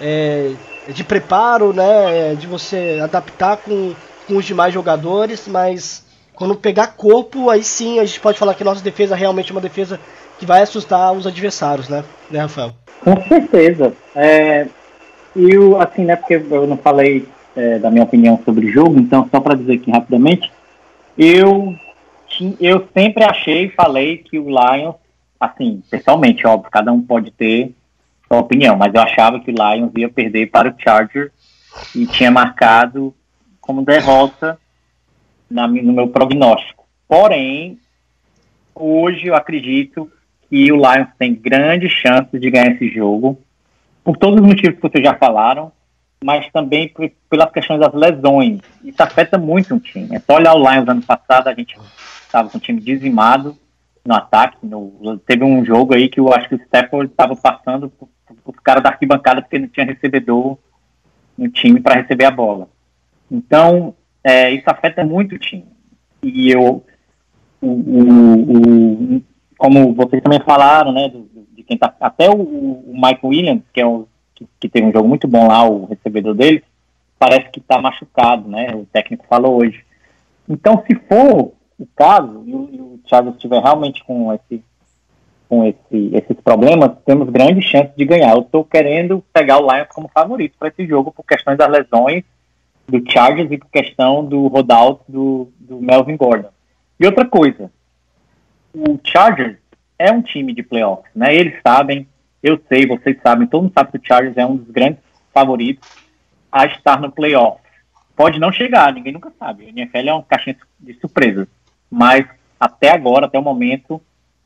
é, 0.00 0.52
de 0.88 1.04
preparo, 1.04 1.72
né? 1.72 2.34
De 2.34 2.46
você 2.46 2.98
adaptar 3.02 3.58
com, 3.58 3.94
com 4.26 4.36
os 4.36 4.44
demais 4.44 4.72
jogadores, 4.72 5.46
mas 5.46 6.04
quando 6.34 6.54
pegar 6.54 6.88
corpo, 6.88 7.48
aí 7.50 7.62
sim 7.62 7.98
a 7.98 8.04
gente 8.04 8.20
pode 8.20 8.38
falar 8.38 8.54
que 8.54 8.64
nossa 8.64 8.82
defesa 8.82 9.14
é 9.14 9.18
realmente 9.18 9.52
uma 9.52 9.60
defesa 9.60 9.98
que 10.38 10.46
vai 10.46 10.62
assustar 10.62 11.12
os 11.12 11.26
adversários, 11.26 11.88
né, 11.88 12.04
né 12.30 12.40
Rafael? 12.40 12.72
Com 13.00 13.20
certeza. 13.28 13.92
É, 14.14 14.66
e 15.34 15.56
o, 15.56 15.80
assim, 15.80 16.04
né, 16.04 16.16
porque 16.16 16.34
eu 16.34 16.66
não 16.66 16.76
falei 16.76 17.26
é, 17.54 17.78
da 17.78 17.90
minha 17.90 18.04
opinião 18.04 18.40
sobre 18.44 18.66
o 18.66 18.72
jogo, 18.72 18.98
então 18.98 19.28
só 19.30 19.40
para 19.40 19.54
dizer 19.54 19.74
aqui 19.74 19.90
rapidamente, 19.90 20.52
eu, 21.16 21.74
eu 22.60 22.86
sempre 22.92 23.24
achei, 23.24 23.70
falei 23.70 24.18
que 24.18 24.38
o 24.38 24.48
Lions, 24.48 24.96
assim, 25.40 25.82
pessoalmente, 25.90 26.46
óbvio, 26.46 26.70
cada 26.70 26.92
um 26.92 27.00
pode 27.00 27.30
ter 27.30 27.74
sua 28.28 28.40
opinião, 28.40 28.76
mas 28.76 28.94
eu 28.94 29.00
achava 29.00 29.40
que 29.40 29.50
o 29.50 29.54
Lions 29.54 29.92
ia 29.96 30.08
perder 30.08 30.50
para 30.50 30.68
o 30.68 30.74
Charger 30.78 31.32
e 31.94 32.06
tinha 32.06 32.30
marcado 32.30 33.14
como 33.60 33.84
derrota 33.84 34.58
na, 35.50 35.66
no 35.66 35.92
meu 35.92 36.08
prognóstico. 36.08 36.86
Porém, 37.08 37.78
hoje 38.74 39.26
eu 39.26 39.34
acredito 39.34 40.10
que 40.48 40.72
o 40.72 40.76
Lions 40.76 41.08
tem 41.18 41.34
grandes 41.34 41.92
chances 41.92 42.40
de 42.40 42.50
ganhar 42.50 42.72
esse 42.72 42.88
jogo, 42.88 43.38
por 44.04 44.16
todos 44.16 44.40
os 44.40 44.46
motivos 44.46 44.76
que 44.76 44.82
vocês 44.82 45.04
já 45.04 45.14
falaram, 45.14 45.72
mas 46.24 46.50
também 46.52 46.88
por, 46.88 47.10
pelas 47.28 47.50
questões 47.50 47.80
das 47.80 47.92
lesões. 47.92 48.60
Isso 48.84 49.02
afeta 49.02 49.36
muito 49.36 49.74
um 49.74 49.78
time. 49.78 50.14
É 50.14 50.20
só 50.20 50.36
olhar 50.36 50.54
o 50.54 50.58
Lions 50.58 50.88
ano 50.88 51.02
passado, 51.02 51.48
a 51.48 51.54
gente 51.54 51.76
estava 52.24 52.48
com 52.48 52.58
um 52.58 52.60
time 52.60 52.80
dizimado 52.80 53.56
no 54.04 54.14
ataque. 54.14 54.58
No, 54.62 55.18
teve 55.26 55.44
um 55.44 55.64
jogo 55.64 55.94
aí 55.94 56.08
que 56.08 56.20
eu 56.20 56.32
acho 56.32 56.48
que 56.48 56.54
o 56.54 56.62
Stafford 56.62 57.10
estava 57.10 57.36
passando 57.36 57.92
os 58.44 58.56
caras 58.62 58.82
da 58.82 58.90
arquibancada 58.90 59.42
porque 59.42 59.58
não 59.58 59.68
tinha 59.68 59.86
recebedor 59.86 60.58
no 61.36 61.48
time 61.48 61.80
para 61.80 62.00
receber 62.00 62.24
a 62.24 62.30
bola. 62.30 62.68
Então, 63.30 63.94
é, 64.22 64.50
isso 64.50 64.64
afeta 64.66 65.04
muito 65.04 65.34
o 65.34 65.38
time. 65.38 65.66
E 66.22 66.50
eu, 66.50 66.84
o, 67.60 67.66
o, 67.68 69.16
o, 69.16 69.22
como 69.56 69.94
vocês 69.94 70.22
também 70.22 70.40
falaram, 70.40 70.92
né, 70.92 71.10
de 71.52 71.62
quem 71.62 71.76
tá, 71.76 71.94
até 72.00 72.28
o, 72.30 72.34
o 72.34 72.92
Michael 72.94 73.18
Williams, 73.24 73.62
que 73.72 73.80
é 73.80 73.86
o 73.86 74.06
que, 74.34 74.46
que 74.60 74.68
teve 74.68 74.86
um 74.86 74.92
jogo 74.92 75.08
muito 75.08 75.26
bom 75.26 75.48
lá, 75.48 75.64
o 75.68 75.86
recebedor 75.86 76.34
dele, 76.34 76.62
parece 77.18 77.50
que 77.50 77.58
está 77.58 77.80
machucado, 77.80 78.48
né? 78.48 78.74
O 78.74 78.86
técnico 78.92 79.24
falou 79.28 79.60
hoje. 79.60 79.84
Então, 80.48 80.82
se 80.86 80.94
for 81.08 81.52
o 81.78 81.86
caso, 81.94 82.42
e 82.46 82.54
o, 82.54 82.68
e 82.70 82.80
o 82.80 83.00
Thiago 83.06 83.30
estiver 83.30 83.62
realmente 83.62 84.04
com 84.04 84.32
esse 84.32 84.62
com 85.48 85.64
esse, 85.64 86.10
esses 86.12 86.40
problemas, 86.42 86.90
temos 87.04 87.30
grandes 87.30 87.64
chances 87.64 87.94
de 87.96 88.04
ganhar. 88.04 88.32
Eu 88.32 88.40
estou 88.40 88.64
querendo 88.64 89.22
pegar 89.32 89.58
o 89.58 89.72
Lions 89.72 89.86
como 89.94 90.10
favorito 90.12 90.56
para 90.58 90.68
esse 90.68 90.84
jogo 90.84 91.12
por 91.12 91.24
questões 91.24 91.56
das 91.56 91.70
lesões 91.70 92.24
do 92.88 93.02
Chargers 93.08 93.50
e 93.52 93.58
por 93.58 93.70
questão 93.70 94.24
do 94.24 94.48
rollout 94.48 95.02
do, 95.08 95.48
do 95.60 95.80
Melvin 95.80 96.16
Gordon. 96.16 96.48
E 96.98 97.06
outra 97.06 97.24
coisa, 97.24 97.70
o 98.76 99.00
Chargers 99.02 99.56
é 99.98 100.12
um 100.12 100.20
time 100.20 100.52
de 100.52 100.62
playoffs, 100.62 101.10
né? 101.14 101.34
Eles 101.34 101.54
sabem, 101.66 102.06
eu 102.42 102.60
sei, 102.68 102.86
vocês 102.86 103.16
sabem, 103.22 103.46
todo 103.46 103.62
mundo 103.62 103.72
sabe 103.72 103.92
que 103.92 103.98
o 103.98 104.06
Chargers 104.06 104.36
é 104.36 104.44
um 104.44 104.56
dos 104.56 104.70
grandes 104.70 105.00
favoritos 105.32 105.88
a 106.52 106.66
estar 106.66 107.00
no 107.00 107.10
playoff. 107.10 107.60
Pode 108.14 108.38
não 108.38 108.52
chegar, 108.52 108.92
ninguém 108.92 109.12
nunca 109.12 109.32
sabe. 109.38 109.66
A 109.66 109.68
NFL 109.70 110.08
é 110.08 110.14
um 110.14 110.22
caixinha 110.22 110.56
de 110.78 110.94
surpresas. 110.94 111.46
Mas 111.90 112.26
até 112.60 112.90
agora, 112.90 113.26
até 113.26 113.38
o 113.38 113.42
momento, 113.42 114.00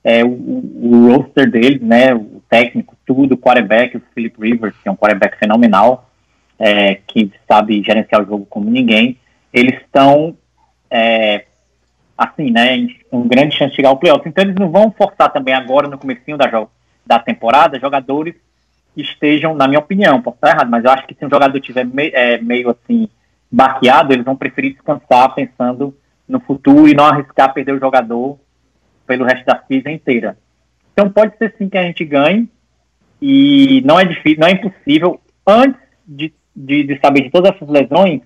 é, 0.04 0.24
o, 0.24 0.28
o 0.28 1.12
roster 1.14 1.50
deles, 1.50 1.80
né, 1.80 2.14
o 2.14 2.42
técnico, 2.48 2.96
tudo, 3.06 3.34
o 3.34 3.38
quarterback, 3.38 3.96
o 3.96 4.02
Philip 4.14 4.40
Rivers, 4.40 4.76
que 4.82 4.88
é 4.88 4.92
um 4.92 4.96
quarterback 4.96 5.38
fenomenal, 5.38 6.08
é, 6.58 6.96
que 7.06 7.32
sabe 7.48 7.82
gerenciar 7.82 8.22
o 8.22 8.26
jogo 8.26 8.46
como 8.46 8.70
ninguém, 8.70 9.18
eles 9.52 9.80
estão, 9.80 10.36
é, 10.90 11.46
assim, 12.20 12.50
né, 12.50 12.86
com 13.10 13.26
grande 13.26 13.56
chance 13.56 13.70
de 13.70 13.76
chegar 13.76 13.88
ao 13.88 13.96
playoff. 13.96 14.28
Então 14.28 14.44
eles 14.44 14.54
não 14.56 14.70
vão 14.70 14.90
forçar 14.90 15.32
também 15.32 15.54
agora, 15.54 15.88
no 15.88 15.96
comecinho 15.96 16.36
da, 16.36 16.66
da 17.06 17.18
temporada, 17.18 17.80
jogadores 17.80 18.34
que 18.94 19.00
estejam, 19.00 19.54
na 19.54 19.66
minha 19.66 19.78
opinião, 19.78 20.20
posso 20.20 20.36
estar 20.36 20.50
errado, 20.50 20.70
mas 20.70 20.84
eu 20.84 20.90
acho 20.90 21.06
que 21.06 21.14
se 21.14 21.24
um 21.24 21.30
jogador 21.30 21.58
tiver 21.60 21.86
me, 21.86 22.08
é, 22.08 22.38
meio 22.38 22.68
assim, 22.68 23.08
baqueado, 23.50 24.12
eles 24.12 24.24
vão 24.24 24.36
preferir 24.36 24.74
descansar 24.74 25.34
pensando 25.34 25.96
no 26.28 26.40
futuro 26.40 26.86
e 26.88 26.94
não 26.94 27.06
arriscar 27.06 27.54
perder 27.54 27.72
o 27.72 27.80
jogador 27.80 28.38
pelo 29.06 29.24
resto 29.24 29.46
da 29.46 29.62
season 29.66 29.88
inteira. 29.88 30.36
Então 30.92 31.08
pode 31.10 31.38
ser 31.38 31.54
sim 31.56 31.70
que 31.70 31.78
a 31.78 31.84
gente 31.84 32.04
ganhe 32.04 32.46
e 33.22 33.80
não 33.86 33.98
é 33.98 34.04
difícil, 34.04 34.40
não 34.40 34.48
é 34.48 34.52
impossível. 34.52 35.18
Antes 35.46 35.80
de, 36.06 36.34
de, 36.54 36.82
de 36.82 37.00
saber 37.00 37.22
de 37.22 37.30
todas 37.30 37.54
essas 37.54 37.68
lesões, 37.68 38.20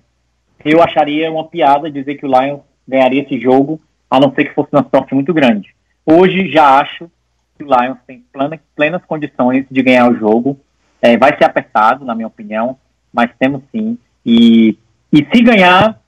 eu 0.65 0.83
acharia 0.83 1.31
uma 1.31 1.47
piada 1.47 1.89
dizer 1.89 2.15
que 2.15 2.25
o 2.25 2.29
Lions 2.29 2.61
ganharia 2.87 3.23
esse 3.23 3.39
jogo, 3.39 3.81
a 4.09 4.19
não 4.19 4.33
ser 4.33 4.45
que 4.45 4.53
fosse 4.53 4.69
uma 4.71 4.87
sorte 4.89 5.13
muito 5.13 5.33
grande. 5.33 5.75
Hoje 6.05 6.51
já 6.51 6.79
acho 6.79 7.09
que 7.57 7.63
o 7.63 7.67
Lions 7.67 7.97
tem 8.05 8.23
plena, 8.31 8.59
plenas 8.75 9.03
condições 9.05 9.65
de 9.69 9.81
ganhar 9.81 10.11
o 10.11 10.15
jogo. 10.15 10.59
É, 11.01 11.17
vai 11.17 11.37
ser 11.37 11.45
apertado, 11.45 12.05
na 12.05 12.15
minha 12.15 12.27
opinião, 12.27 12.77
mas 13.13 13.31
temos 13.37 13.61
sim. 13.71 13.97
E, 14.25 14.77
e 15.11 15.25
se 15.33 15.41
ganhar, 15.41 15.99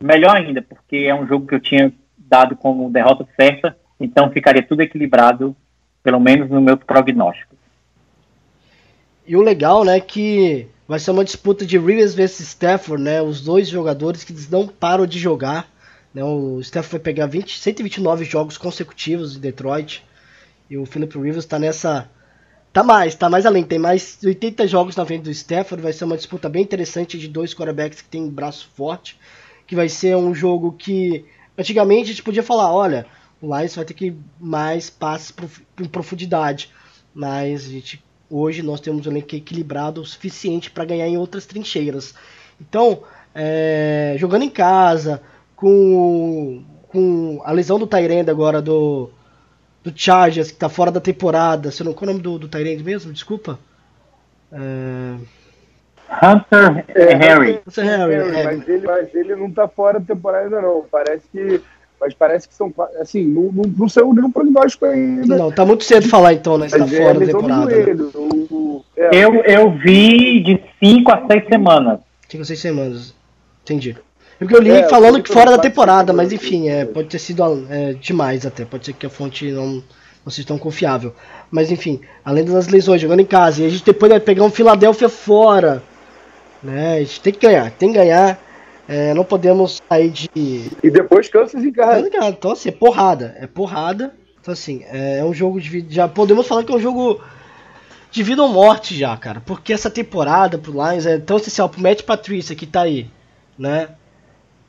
melhor 0.00 0.36
ainda, 0.36 0.62
porque 0.62 0.96
é 0.96 1.14
um 1.14 1.26
jogo 1.26 1.46
que 1.46 1.54
eu 1.54 1.60
tinha 1.60 1.92
dado 2.18 2.56
como 2.56 2.90
derrota 2.90 3.26
certa 3.38 3.76
então 3.98 4.30
ficaria 4.30 4.62
tudo 4.62 4.82
equilibrado, 4.82 5.56
pelo 6.02 6.20
menos 6.20 6.50
no 6.50 6.60
meu 6.60 6.76
prognóstico. 6.76 7.54
E 9.26 9.36
o 9.36 9.40
legal, 9.40 9.84
né, 9.84 10.00
que 10.00 10.66
vai 10.86 10.98
ser 10.98 11.10
uma 11.10 11.24
disputa 11.24 11.64
de 11.64 11.78
Rivers 11.78 12.14
vs 12.14 12.40
Stafford, 12.40 13.02
né? 13.02 13.22
Os 13.22 13.40
dois 13.40 13.68
jogadores 13.68 14.22
que 14.22 14.34
não 14.50 14.66
param 14.68 15.06
de 15.06 15.18
jogar. 15.18 15.66
Né, 16.14 16.22
o 16.22 16.60
Stafford 16.60 16.92
vai 16.92 17.00
pegar 17.00 17.26
20, 17.26 17.58
129 17.58 18.24
jogos 18.24 18.56
consecutivos 18.56 19.36
em 19.36 19.40
Detroit. 19.40 20.04
E 20.70 20.78
o 20.78 20.86
Philip 20.86 21.18
Rivers 21.18 21.44
está 21.44 21.58
nessa. 21.58 22.08
Tá 22.72 22.82
mais, 22.82 23.14
tá 23.14 23.28
mais 23.28 23.44
além. 23.44 23.64
Tem 23.64 23.78
mais 23.78 24.18
80 24.24 24.66
jogos 24.68 24.94
na 24.94 25.04
frente 25.04 25.24
do 25.24 25.30
Stafford. 25.30 25.82
Vai 25.82 25.92
ser 25.92 26.04
uma 26.04 26.16
disputa 26.16 26.48
bem 26.48 26.62
interessante 26.62 27.18
de 27.18 27.26
dois 27.26 27.52
quarterbacks 27.52 28.00
que 28.00 28.08
tem 28.08 28.28
braço 28.28 28.70
forte. 28.76 29.18
Que 29.66 29.74
vai 29.74 29.88
ser 29.88 30.16
um 30.16 30.34
jogo 30.34 30.72
que 30.72 31.24
antigamente 31.58 32.04
a 32.04 32.12
gente 32.12 32.22
podia 32.22 32.42
falar: 32.42 32.72
olha, 32.72 33.06
o 33.42 33.46
Lions 33.56 33.74
vai 33.74 33.84
ter 33.84 33.94
que 33.94 34.16
mais 34.38 34.88
passes 34.88 35.34
em 35.80 35.84
profundidade. 35.84 36.70
Mas 37.12 37.66
a 37.66 37.70
gente 37.70 38.02
hoje 38.30 38.62
nós 38.62 38.80
temos 38.80 39.06
um 39.06 39.10
elenco 39.10 39.34
equilibrado 39.34 40.00
o 40.00 40.06
suficiente 40.06 40.70
para 40.70 40.84
ganhar 40.84 41.06
em 41.06 41.18
outras 41.18 41.46
trincheiras. 41.46 42.14
Então, 42.60 43.02
é, 43.34 44.16
jogando 44.18 44.42
em 44.42 44.50
casa, 44.50 45.20
com, 45.56 46.62
com 46.88 47.40
a 47.44 47.52
lesão 47.52 47.78
do 47.78 47.86
Tyrande 47.86 48.30
agora 48.30 48.60
do, 48.60 49.10
do 49.82 49.92
Chargers, 49.94 50.48
que 50.48 50.56
está 50.56 50.68
fora 50.68 50.90
da 50.90 51.00
temporada. 51.00 51.70
Você 51.70 51.84
não, 51.84 51.92
qual 51.92 52.08
é 52.08 52.10
o 52.10 52.12
nome 52.12 52.22
do, 52.22 52.38
do 52.38 52.48
Tyrande 52.48 52.82
mesmo? 52.82 53.12
Desculpa. 53.12 53.58
É... 54.52 55.14
Hunter 56.22 56.84
é, 56.88 57.14
Harry. 57.14 57.60
Hunter 57.66 57.84
Harry, 57.84 58.14
é. 58.14 58.44
mas, 58.44 58.68
ele, 58.68 58.86
mas 58.86 59.14
ele 59.14 59.36
não 59.36 59.48
está 59.48 59.66
fora 59.66 59.98
da 59.98 60.06
temporada 60.14 60.44
ainda 60.44 60.60
não. 60.60 60.84
Parece 60.90 61.24
que 61.32 61.60
mas 62.00 62.12
parece 62.12 62.46
que 62.46 62.54
são 62.54 62.72
assim, 63.00 63.24
não, 63.24 63.44
não, 63.44 63.62
não 63.78 63.88
saiu 63.88 64.12
nenhum 64.12 64.30
prognóstico 64.30 64.84
ainda. 64.84 65.38
Não, 65.38 65.50
tá 65.50 65.64
muito 65.64 65.84
cedo 65.84 66.06
falar 66.08 66.34
então, 66.34 66.58
né? 66.58 66.66
Está 66.66 66.86
fora 66.86 67.18
da 67.18 67.26
temporada. 67.26 67.70
Joelho, 67.70 68.10
o, 68.14 68.84
é. 68.94 69.24
eu, 69.24 69.34
eu 69.36 69.70
vi 69.70 70.42
de 70.42 70.62
5 70.80 71.10
a 71.10 71.26
6 71.26 71.48
semaãs. 71.48 72.00
5 72.28 72.42
a 72.42 72.44
6 72.44 72.60
semanas. 72.60 73.14
Entendi. 73.62 73.96
Porque 74.38 74.54
eu 74.54 74.60
li 74.60 74.70
é, 74.70 74.88
falando 74.88 75.22
que 75.22 75.32
fora 75.32 75.52
da 75.52 75.58
temporada, 75.58 76.12
mas 76.12 76.32
enfim, 76.32 76.68
é, 76.68 76.84
pode 76.84 77.08
ter 77.08 77.18
sido 77.18 77.66
é, 77.70 77.92
demais 77.94 78.44
até. 78.44 78.64
Pode 78.64 78.86
ser 78.86 78.92
que 78.92 79.06
a 79.06 79.10
fonte 79.10 79.50
não, 79.50 79.82
não 80.24 80.30
seja 80.30 80.48
tão 80.48 80.58
confiável. 80.58 81.14
Mas 81.50 81.70
enfim, 81.70 82.00
além 82.24 82.44
das 82.44 82.68
lesões, 82.68 83.00
jogando 83.00 83.20
em 83.20 83.26
casa. 83.26 83.62
E 83.62 83.66
a 83.66 83.68
gente 83.68 83.84
depois 83.84 84.10
vai 84.10 84.20
pegar 84.20 84.44
um 84.44 84.50
Philadelphia 84.50 85.08
fora. 85.08 85.82
Né? 86.62 86.96
A 86.96 86.98
gente 87.00 87.20
tem 87.20 87.32
que 87.32 87.46
ganhar, 87.46 87.70
tem 87.70 87.92
que 87.92 87.98
ganhar. 87.98 88.38
É, 88.88 89.14
não 89.14 89.24
podemos 89.24 89.82
sair 89.88 90.10
de. 90.10 90.28
E 90.82 90.90
depois 90.90 91.28
Kansas 91.28 91.62
em 91.62 91.72
casa. 91.72 92.10
Então, 92.28 92.52
assim, 92.52 92.68
é 92.68 92.72
porrada. 92.72 93.36
É 93.38 93.46
porrada. 93.46 94.14
Então, 94.40 94.52
assim, 94.52 94.84
é, 94.90 95.18
é 95.20 95.24
um 95.24 95.32
jogo 95.32 95.60
de. 95.60 95.86
Já 95.88 96.06
podemos 96.06 96.46
falar 96.46 96.64
que 96.64 96.72
é 96.72 96.74
um 96.74 96.80
jogo 96.80 97.20
de 98.10 98.22
vida 98.22 98.42
ou 98.42 98.48
morte 98.48 98.94
já, 98.94 99.16
cara. 99.16 99.42
Porque 99.44 99.72
essa 99.72 99.88
temporada 99.88 100.58
pro 100.58 100.72
Lions 100.72 101.06
é 101.06 101.18
tão 101.18 101.36
essencial 101.36 101.68
pro 101.68 101.80
Matt 101.80 102.02
Patrícia 102.02 102.54
que 102.54 102.66
tá 102.66 102.82
aí, 102.82 103.08
né? 103.58 103.88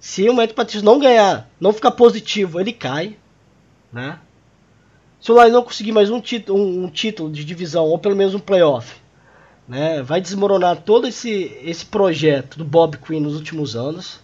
Se 0.06 0.30
o 0.30 0.36
Matt 0.36 0.54
Patrícia 0.54 0.86
não 0.86 1.00
ganhar, 1.00 1.50
não 1.60 1.74
ficar 1.74 1.90
positivo, 1.90 2.60
ele 2.60 2.72
cai, 2.72 3.18
né? 3.92 4.20
Se 5.20 5.32
o 5.32 5.36
Lions 5.36 5.52
não 5.52 5.64
conseguir 5.64 5.92
mais 5.92 6.12
um, 6.12 6.22
título, 6.22 6.60
um, 6.60 6.84
um 6.84 6.88
título 6.88 7.32
de 7.32 7.44
divisão 7.44 7.86
ou 7.86 7.98
pelo 7.98 8.16
menos 8.16 8.36
um 8.36 8.40
playoff, 8.40 8.98
né? 9.68 10.04
Vai 10.04 10.22
desmoronar 10.22 10.84
todo 10.84 11.08
esse, 11.08 11.60
esse 11.64 11.88
projeto 11.88 12.60
do 12.60 12.64
Bob 12.64 13.00
Quinn 13.00 13.20
nos 13.20 13.36
últimos 13.36 13.76
anos. 13.76 14.20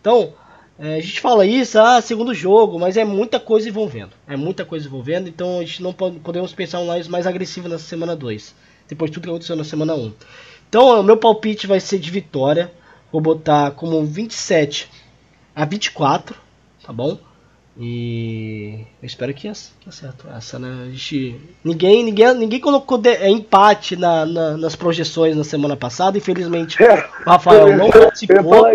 Então, 0.00 0.32
é, 0.78 0.94
a 0.94 1.00
gente 1.00 1.20
fala 1.20 1.44
isso, 1.44 1.78
ah, 1.78 2.00
segundo 2.00 2.32
jogo, 2.32 2.78
mas 2.78 2.96
é 2.96 3.04
muita 3.04 3.38
coisa 3.38 3.68
envolvendo. 3.68 4.12
É 4.26 4.34
muita 4.34 4.64
coisa 4.64 4.86
envolvendo, 4.86 5.28
então 5.28 5.58
a 5.58 5.60
gente 5.62 5.82
não 5.82 5.92
pode, 5.92 6.20
podemos 6.20 6.54
pensar 6.54 6.78
um 6.78 6.90
Lions 6.90 7.06
mais 7.06 7.26
agressivo 7.26 7.68
nessa 7.68 7.84
semana 7.84 8.16
2. 8.16 8.54
Depois 8.88 9.10
de 9.10 9.16
tudo 9.16 9.24
que 9.24 9.28
aconteceu 9.28 9.56
na 9.56 9.64
semana 9.64 9.94
1. 9.94 10.04
Um. 10.04 10.12
Então, 10.70 11.00
o 11.00 11.02
meu 11.02 11.18
palpite 11.18 11.66
vai 11.66 11.80
ser 11.80 11.98
de 11.98 12.10
vitória. 12.10 12.72
Vou 13.12 13.20
botar 13.20 13.72
como 13.72 14.02
27 14.06 15.01
a 15.54 15.64
24, 15.64 16.36
tá 16.84 16.92
bom? 16.92 17.18
E 17.78 18.80
eu 19.02 19.06
espero 19.06 19.32
que, 19.32 19.50
que 19.50 19.88
acerto 19.88 20.26
essa, 20.36 20.58
né? 20.58 20.84
A 20.86 20.90
gente, 20.90 21.40
ninguém, 21.64 22.04
ninguém, 22.04 22.34
ninguém 22.34 22.60
colocou 22.60 22.98
de, 22.98 23.08
é, 23.08 23.30
empate 23.30 23.96
na, 23.96 24.26
na, 24.26 24.56
nas 24.58 24.76
projeções 24.76 25.34
na 25.34 25.44
semana 25.44 25.74
passada. 25.74 26.18
Infelizmente, 26.18 26.82
é, 26.82 27.08
o 27.26 27.30
Rafael 27.30 27.74
não 27.74 27.88
participou. 27.88 28.66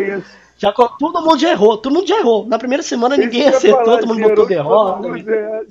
Já, 0.58 0.72
todo 0.72 1.22
mundo 1.22 1.38
já 1.38 1.52
errou, 1.52 1.78
todo 1.78 1.94
mundo 1.94 2.08
já 2.08 2.18
errou. 2.18 2.48
Na 2.48 2.58
primeira 2.58 2.82
semana 2.82 3.16
ninguém 3.16 3.48
acertou, 3.48 4.00
todo 4.00 4.08
mundo 4.08 4.22
botou 4.22 4.48
derrota. 4.48 5.08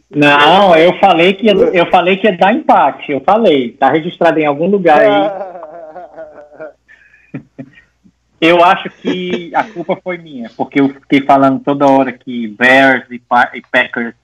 Não, 0.09 0.76
eu 0.76 0.96
falei 1.00 1.34
que 1.34 1.48
eu 1.48 1.86
falei 1.90 2.16
que 2.18 2.28
ia 2.28 2.38
dar 2.38 2.54
empate. 2.54 3.11
Eu 3.11 3.20
falei, 3.20 3.72
tá 3.72 3.90
registrado 3.90 4.38
em 4.38 4.46
algum 4.46 4.68
lugar 4.68 5.00
aí. 5.00 5.55
Eu 8.41 8.62
acho 8.62 8.91
que 8.91 9.55
a 9.55 9.64
culpa 9.64 9.99
foi 10.03 10.18
minha, 10.18 10.51
porque 10.57 10.80
eu 10.80 10.89
fiquei 10.89 11.22
falando 11.22 11.61
toda 11.61 11.87
hora 11.87 12.12
que 12.12 12.49
Bears 12.49 13.07
e, 13.11 13.20
e 13.55 13.62
Packers 13.62 14.14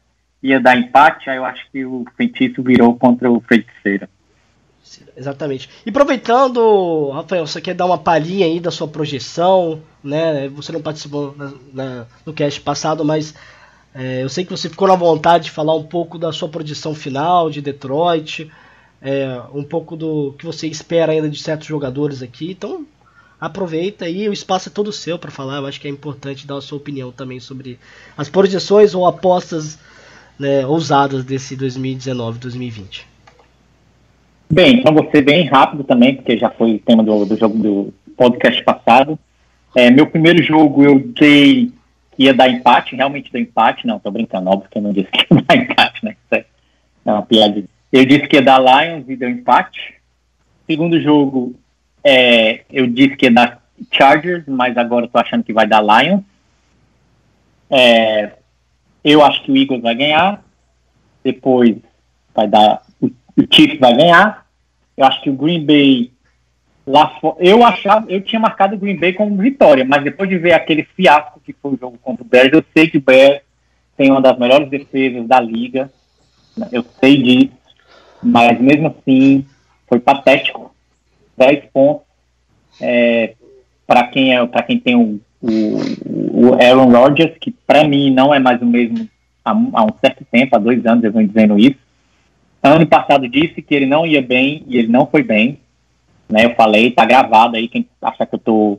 ia 0.42 0.60
dar 0.60 0.76
empate, 0.76 1.30
aí 1.30 1.36
eu 1.36 1.44
acho 1.44 1.64
que 1.70 1.84
o 1.84 2.04
feitiço 2.16 2.62
virou 2.62 2.94
contra 2.96 3.30
o 3.30 3.40
feiticeiro. 3.40 4.08
Exatamente. 5.16 5.70
E 5.86 5.90
aproveitando, 5.90 7.10
Rafael, 7.10 7.46
você 7.46 7.60
quer 7.60 7.74
dar 7.74 7.86
uma 7.86 7.98
palhinha 7.98 8.46
aí 8.46 8.60
da 8.60 8.70
sua 8.70 8.88
projeção, 8.88 9.80
né? 10.02 10.48
Você 10.48 10.72
não 10.72 10.82
participou 10.82 11.34
na, 11.36 11.52
na, 11.72 12.06
no 12.26 12.32
cast 12.32 12.60
passado, 12.60 13.04
mas 13.04 13.34
é, 13.94 14.22
eu 14.22 14.28
sei 14.28 14.44
que 14.44 14.50
você 14.50 14.68
ficou 14.68 14.88
na 14.88 14.96
vontade 14.96 15.44
de 15.44 15.50
falar 15.50 15.74
um 15.74 15.84
pouco 15.84 16.18
da 16.18 16.32
sua 16.32 16.48
projeção 16.48 16.94
final 16.94 17.48
de 17.48 17.60
Detroit, 17.60 18.50
é, 19.00 19.40
um 19.54 19.62
pouco 19.62 19.96
do 19.96 20.34
que 20.38 20.44
você 20.44 20.66
espera 20.66 21.12
ainda 21.12 21.28
de 21.28 21.40
certos 21.40 21.66
jogadores 21.66 22.22
aqui. 22.22 22.50
Então, 22.50 22.84
aproveita 23.42 24.04
aí, 24.04 24.28
o 24.28 24.32
espaço 24.32 24.68
é 24.68 24.72
todo 24.72 24.92
seu 24.92 25.18
para 25.18 25.32
falar. 25.32 25.56
Eu 25.56 25.66
acho 25.66 25.80
que 25.80 25.88
é 25.88 25.90
importante 25.90 26.46
dar 26.46 26.58
a 26.58 26.60
sua 26.60 26.78
opinião 26.78 27.10
também 27.10 27.40
sobre 27.40 27.76
as 28.16 28.28
projeções 28.28 28.94
ou 28.94 29.04
apostas 29.04 29.80
né, 30.38 30.64
ousadas 30.64 31.24
desse 31.24 31.56
2019-2020. 31.56 33.02
Bem, 34.48 34.78
então 34.78 34.94
vou 34.94 35.10
ser 35.10 35.22
bem 35.22 35.48
rápido 35.48 35.82
também, 35.82 36.14
porque 36.14 36.38
já 36.38 36.50
foi 36.50 36.80
tema 36.86 37.02
do, 37.02 37.24
do 37.24 37.36
jogo 37.36 37.58
do 37.58 37.92
podcast 38.16 38.62
passado. 38.62 39.18
É, 39.74 39.90
meu 39.90 40.06
primeiro 40.06 40.40
jogo 40.40 40.84
eu 40.84 41.00
dei 41.00 41.72
que 42.12 42.24
ia 42.24 42.34
dar 42.34 42.48
empate, 42.48 42.94
realmente 42.94 43.32
deu 43.32 43.40
empate, 43.40 43.88
não, 43.88 43.98
tô 43.98 44.10
brincando, 44.10 44.50
óbvio 44.50 44.68
que 44.70 44.78
eu 44.78 44.82
não 44.82 44.92
disse 44.92 45.10
que 45.10 45.34
ia 45.34 45.42
dar 45.48 45.56
empate, 45.56 46.04
né? 46.04 46.14
Isso 46.30 46.44
é 47.04 47.12
uma 47.12 47.22
piada. 47.22 47.64
Eu 47.92 48.06
disse 48.06 48.28
que 48.28 48.36
ia 48.36 48.42
dar 48.42 48.60
Lions 48.60 49.08
e 49.08 49.16
deu 49.16 49.28
empate. 49.28 49.94
Segundo 50.64 51.00
jogo, 51.00 51.56
é, 52.04 52.62
eu 52.70 52.86
disse 52.86 53.16
que 53.16 53.26
ia 53.26 53.32
dar 53.32 53.62
Chargers, 53.90 54.44
mas 54.46 54.76
agora 54.76 55.06
estou 55.06 55.20
achando 55.20 55.44
que 55.44 55.52
vai 55.52 55.66
dar 55.66 55.82
Lions. 55.82 56.22
É, 57.70 58.32
eu 59.04 59.22
acho 59.22 59.42
que 59.42 59.50
o 59.50 59.56
Eagles 59.56 59.82
vai 59.82 59.94
ganhar. 59.94 60.42
Depois 61.24 61.76
vai 62.34 62.48
dar. 62.48 62.82
O, 63.00 63.10
Chiefs 63.50 63.78
vai 63.78 63.94
ganhar. 63.96 64.46
Eu 64.96 65.06
acho 65.06 65.22
que 65.22 65.30
o 65.30 65.34
Green 65.34 65.64
Bay 65.64 66.12
lá 66.86 67.16
eu 67.38 67.64
achava, 67.64 68.10
eu 68.10 68.20
tinha 68.20 68.40
marcado 68.40 68.74
o 68.74 68.78
Green 68.78 68.98
Bay 68.98 69.12
como 69.12 69.36
vitória, 69.36 69.84
mas 69.84 70.02
depois 70.02 70.28
de 70.28 70.36
ver 70.36 70.52
aquele 70.52 70.82
fiasco 70.82 71.40
que 71.40 71.52
foi 71.52 71.74
o 71.74 71.78
jogo 71.78 71.96
contra 71.98 72.24
o 72.24 72.26
Bears, 72.26 72.52
eu 72.52 72.64
sei 72.74 72.90
que 72.90 72.98
o 72.98 73.00
Bears 73.00 73.40
tem 73.96 74.10
uma 74.10 74.20
das 74.20 74.36
melhores 74.36 74.68
defesas 74.68 75.26
da 75.26 75.40
liga. 75.40 75.90
Eu 76.70 76.84
sei 77.00 77.22
disso, 77.22 77.56
mas 78.22 78.60
mesmo 78.60 78.88
assim 78.88 79.46
foi 79.88 80.00
patético 80.00 80.71
10 81.36 81.64
pontos. 81.72 82.06
É, 82.80 83.34
para 83.86 84.04
quem, 84.04 84.34
é, 84.34 84.46
quem 84.66 84.78
tem 84.78 84.96
o, 84.96 85.20
o, 85.40 86.48
o 86.48 86.54
Aaron 86.54 86.90
Rodgers, 86.90 87.36
que 87.38 87.50
para 87.50 87.86
mim 87.86 88.10
não 88.10 88.32
é 88.32 88.38
mais 88.38 88.60
o 88.62 88.66
mesmo 88.66 89.08
há, 89.44 89.50
há, 89.50 89.84
um 89.84 89.92
certo 90.00 90.24
tempo, 90.30 90.56
há 90.56 90.58
dois 90.58 90.84
anos 90.86 91.04
eu 91.04 91.12
venho 91.12 91.28
dizendo 91.28 91.58
isso. 91.58 91.76
Ano 92.62 92.86
passado 92.86 93.28
disse 93.28 93.60
que 93.60 93.74
ele 93.74 93.86
não 93.86 94.06
ia 94.06 94.22
bem 94.22 94.64
e 94.68 94.78
ele 94.78 94.88
não 94.88 95.06
foi 95.06 95.22
bem. 95.22 95.58
Né, 96.28 96.46
eu 96.46 96.54
falei, 96.54 96.90
tá 96.90 97.04
gravado 97.04 97.56
aí, 97.56 97.68
quem 97.68 97.86
acha 98.00 98.24
que 98.24 98.34
eu 98.34 98.38
tô. 98.38 98.78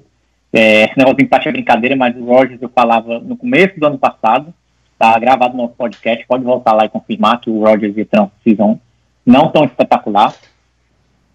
É, 0.52 0.86
esse 0.86 0.98
negócio 0.98 1.18
de 1.18 1.24
empate 1.24 1.50
é 1.50 1.52
brincadeira, 1.52 1.96
mas 1.96 2.16
o 2.16 2.26
Rodgers 2.26 2.62
eu 2.62 2.70
falava 2.70 3.20
no 3.20 3.36
começo 3.36 3.80
do 3.80 3.86
ano 3.86 3.98
passado, 3.98 4.54
tá 4.98 5.18
gravado 5.20 5.56
no 5.56 5.64
nosso 5.64 5.76
podcast, 5.76 6.26
pode 6.28 6.44
voltar 6.44 6.74
lá 6.74 6.86
e 6.86 6.90
confirmar 6.90 7.42
que 7.42 7.50
o 7.50 7.60
Rodgers 7.64 7.98
e 7.98 8.02
o 8.02 8.06
Trump 8.06 8.32
não 9.26 9.50
tão 9.50 9.66
espetacular. 9.66 10.34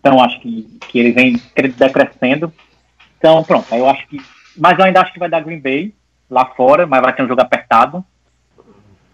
Então, 0.00 0.22
acho 0.22 0.40
que, 0.40 0.62
que 0.88 0.98
ele 0.98 1.12
vem 1.12 1.40
decrescendo. 1.76 2.52
Então, 3.18 3.42
pronto, 3.42 3.74
eu 3.74 3.88
acho 3.88 4.06
que. 4.08 4.20
Mas 4.56 4.78
eu 4.78 4.84
ainda 4.84 5.00
acho 5.00 5.12
que 5.12 5.18
vai 5.18 5.28
dar 5.28 5.40
Green 5.40 5.60
Bay 5.60 5.94
lá 6.30 6.46
fora, 6.46 6.86
mas 6.86 7.00
vai 7.00 7.14
ter 7.14 7.22
um 7.22 7.28
jogo 7.28 7.40
apertado. 7.40 8.04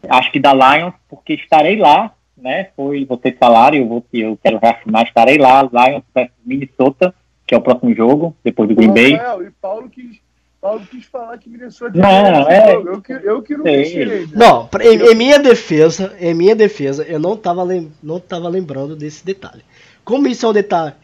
Acho 0.09 0.31
que 0.31 0.41
da 0.41 0.53
Lions, 0.53 0.95
porque 1.09 1.35
estarei 1.35 1.77
lá, 1.77 2.13
né? 2.37 2.69
Foi 2.77 3.05
vocês 3.05 3.37
falaram, 3.39 3.77
eu, 3.77 3.89
vou, 3.89 4.05
eu 4.13 4.39
quero 4.43 4.59
reafirmar, 4.59 5.05
estarei 5.05 5.39
lá, 5.39 5.63
Lions 5.63 6.03
versus 6.15 6.37
Minnesota, 6.45 7.15
que 7.47 7.55
é 7.55 7.59
o 7.59 7.63
próximo 7.63 7.95
jogo, 7.95 8.37
depois 8.45 8.69
do 8.69 8.75
Green 8.75 8.93
Bay. 8.93 9.15
e 9.15 9.51
Paulo 9.63 9.89
quis, 9.89 10.21
Paulo 10.61 10.87
quis 10.91 11.07
falar 11.07 11.39
que 11.39 11.49
Minnesota 11.49 11.99
não, 11.99 12.49
é, 12.49 12.75
eu, 12.75 13.01
que, 13.01 13.13
eu 13.13 13.43
que 13.43 13.57
não. 13.57 13.65
Não, 14.35 14.69
em, 14.81 15.13
em, 15.13 15.15
minha 15.15 15.39
defesa, 15.39 16.15
em 16.21 16.35
minha 16.35 16.55
defesa, 16.55 17.03
eu 17.05 17.19
não 17.19 17.35
estava 17.35 17.65
não 18.03 18.21
tava 18.21 18.49
lembrando 18.49 18.95
desse 18.95 19.25
detalhe. 19.25 19.63
Como 20.05 20.29
isso 20.29 20.47
é 20.47 20.49
um 20.49 20.53
detalhe 20.53 20.95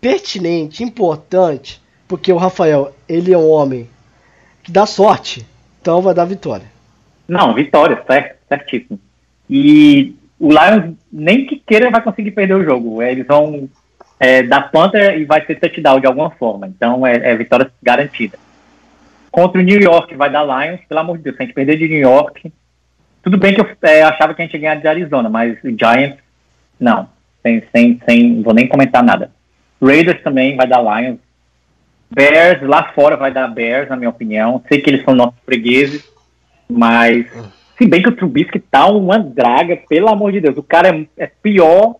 pertinente, 0.00 0.82
importante, 0.82 1.80
porque 2.06 2.32
o 2.32 2.36
Rafael, 2.36 2.94
ele 3.08 3.32
é 3.32 3.38
um 3.38 3.48
homem 3.48 3.88
que 4.62 4.70
dá 4.70 4.86
sorte, 4.86 5.46
então 5.80 6.00
vai 6.00 6.14
dar 6.14 6.24
vitória. 6.24 6.66
Não, 7.26 7.54
vitória, 7.54 8.02
certo, 8.06 8.38
certíssimo. 8.48 8.98
E 9.48 10.14
o 10.38 10.50
Lions 10.50 10.94
nem 11.12 11.46
que 11.46 11.56
queira 11.56 11.90
vai 11.90 12.02
conseguir 12.02 12.30
perder 12.30 12.54
o 12.54 12.64
jogo. 12.64 13.02
Eles 13.02 13.26
vão 13.26 13.68
é, 14.20 14.42
dar 14.42 14.70
planta 14.70 15.14
e 15.14 15.24
vai 15.24 15.44
ser 15.44 15.58
touchdown 15.58 16.00
de 16.00 16.06
alguma 16.06 16.30
forma. 16.30 16.66
Então 16.66 17.06
é, 17.06 17.16
é, 17.16 17.36
vitória 17.36 17.70
garantida. 17.82 18.38
Contra 19.30 19.60
o 19.60 19.64
New 19.64 19.80
York 19.80 20.14
vai 20.14 20.30
dar 20.30 20.44
Lions, 20.44 20.80
pelo 20.88 21.00
amor 21.00 21.18
de 21.18 21.24
Deus, 21.24 21.36
a 21.38 21.42
gente 21.42 21.54
perder 21.54 21.76
de 21.76 21.88
New 21.88 21.98
York. 21.98 22.52
Tudo 23.22 23.36
bem 23.36 23.54
que 23.54 23.60
eu 23.60 23.68
é, 23.82 24.02
achava 24.02 24.32
que 24.32 24.40
a 24.40 24.44
gente 24.44 24.54
ia 24.54 24.60
ganhar 24.60 24.74
de 24.76 24.88
Arizona, 24.88 25.28
mas 25.28 25.58
o 25.62 25.68
Giants, 25.68 26.18
não. 26.80 27.08
Sem, 27.42 27.62
sem, 27.74 28.00
sem, 28.08 28.42
vou 28.42 28.54
nem 28.54 28.68
comentar 28.68 29.02
nada. 29.02 29.30
Raiders 29.82 30.22
também 30.22 30.56
vai 30.56 30.66
dar 30.66 30.82
Lions. 30.82 31.18
Bears, 32.10 32.62
lá 32.62 32.92
fora 32.94 33.16
vai 33.16 33.32
dar 33.32 33.48
Bears, 33.48 33.88
na 33.88 33.96
minha 33.96 34.10
opinião. 34.10 34.62
Sei 34.68 34.80
que 34.80 34.90
eles 34.90 35.04
são 35.04 35.14
nossos 35.14 35.38
fregueses, 35.44 36.08
mas 36.68 37.26
se 37.76 37.86
bem 37.86 38.02
que 38.02 38.08
o 38.08 38.16
Trubisky 38.16 38.58
tá 38.58 38.86
uma 38.86 39.18
draga, 39.18 39.76
pelo 39.88 40.08
amor 40.08 40.32
de 40.32 40.40
Deus. 40.40 40.56
O 40.56 40.62
cara 40.62 40.88
é, 40.88 41.06
é 41.16 41.26
pior 41.26 41.96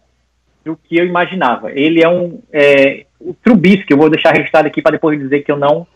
do 0.64 0.76
que 0.76 0.96
eu 0.96 1.06
imaginava. 1.06 1.70
Ele 1.72 2.02
é 2.02 2.08
um. 2.08 2.40
É, 2.52 3.06
o 3.20 3.32
Trubisky, 3.32 3.92
eu 3.92 3.98
vou 3.98 4.10
deixar 4.10 4.34
registrado 4.34 4.66
aqui 4.66 4.82
para 4.82 4.92
depois 4.92 5.18
dizer 5.18 5.42
que 5.42 5.52
eu 5.52 5.56
não. 5.56 5.86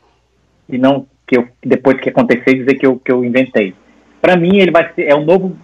E 0.69 0.79
não 0.79 1.07
que 1.27 1.37
eu, 1.37 1.49
depois 1.65 1.99
que 2.01 2.09
acontecer, 2.09 2.55
dizer 2.55 2.75
que 2.75 2.87
eu, 2.87 2.97
que 2.99 3.11
eu 3.11 3.25
inventei. 3.25 3.75
Para 4.21 4.37
mim, 4.37 4.59
ele 4.59 4.71
vai 4.71 4.93
ser. 4.95 5.03
É 5.09 5.15
o 5.15 5.25
novo 5.25 5.57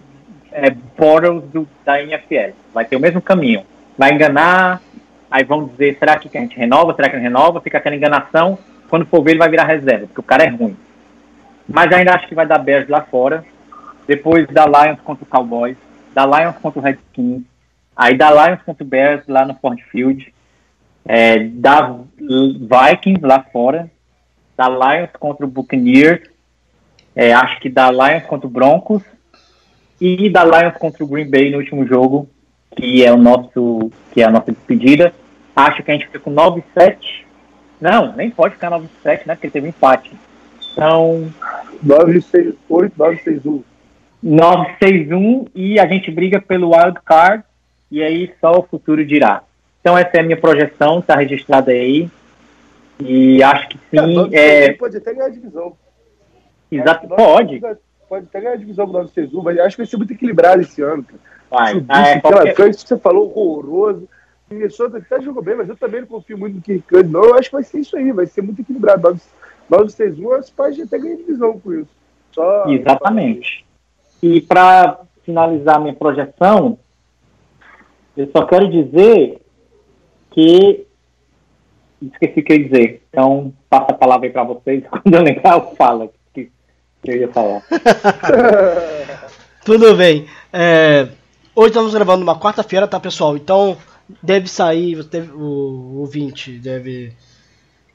é, 0.52 0.70
Bortles 0.70 1.44
do, 1.50 1.68
da 1.84 2.02
NFL. 2.02 2.52
Vai 2.72 2.84
ter 2.84 2.96
o 2.96 3.00
mesmo 3.00 3.20
caminho. 3.20 3.64
Vai 3.96 4.12
enganar, 4.12 4.80
aí 5.30 5.44
vão 5.44 5.66
dizer, 5.66 5.96
será 5.98 6.16
que 6.18 6.36
a 6.36 6.40
gente 6.40 6.56
renova? 6.56 6.94
Será 6.94 7.08
que 7.08 7.16
não 7.16 7.22
renova? 7.22 7.60
Fica 7.60 7.78
aquela 7.78 7.96
enganação. 7.96 8.58
Quando 8.88 9.06
for 9.06 9.22
ver, 9.22 9.32
ele 9.32 9.38
vai 9.38 9.48
virar 9.48 9.64
reserva, 9.64 10.06
porque 10.06 10.20
o 10.20 10.24
cara 10.24 10.44
é 10.44 10.48
ruim. 10.48 10.76
Mas 11.68 11.92
ainda 11.92 12.14
acho 12.14 12.26
que 12.26 12.34
vai 12.34 12.46
dar 12.46 12.58
Bears 12.58 12.88
lá 12.88 13.02
fora. 13.02 13.44
Depois 14.06 14.46
da 14.48 14.64
Lions 14.64 15.00
contra 15.02 15.24
o 15.24 15.26
Cowboys. 15.26 15.76
Da 16.14 16.24
Lions 16.24 16.56
contra 16.56 16.80
o 16.80 16.82
Redskins. 16.82 17.42
Aí 17.94 18.16
da 18.16 18.30
Lions 18.30 18.62
contra 18.62 18.82
o 18.82 18.86
Bears 18.86 19.26
lá 19.28 19.44
no 19.44 19.54
Ford 19.54 19.78
Field. 19.90 20.32
É, 21.04 21.38
da 21.40 21.94
Vikings 22.16 23.20
lá 23.20 23.44
fora. 23.52 23.90
Da 24.56 24.66
Lions 24.68 25.10
contra 25.18 25.44
o 25.44 25.48
Buccaneers. 25.48 26.22
É, 27.14 27.34
acho 27.34 27.60
que 27.60 27.68
da 27.68 27.90
Lions 27.90 28.24
contra 28.24 28.46
o 28.46 28.50
Broncos. 28.50 29.02
E 30.00 30.30
da 30.30 30.44
Lions 30.44 30.76
contra 30.78 31.04
o 31.04 31.08
Green 31.08 31.28
Bay 31.28 31.50
no 31.50 31.58
último 31.58 31.86
jogo. 31.86 32.28
Que 32.76 33.04
é 33.04 33.12
o 33.12 33.16
nosso. 33.16 33.90
Que 34.12 34.22
é 34.22 34.24
a 34.24 34.30
nossa 34.30 34.52
despedida. 34.52 35.12
Acho 35.54 35.82
que 35.82 35.90
a 35.90 35.94
gente 35.94 36.06
fica 36.06 36.20
com 36.20 36.32
9-7. 36.32 36.96
Não, 37.80 38.14
nem 38.14 38.30
pode 38.30 38.54
ficar 38.54 38.70
9-7, 38.70 39.26
né? 39.26 39.34
Porque 39.34 39.50
teve 39.50 39.68
empate. 39.68 40.12
Então. 40.72 41.32
9-6-8, 41.84 42.54
9-6-1. 42.96 43.62
961 44.22 45.46
e 45.54 45.78
a 45.78 45.86
gente 45.86 46.10
briga 46.10 46.40
pelo 46.40 46.74
wild 46.74 46.98
card 47.04 47.44
e 47.90 48.02
aí 48.02 48.32
só 48.40 48.58
o 48.58 48.62
futuro 48.62 49.04
dirá. 49.04 49.42
Então 49.80 49.96
essa 49.96 50.16
é 50.16 50.20
a 50.20 50.22
minha 50.24 50.36
projeção, 50.36 50.98
está 50.98 51.14
registrada 51.14 51.70
aí 51.70 52.10
e 53.00 53.42
acho 53.42 53.68
que 53.68 53.78
sim. 53.90 54.28
É, 54.32 54.64
é... 54.66 54.72
Pode 54.72 54.96
até 54.96 55.14
ganhar 55.14 55.26
a 55.26 55.30
divisão. 55.30 55.76
Exato, 56.70 57.06
pode. 57.06 57.60
Pode 57.60 57.78
até 58.10 58.40
ganhar 58.40 58.54
a 58.54 58.56
divisão 58.56 58.86
do 58.86 58.92
961, 58.92 59.42
mas 59.42 59.58
acho 59.58 59.76
que 59.76 59.82
vai 59.82 59.86
ser 59.86 59.96
muito 59.96 60.12
equilibrado 60.12 60.62
esse 60.62 60.82
ano. 60.82 61.04
Cara. 61.04 61.20
Vai. 61.50 61.84
Ah, 61.88 62.08
é, 62.08 62.20
qualquer... 62.20 62.54
que 62.54 62.72
você 62.74 62.98
falou 62.98 63.32
horroroso. 63.36 64.08
Minnesota 64.50 64.98
até 64.98 65.20
jogou 65.20 65.42
bem, 65.42 65.56
mas 65.56 65.68
eu 65.68 65.76
também 65.76 66.00
não 66.00 66.08
confio 66.08 66.38
muito 66.38 66.56
no 66.56 66.62
Kirk 66.62 67.02
não. 67.04 67.24
Eu 67.24 67.34
acho 67.34 67.50
que 67.50 67.56
vai 67.56 67.62
ser 67.62 67.80
isso 67.80 67.96
aí, 67.96 68.12
vai 68.12 68.26
ser 68.26 68.42
muito 68.42 68.60
equilibrado. 68.62 69.20
961, 69.68 70.32
as 70.32 70.50
pais 70.50 70.80
até 70.80 70.98
ganhar 70.98 71.16
divisão 71.16 71.58
com 71.60 71.74
isso. 71.74 71.90
Só 72.32 72.66
Exatamente. 72.68 73.66
E 74.22 74.40
para 74.40 75.00
finalizar 75.22 75.80
minha 75.80 75.94
projeção, 75.94 76.78
eu 78.16 78.30
só 78.30 78.44
quero 78.46 78.68
dizer 78.68 79.40
que. 80.30 80.86
Esqueci 82.00 82.40
o 82.40 82.44
que 82.44 82.52
eu 82.52 82.56
ia 82.56 82.64
dizer. 82.68 83.02
Então, 83.10 83.52
passo 83.68 83.90
a 83.90 83.94
palavra 83.94 84.26
aí 84.26 84.32
para 84.32 84.44
vocês. 84.44 84.84
Quando 84.88 85.14
eu 85.14 85.22
lembrar, 85.22 85.54
eu 85.54 85.74
falo 85.74 86.12
eu 87.10 87.20
ia 87.20 87.28
falar. 87.28 87.62
Tudo 89.64 89.94
bem. 89.96 90.26
É, 90.52 91.08
hoje 91.54 91.68
estamos 91.68 91.92
gravando 91.92 92.22
uma 92.22 92.38
quarta-feira, 92.38 92.86
tá, 92.86 92.98
pessoal? 92.98 93.36
Então, 93.36 93.76
deve 94.22 94.48
sair. 94.48 95.02
Deve, 95.04 95.30
o 95.32 95.98
ouvinte 95.98 96.52
deve 96.58 97.14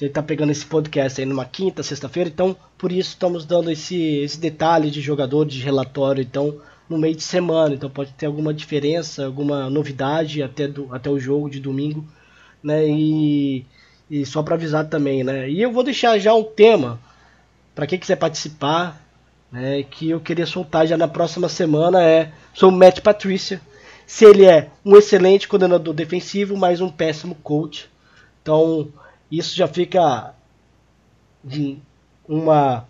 ele 0.01 0.11
tá 0.11 0.21
pegando 0.21 0.51
esse 0.51 0.65
podcast 0.65 1.21
aí 1.21 1.25
numa 1.25 1.45
quinta, 1.45 1.81
sexta-feira, 1.81 2.29
então 2.29 2.55
por 2.77 2.91
isso 2.91 3.09
estamos 3.09 3.45
dando 3.45 3.71
esse, 3.71 3.95
esse 4.17 4.39
detalhe 4.39 4.91
de 4.91 4.99
jogador, 4.99 5.45
de 5.45 5.61
relatório, 5.61 6.21
então 6.21 6.59
no 6.89 6.97
meio 6.97 7.15
de 7.15 7.23
semana, 7.23 7.75
então 7.75 7.89
pode 7.89 8.11
ter 8.13 8.25
alguma 8.25 8.53
diferença, 8.53 9.25
alguma 9.25 9.69
novidade 9.69 10.43
até, 10.43 10.67
do, 10.67 10.93
até 10.93 11.09
o 11.09 11.19
jogo 11.19 11.49
de 11.49 11.59
domingo, 11.59 12.05
né? 12.61 12.85
E, 12.85 13.65
e 14.09 14.25
só 14.25 14.43
para 14.43 14.55
avisar 14.55 14.89
também, 14.89 15.23
né? 15.23 15.49
E 15.49 15.61
eu 15.61 15.71
vou 15.71 15.83
deixar 15.83 16.17
já 16.19 16.33
um 16.33 16.43
tema 16.43 16.99
para 17.73 17.87
quem 17.87 17.97
quiser 17.97 18.17
participar, 18.17 19.01
né? 19.53 19.83
Que 19.83 20.09
eu 20.09 20.19
queria 20.19 20.47
soltar 20.47 20.87
já 20.87 20.97
na 20.97 21.07
próxima 21.07 21.47
semana 21.47 22.03
é 22.03 22.31
sobre 22.55 22.75
o 22.75 22.79
Matt 22.79 23.01
Patrícia, 23.01 23.61
se 24.07 24.25
ele 24.25 24.45
é 24.45 24.71
um 24.83 24.97
excelente 24.97 25.47
coordenador 25.47 25.93
defensivo, 25.93 26.57
mas 26.57 26.81
um 26.81 26.89
péssimo 26.89 27.35
coach. 27.35 27.87
Então 28.41 28.91
isso 29.31 29.55
já 29.55 29.67
fica 29.67 30.33
uma, 32.27 32.87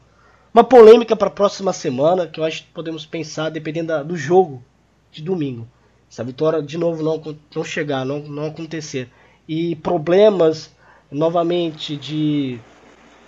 uma 0.53 0.63
polêmica 0.63 1.17
para 1.17 1.27
a 1.27 1.31
próxima 1.31 1.73
semana, 1.73 2.27
que 2.27 2.39
eu 2.39 2.45
acho 2.45 2.63
que 2.63 2.69
podemos 2.71 3.05
pensar 3.05 3.49
dependendo 3.49 3.87
da, 3.87 4.01
do 4.01 4.15
jogo 4.15 4.63
de 5.11 5.21
domingo. 5.21 5.67
Se 6.09 6.21
a 6.21 6.23
vitória 6.23 6.61
de 6.61 6.77
novo 6.77 7.03
não, 7.03 7.37
não 7.53 7.63
chegar, 7.63 8.05
não, 8.05 8.19
não 8.19 8.45
acontecer. 8.45 9.09
E 9.47 9.75
problemas 9.75 10.71
novamente 11.11 11.97
de 11.97 12.57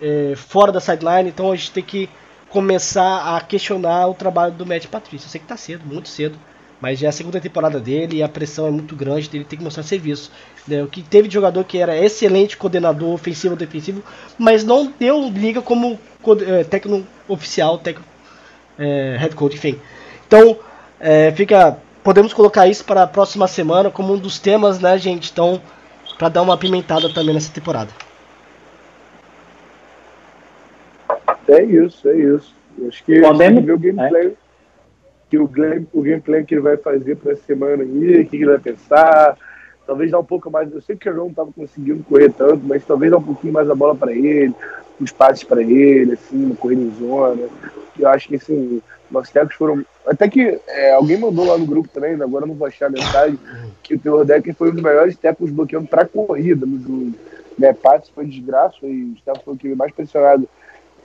é, 0.02 0.36
fora 0.36 0.72
da 0.72 0.80
sideline, 0.80 1.30
então 1.30 1.52
a 1.52 1.56
gente 1.56 1.72
tem 1.72 1.84
que 1.84 2.10
começar 2.56 3.36
a 3.36 3.41
questionar 3.41 4.08
o 4.08 4.14
trabalho 4.14 4.53
do 4.53 4.66
Matt 4.66 4.86
Patrício. 4.88 5.26
Eu 5.26 5.30
sei 5.30 5.39
que 5.39 5.43
está 5.43 5.58
cedo, 5.58 5.86
muito 5.86 6.08
cedo, 6.08 6.38
mas 6.80 6.97
já 6.97 7.08
é 7.08 7.10
a 7.10 7.12
segunda 7.12 7.41
temporada 7.41 7.82
dele 7.82 8.16
e 8.16 8.24
a 8.24 8.30
pressão 8.30 8.66
é 8.66 8.72
muito 8.72 8.95
grande, 8.95 9.30
ele 9.34 9.43
tem 9.43 9.60
que 9.60 9.66
mostrar 9.66 9.84
serviço. 9.84 10.32
Né? 10.66 10.82
O 10.82 10.88
que 10.88 11.03
teve 11.03 11.28
de 11.28 11.34
jogador 11.34 11.66
que 11.66 11.78
era 11.78 11.97
excelente 11.97 12.56
coordenador 12.56 13.14
ofensivo 13.14 13.56
ou 13.56 13.58
defensivo, 13.58 14.01
mas 14.38 14.64
não 14.64 14.89
deu 14.97 15.30
liga 15.30 15.62
como 15.62 15.99
é, 16.47 16.64
técnico 16.64 17.06
oficial, 17.28 17.78
técnico 17.78 18.08
é, 18.80 19.18
head 19.20 19.36
coach, 19.36 19.58
enfim. 19.58 19.78
Então, 20.26 20.58
é, 20.97 21.34
fica, 21.34 21.78
podemos 22.06 22.34
colocar 22.34 22.68
isso 22.68 22.86
para 22.86 23.03
a 23.03 23.08
próxima 23.08 23.49
semana 23.49 23.91
como 23.91 24.14
um 24.14 24.18
dos 24.18 24.39
temas, 24.39 24.80
né, 24.80 24.97
gente? 24.97 25.30
Então, 25.30 25.62
para 26.18 26.30
dar 26.30 26.41
uma 26.41 26.53
apimentada 26.53 27.14
também 27.14 27.36
nessa 27.36 27.51
temporada. 27.51 27.89
É 31.48 31.64
isso, 31.64 32.08
é 32.10 32.16
isso. 32.16 32.54
Acho 32.88 33.04
que 33.04 33.22
podemos 33.22 33.64
ver 33.64 33.74
o 33.74 33.80
gameplay. 33.80 34.28
É. 34.28 34.46
Que 35.30 35.38
o, 35.39 35.48
game, 35.48 35.88
o 35.91 36.02
gameplay 36.02 36.43
que 36.43 36.54
ele 36.54 36.62
vai 36.62 36.78
fazer 36.78 37.16
para 37.16 37.32
essa 37.32 37.41
semana 37.43 37.84
aí, 37.84 38.22
o 38.22 38.26
que 38.28 38.36
ele 38.36 38.46
vai 38.46 38.60
pensar, 38.60 39.36
talvez 39.86 40.12
dar 40.12 40.20
um 40.20 40.26
pouco 40.26 40.52
mais. 40.52 40.72
Eu 40.72 40.82
sei 40.82 40.96
que 40.96 41.10
o 41.10 41.16
não 41.16 41.28
estava 41.28 41.52
conseguindo 41.52 42.04
correr 42.04 42.32
tanto, 42.32 42.62
mas 42.64 42.86
talvez 42.86 43.12
dar 43.12 43.18
um 43.18 43.24
pouquinho 43.24 43.54
mais 43.54 43.70
a 43.70 43.76
bola 43.76 43.96
para 43.96 44.12
ele, 44.12 44.54
os 45.00 45.12
passes 45.12 45.43
para 45.43 45.64
ele, 45.64 46.14
assim, 46.14 46.46
uma 46.46 46.56
corrida 46.56 46.82
em 46.82 46.91
zona. 46.91 47.48
Eu 47.98 48.10
acho 48.10 48.28
que 48.28 48.36
assim, 48.36 48.82
nossos 49.10 49.32
tecos 49.32 49.56
foram. 49.56 49.84
Até 50.06 50.30
que 50.30 50.60
é, 50.68 50.93
alguém 50.93 51.18
mandou 51.18 51.48
lá 51.48 51.58
no 51.58 51.66
grupo 51.66 51.89
também, 51.89 52.14
agora 52.14 52.46
não 52.46 52.54
vou 52.54 52.68
achar 52.68 52.88
a 52.88 52.91
mensagem, 52.91 53.39
que 53.82 53.96
o 53.96 54.00
Taylor 54.00 54.26
Decker 54.26 54.54
foi 54.54 54.70
um 54.70 54.74
dos 54.74 54.84
melhores 54.84 55.18
tecos 55.18 55.50
bloqueando 55.50 55.88
para 55.88 56.06
corrida 56.06 56.66
no 56.66 56.80
jogo. 56.80 57.14
Né, 57.58 57.74
Pats 57.74 58.10
foi 58.10 58.26
desgraça, 58.26 58.76
e 58.84 59.14
o 59.14 59.18
Steph 59.18 59.41
foi 59.43 59.54
o 59.54 59.58
que 59.58 59.74
mais 59.76 59.91
pressionado 59.93 60.48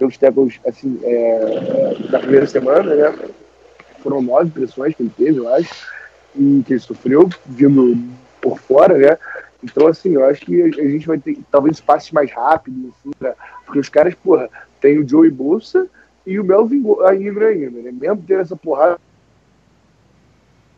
pelos 0.01 0.17
tackles 0.17 0.59
assim, 0.67 0.99
é, 1.05 1.95
da 2.11 2.19
primeira 2.19 2.47
semana, 2.47 2.95
né? 2.95 3.15
Foram 4.03 4.23
nove 4.23 4.51
pressões 4.51 4.95
que 4.95 5.03
ele 5.03 5.13
teve, 5.15 5.39
eu 5.39 5.55
acho, 5.55 5.87
e 6.35 6.63
que 6.67 6.73
ele 6.73 6.81
sofreu, 6.81 7.29
vindo 7.45 7.99
por 8.41 8.59
fora, 8.59 8.97
né? 8.97 9.19
Então, 9.63 9.87
assim, 9.87 10.15
eu 10.15 10.25
acho 10.25 10.41
que 10.41 10.63
a 10.63 10.89
gente 10.89 11.07
vai 11.07 11.19
ter 11.19 11.39
talvez 11.53 11.81
passes 11.83 12.11
mais 12.13 12.33
rápidos, 12.33 12.83
assim, 12.89 13.11
pra, 13.19 13.35
porque 13.67 13.79
os 13.79 13.91
caras, 13.91 14.15
porra, 14.15 14.49
tem 14.81 14.99
o 14.99 15.07
Joey 15.07 15.31
Bolsa 15.31 15.87
e 16.27 16.41
o 16.41 16.45
Melvin 16.45 16.79
Ingram 16.79 17.49
ainda, 17.49 17.83
né? 17.83 17.93
Mesmo 17.93 18.23
ter 18.27 18.41
essa 18.41 18.57
porrada 18.57 18.99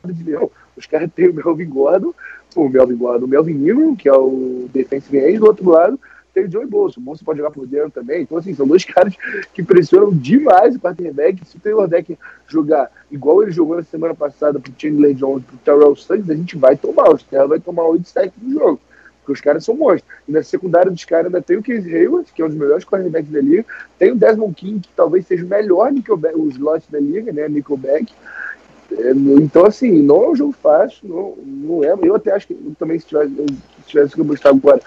de 0.04 0.24
leão, 0.24 0.50
os 0.76 0.84
caras 0.84 1.08
têm 1.14 1.28
o 1.28 1.34
Melvin 1.34 1.68
Gordon, 1.68 2.12
o 2.56 2.68
Melvin 2.68 2.96
Gordon, 2.96 3.26
o 3.26 3.28
Melvin 3.28 3.52
Ingram, 3.52 3.94
que 3.94 4.08
é 4.08 4.12
o 4.12 4.68
defensive 4.74 5.16
end, 5.16 5.38
do 5.38 5.46
outro 5.46 5.70
lado 5.70 5.98
tem 6.32 6.44
o 6.44 6.50
Joey 6.50 6.66
Bolsa. 6.66 6.98
O 6.98 7.02
Bolsa 7.02 7.24
pode 7.24 7.38
jogar 7.38 7.50
por 7.50 7.66
dentro 7.66 7.90
também. 7.90 8.22
Então, 8.22 8.38
assim, 8.38 8.54
são 8.54 8.66
dois 8.66 8.84
caras 8.86 9.14
que 9.52 9.62
pressionam 9.62 10.10
demais 10.10 10.74
o 10.74 10.80
quarterback. 10.80 11.44
Se 11.46 11.56
o 11.56 11.60
Taylor 11.60 11.86
Deck 11.86 12.18
jogar 12.48 12.90
igual 13.10 13.42
ele 13.42 13.52
jogou 13.52 13.76
na 13.76 13.82
semana 13.82 14.14
passada 14.14 14.58
pro 14.58 14.72
Chandler 14.76 15.14
Jones, 15.14 15.44
pro 15.44 15.56
Terrell 15.58 15.96
Suggs, 15.96 16.30
a 16.30 16.34
gente 16.34 16.56
vai 16.56 16.76
tomar. 16.76 17.10
O 17.10 17.18
Terrell 17.18 17.48
vai 17.48 17.60
tomar 17.60 17.84
8 17.84 18.08
sacks 18.08 18.42
no 18.42 18.52
jogo. 18.52 18.80
Porque 19.20 19.32
os 19.32 19.40
caras 19.40 19.64
são 19.64 19.76
monstros. 19.76 20.10
E 20.26 20.32
na 20.32 20.42
secundária 20.42 20.90
dos 20.90 21.04
caras 21.04 21.26
ainda 21.26 21.40
tem 21.40 21.56
o 21.56 21.62
Casey 21.62 21.94
Hayward, 21.94 22.32
que 22.34 22.42
é 22.42 22.44
um 22.44 22.48
dos 22.48 22.58
melhores 22.58 22.84
quarterbacks 22.84 23.30
da 23.30 23.40
liga. 23.40 23.64
Tem 23.98 24.10
o 24.10 24.16
Desmond 24.16 24.54
King, 24.54 24.80
que 24.80 24.88
talvez 24.96 25.26
seja 25.26 25.44
o 25.44 25.48
melhor 25.48 25.92
o 25.92 26.48
slot 26.48 26.84
da 26.90 26.98
liga, 26.98 27.32
né? 27.32 27.48
Nickelback. 27.48 28.12
É, 28.98 29.10
então, 29.12 29.64
assim, 29.64 30.02
não 30.02 30.24
é 30.24 30.30
um 30.30 30.36
jogo 30.36 30.52
fácil, 30.52 31.08
não, 31.08 31.34
não 31.46 31.84
é. 31.84 31.94
Eu 32.02 32.14
até 32.14 32.32
acho 32.32 32.48
que 32.48 32.54
também, 32.78 32.98
se 32.98 33.06
tivesse, 33.06 33.32
se 33.34 33.86
tivesse 33.86 34.14
que 34.14 34.20
eu 34.20 34.24
mostrar 34.24 34.50
agora, 34.50 34.80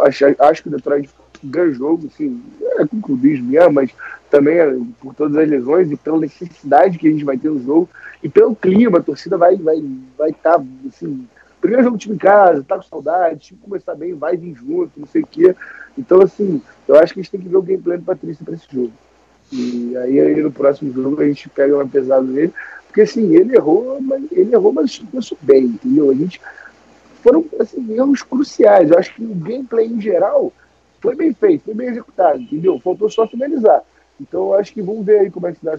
acho, 0.00 0.24
acho 0.38 0.62
que 0.62 0.68
o 0.68 0.72
Detroit 0.72 1.08
ganha 1.44 1.70
jogo, 1.72 2.08
assim, 2.12 2.42
é 2.78 2.86
com 2.86 3.00
clubismo 3.00 3.50
mesmo, 3.50 3.72
mas 3.72 3.90
também 4.30 4.58
é 4.58 4.76
por 5.00 5.14
todas 5.14 5.36
as 5.36 5.48
lesões 5.48 5.90
e 5.90 5.96
pela 5.96 6.18
necessidade 6.18 6.98
que 6.98 7.08
a 7.08 7.10
gente 7.10 7.24
vai 7.24 7.36
ter 7.36 7.50
no 7.50 7.62
jogo 7.62 7.88
e 8.22 8.28
pelo 8.28 8.54
clima, 8.54 8.98
a 8.98 9.02
torcida 9.02 9.36
vai 9.36 9.56
vai 9.56 9.82
vai 10.16 10.30
estar 10.30 10.58
tá, 10.58 10.64
assim 10.88 11.26
primeiro 11.62 11.84
jogo 11.84 11.96
do 11.96 12.00
time 12.00 12.16
em 12.16 12.18
casa, 12.18 12.64
tá 12.66 12.76
com 12.76 12.82
saudade, 12.82 13.36
o 13.36 13.38
time 13.38 13.60
começar 13.62 13.94
bem, 13.94 14.14
vai 14.14 14.36
vir 14.36 14.54
junto, 14.54 14.98
não 14.98 15.06
sei 15.06 15.22
o 15.22 15.26
quê. 15.26 15.54
Então, 15.96 16.20
assim, 16.20 16.60
eu 16.88 16.96
acho 16.96 17.14
que 17.14 17.20
a 17.20 17.22
gente 17.22 17.30
tem 17.30 17.40
que 17.40 17.48
ver 17.48 17.56
o 17.56 17.62
gameplay 17.62 17.96
do 17.96 18.04
Patrícia 18.04 18.44
para 18.44 18.54
esse 18.54 18.66
jogo. 18.70 18.92
E 19.52 19.96
aí, 19.96 20.20
aí, 20.20 20.42
no 20.42 20.50
próximo 20.50 20.92
jogo 20.92 21.20
a 21.20 21.26
gente 21.26 21.48
pega 21.48 21.74
uma 21.74 21.86
pesada 21.86 22.22
nele, 22.22 22.52
porque 22.88 23.02
assim, 23.02 23.34
ele 23.36 23.54
errou, 23.54 24.00
mas 24.00 24.24
ele 24.32 24.52
errou, 24.52 24.72
mas 24.72 24.98
começou 24.98 25.38
bem, 25.40 25.64
entendeu? 25.64 26.10
A 26.10 26.14
gente 26.14 26.40
foram 27.22 27.44
assim, 27.60 27.94
erros 27.94 28.22
cruciais. 28.22 28.90
Eu 28.90 28.98
acho 28.98 29.14
que 29.14 29.22
o 29.22 29.34
gameplay 29.34 29.86
em 29.86 30.00
geral 30.00 30.52
foi 31.00 31.14
bem 31.14 31.32
feito, 31.32 31.64
foi 31.64 31.74
bem 31.74 31.88
executado, 31.88 32.40
entendeu? 32.40 32.78
Faltou 32.80 33.08
só 33.08 33.26
finalizar. 33.26 33.82
Então 34.20 34.48
eu 34.48 34.54
acho 34.54 34.72
que 34.72 34.82
vamos 34.82 35.04
ver 35.04 35.20
aí 35.20 35.30
como 35.30 35.46
é 35.46 35.52
que 35.52 35.58
se 35.58 35.64
dá 35.64 35.78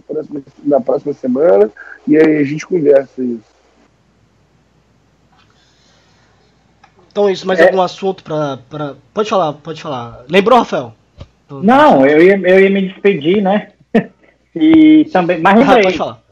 na 0.65 0.81
próxima 0.81 1.13
semana 1.13 1.71
e 2.07 2.17
aí 2.17 2.37
a 2.37 2.43
gente 2.43 2.65
conversa 2.65 3.23
isso. 3.23 3.53
Então 7.11 7.29
isso, 7.29 7.45
mais 7.45 7.59
é... 7.59 7.67
algum 7.67 7.81
assunto 7.81 8.23
para 8.23 8.57
pra... 8.69 8.95
Pode 9.13 9.29
falar, 9.29 9.53
pode 9.53 9.81
falar. 9.81 10.25
Lembrou, 10.27 10.59
Rafael? 10.59 10.93
Não, 11.49 12.05
eu 12.05 12.21
ia, 12.21 12.37
eu 12.37 12.59
ia 12.59 12.69
me 12.69 12.87
despedir, 12.87 13.41
né? 13.41 13.71
e 14.55 15.05
também. 15.13 15.39
Mas 15.39 15.59
lembrei. 15.59 15.79
Ah, 15.79 15.83
pode 15.83 15.97
falar. 15.97 16.23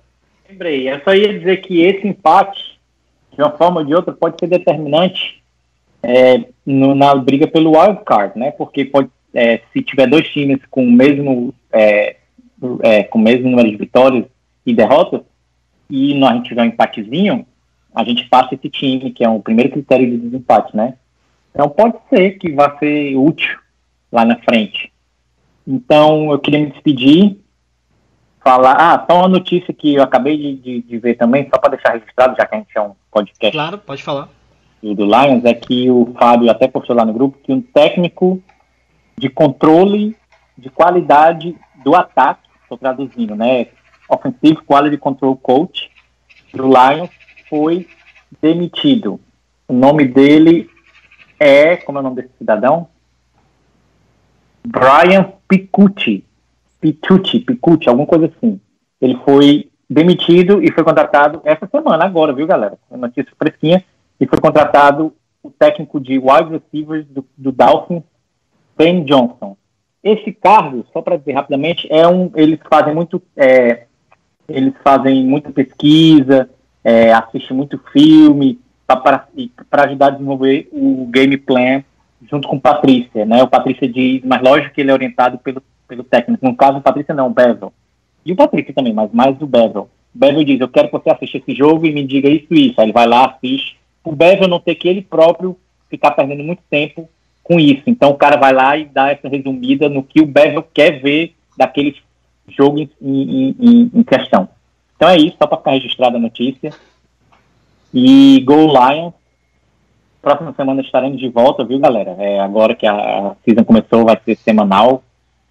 Lembrei. 0.50 0.90
Eu 0.92 1.00
só 1.04 1.14
ia 1.14 1.38
dizer 1.38 1.58
que 1.58 1.82
esse 1.82 2.08
empate, 2.08 2.71
de 3.42 3.44
uma 3.44 3.58
forma 3.58 3.80
ou 3.80 3.86
de 3.86 3.96
outra, 3.96 4.14
pode 4.14 4.38
ser 4.40 4.48
determinante 4.48 5.42
é, 6.04 6.46
no, 6.64 6.94
na 6.94 7.16
briga 7.16 7.48
pelo 7.48 7.76
wild 7.76 8.04
card, 8.06 8.38
né? 8.38 8.52
Porque 8.52 8.86
pode, 8.86 9.10
é, 9.34 9.62
se 9.74 9.82
tiver 9.82 10.08
dois 10.08 10.30
times 10.30 10.60
com 10.70 10.86
o 10.86 10.92
mesmo 10.92 11.54
é, 11.72 12.18
é 12.84 13.04
com 13.04 13.18
o 13.18 13.22
mesmo 13.22 13.50
número 13.50 13.70
de 13.70 13.78
vitórias 13.78 14.26
e 14.64 14.74
derrotas 14.74 15.22
e 15.90 16.14
nós 16.14 16.44
tiver 16.44 16.62
um 16.62 16.66
empatezinho, 16.66 17.46
a 17.94 18.04
gente 18.04 18.30
passa 18.30 18.54
esse 18.54 18.70
time, 18.70 19.12
que 19.12 19.24
é 19.24 19.30
o 19.30 19.42
primeiro 19.42 19.72
critério 19.72 20.10
de 20.10 20.18
desempate, 20.18 20.76
né? 20.78 20.94
Então 21.50 21.68
pode 21.68 21.96
ser 22.10 22.38
que 22.38 22.52
vá 22.52 22.78
ser 22.78 23.16
útil 23.16 23.58
lá 24.12 24.24
na 24.24 24.38
frente. 24.38 24.92
Então 25.68 26.32
eu 26.32 26.38
queria 26.38 26.60
me 26.60 26.72
despedir, 26.72 27.38
falar, 28.44 28.76
ah, 28.76 29.06
só 29.10 29.20
uma 29.20 29.28
notícia 29.28 29.74
que 29.74 29.96
eu 29.96 30.04
acabei 30.04 30.38
de, 30.38 30.56
de, 30.56 30.82
de 30.82 30.98
ver 30.98 31.16
também, 31.16 31.48
só 31.50 31.60
para 31.60 31.72
deixar 31.72 31.94
registrado, 31.94 32.36
já 32.38 32.46
que 32.46 32.56
a 32.56 32.58
gente 32.58 32.76
é 32.76 32.82
um 32.82 32.94
podcast. 33.12 33.52
Claro, 33.52 33.78
pode 33.78 34.04
falar. 34.04 34.30
Do 34.82 35.06
Lions, 35.06 35.46
é 35.46 35.54
que 35.54 35.92
o 35.92 36.12
Fábio 36.18 36.50
até 36.50 36.68
postou 36.68 36.96
lá 36.96 37.06
no 37.06 37.14
grupo 37.14 37.38
que 37.44 37.54
um 37.54 37.62
técnico 37.62 38.42
de 39.16 39.30
controle 39.30 40.18
de 40.58 40.70
qualidade 40.70 41.56
do 41.84 41.96
ataque, 41.96 42.50
estou 42.64 42.78
traduzindo, 42.78 43.36
né? 43.36 43.68
Offensive 44.10 44.58
Quality 44.64 44.98
Control 44.98 45.36
Coach 45.38 45.90
do 46.54 46.66
Lions 46.68 47.10
foi 47.50 47.88
demitido. 48.42 49.20
O 49.68 49.74
nome 49.74 50.06
dele 50.06 50.70
é, 51.40 51.78
como 51.78 51.98
é 51.98 52.02
o 52.02 52.04
nome 52.04 52.18
desse 52.18 52.34
cidadão? 52.38 52.88
Brian 54.66 55.32
Picucci. 55.48 56.26
Picucci, 56.82 57.40
Picucci, 57.40 57.88
alguma 57.88 58.08
coisa 58.08 58.26
assim. 58.26 58.60
Ele 59.00 59.16
foi 59.24 59.70
demitido 59.90 60.64
e 60.64 60.72
foi 60.72 60.84
contratado 60.84 61.42
essa 61.46 61.68
semana, 61.68 62.04
agora, 62.04 62.34
viu, 62.34 62.48
galera? 62.48 62.78
Notícia 62.90 63.32
fresquinha. 63.38 63.84
E 64.20 64.26
foi 64.26 64.40
contratado 64.40 65.14
o 65.44 65.50
técnico 65.50 66.00
de 66.00 66.18
wide 66.18 66.52
receivers 66.52 67.06
do, 67.08 67.26
do 67.38 67.52
Dolphins, 67.52 68.04
Ben 68.78 69.04
Johnson. 69.04 69.56
Esse 70.04 70.32
cargo, 70.32 70.86
só 70.92 71.02
para 71.02 71.18
dizer 71.18 71.34
rapidamente, 71.34 71.88
é 71.92 72.08
um. 72.08 72.32
Eles 72.36 72.60
fazem 72.70 72.94
muito. 72.94 73.22
É, 73.38 73.86
eles 74.50 74.74
fazem 74.84 75.26
muita 75.26 75.52
pesquisa, 75.52 76.50
é, 76.84 77.14
assistem 77.14 77.56
muito 77.56 77.80
filme 77.94 78.60
para 78.88 79.28
ajudar 79.84 80.08
a 80.08 80.10
desenvolver 80.12 80.68
o 80.72 81.08
game 81.10 81.38
plan 81.38 81.84
junto 82.30 82.48
com 82.48 82.60
Patrícia, 82.60 83.26
né? 83.26 83.42
O 83.42 83.48
Patrícia 83.48 83.88
diz, 83.88 84.22
mas 84.24 84.42
lógico 84.42 84.74
que 84.74 84.82
ele 84.82 84.92
é 84.92 84.94
orientado 84.94 85.38
pelo, 85.38 85.64
pelo 85.92 86.04
técnico. 86.06 86.46
No 86.46 86.56
caso, 86.56 86.78
o 86.78 86.82
Patrícia 86.82 87.14
não, 87.14 87.28
o 87.28 87.34
Bevel. 87.34 87.74
E 88.26 88.32
o 88.32 88.36
Patrícia 88.36 88.74
também, 88.74 88.94
mas 88.94 89.12
mais 89.12 89.40
o 89.42 89.46
Bevel. 89.46 89.90
O 90.16 90.18
Bevel 90.18 90.44
diz, 90.46 90.60
eu 90.62 90.70
quero 90.70 90.88
que 90.88 90.94
você 90.94 91.10
assista 91.10 91.38
esse 91.38 91.54
jogo 91.54 91.86
e 91.86 91.92
me 91.92 92.06
diga 92.06 92.30
isso 92.30 92.48
e 92.52 92.70
isso. 92.70 92.80
Aí 92.80 92.86
ele 92.86 92.94
vai 92.94 93.06
lá, 93.06 93.26
assiste. 93.26 93.78
O 94.04 94.16
Bevel 94.16 94.48
não 94.48 94.60
ter 94.60 94.76
que 94.76 94.88
ele 94.88 95.02
próprio 95.02 95.58
ficar 95.90 96.12
perdendo 96.12 96.44
muito 96.44 96.64
tempo 96.70 97.10
com 97.44 97.60
isso. 97.60 97.84
Então 97.88 98.12
o 98.12 98.18
cara 98.18 98.38
vai 98.38 98.54
lá 98.54 98.78
e 98.78 98.86
dá 98.86 99.12
essa 99.12 99.28
resumida 99.28 99.90
no 99.90 100.02
que 100.02 100.22
o 100.22 100.26
Bevel 100.26 100.66
quer 100.74 101.02
ver 101.02 101.36
daquele 101.58 101.94
jogo 102.48 102.80
em, 102.80 102.90
em, 103.02 103.56
em, 103.60 103.92
em 103.94 104.04
questão. 104.04 104.48
Então 104.96 105.10
é 105.10 105.18
isso, 105.18 105.36
só 105.38 105.46
para 105.46 105.58
ficar 105.58 105.72
registrada 105.72 106.16
a 106.16 106.22
notícia. 106.22 106.72
E 107.94 108.40
Go 108.46 108.68
Lions. 108.68 109.14
Próxima 110.22 110.54
semana 110.54 110.82
estaremos 110.82 111.20
de 111.20 111.28
volta, 111.28 111.66
viu, 111.66 111.80
galera? 111.80 112.16
É, 112.20 112.40
agora 112.40 112.76
que 112.76 112.86
a, 112.86 112.94
a 112.94 113.36
season 113.44 113.64
começou, 113.64 114.06
vai 114.06 114.18
ser 114.24 114.38
semanal. 114.38 115.04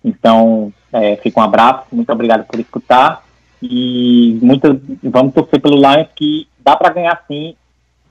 Então, 0.05 0.73
é, 0.93 1.17
fica 1.17 1.41
um 1.41 1.43
abraço, 1.43 1.87
muito 1.93 2.11
obrigado 2.13 2.47
por 2.47 2.59
escutar. 2.59 3.25
E 3.63 4.39
muito, 4.41 4.81
vamos 5.03 5.35
torcer 5.35 5.61
pelo 5.61 5.77
Lions 5.77 6.09
que 6.17 6.49
dá 6.59 6.75
para 6.77 6.93
ganhar 6.93 7.25
sim 7.29 7.55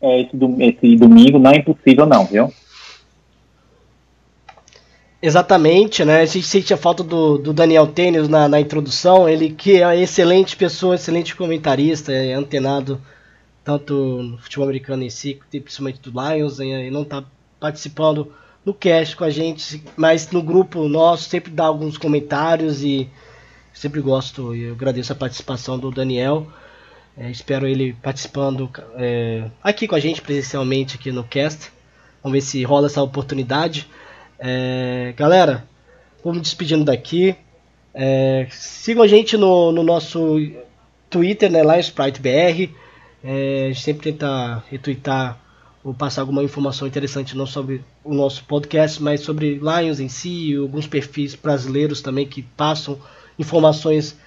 é, 0.02 0.22
esse, 0.22 0.38
esse 0.60 0.96
domingo, 0.96 1.40
não 1.40 1.52
é 1.52 1.58
impossível 1.58 2.06
não, 2.06 2.26
viu? 2.26 2.54
Exatamente, 5.22 6.06
né? 6.06 6.22
A 6.22 6.26
gente 6.26 6.48
sente 6.48 6.74
a 6.74 6.78
falta 6.78 7.04
do, 7.04 7.38
do 7.38 7.52
Daniel 7.52 7.88
Tênis 7.88 8.30
na, 8.30 8.48
na, 8.48 8.62
introdução, 8.62 9.28
ele 9.28 9.50
que 9.50 9.82
é 9.82 10.00
excelente 10.00 10.56
pessoa, 10.56 10.96
excelente 10.96 11.36
comentarista, 11.36 12.14
é 12.14 12.34
antenado 12.34 13.02
tanto 13.62 13.94
no 13.94 14.38
futebol 14.38 14.66
americano 14.66 15.04
em 15.04 15.10
si, 15.10 15.38
principalmente 15.50 16.00
do 16.00 16.12
Lions, 16.12 16.60
e 16.60 16.90
não 16.90 17.02
está 17.02 17.24
participando 17.60 18.32
no 18.70 18.74
cast 18.74 19.16
com 19.16 19.24
a 19.24 19.30
gente, 19.32 19.84
mas 19.98 20.30
no 20.30 20.44
grupo 20.44 20.88
nosso 20.88 21.28
sempre 21.28 21.52
dá 21.52 21.66
alguns 21.66 21.98
comentários 21.98 22.84
e 22.84 23.10
sempre 23.74 24.00
gosto 24.00 24.56
e 24.56 24.70
agradeço 24.70 25.12
a 25.12 25.16
participação 25.16 25.78
do 25.80 25.90
Daniel. 25.90 26.48
É, 27.18 27.32
espero 27.32 27.68
ele 27.68 27.94
participando 27.94 28.70
é, 28.96 29.50
aqui 29.64 29.88
com 29.88 29.96
a 29.96 30.00
gente 30.00 30.22
presencialmente 30.22 30.96
aqui 30.96 31.12
no 31.12 31.24
cast. 31.24 31.72
Vamos 32.22 32.38
ver 32.38 32.42
se 32.42 32.64
rola 32.64 32.86
essa 32.86 33.02
oportunidade. 33.02 33.88
É, 34.38 35.14
galera, 35.18 35.66
vou 36.24 36.32
me 36.32 36.40
despedindo 36.40 36.86
daqui. 36.86 37.36
É, 37.92 38.48
sigam 38.52 39.04
a 39.04 39.08
gente 39.08 39.36
no, 39.36 39.72
no 39.72 39.82
nosso 39.82 40.38
Twitter, 41.10 41.52
né, 41.52 41.64
LionsPriteBR. 41.64 42.70
É, 43.24 43.66
a 43.66 43.68
gente 43.70 43.82
sempre 43.82 44.12
tenta 44.12 44.64
retweetar 44.70 45.40
ou 45.84 45.94
passar 45.94 46.22
alguma 46.22 46.44
informação 46.44 46.88
interessante 46.88 47.38
não 47.38 47.46
sobre 47.46 47.84
o 48.04 48.14
nosso 48.14 48.44
podcast, 48.44 49.02
mas 49.02 49.22
sobre 49.22 49.56
Lions 49.56 50.00
em 50.00 50.10
si, 50.10 50.56
alguns 50.56 50.88
perfis 50.88 51.36
brasileiros 51.36 52.02
também 52.02 52.28
que 52.28 52.42
passam 52.42 53.00
informações 53.38 54.18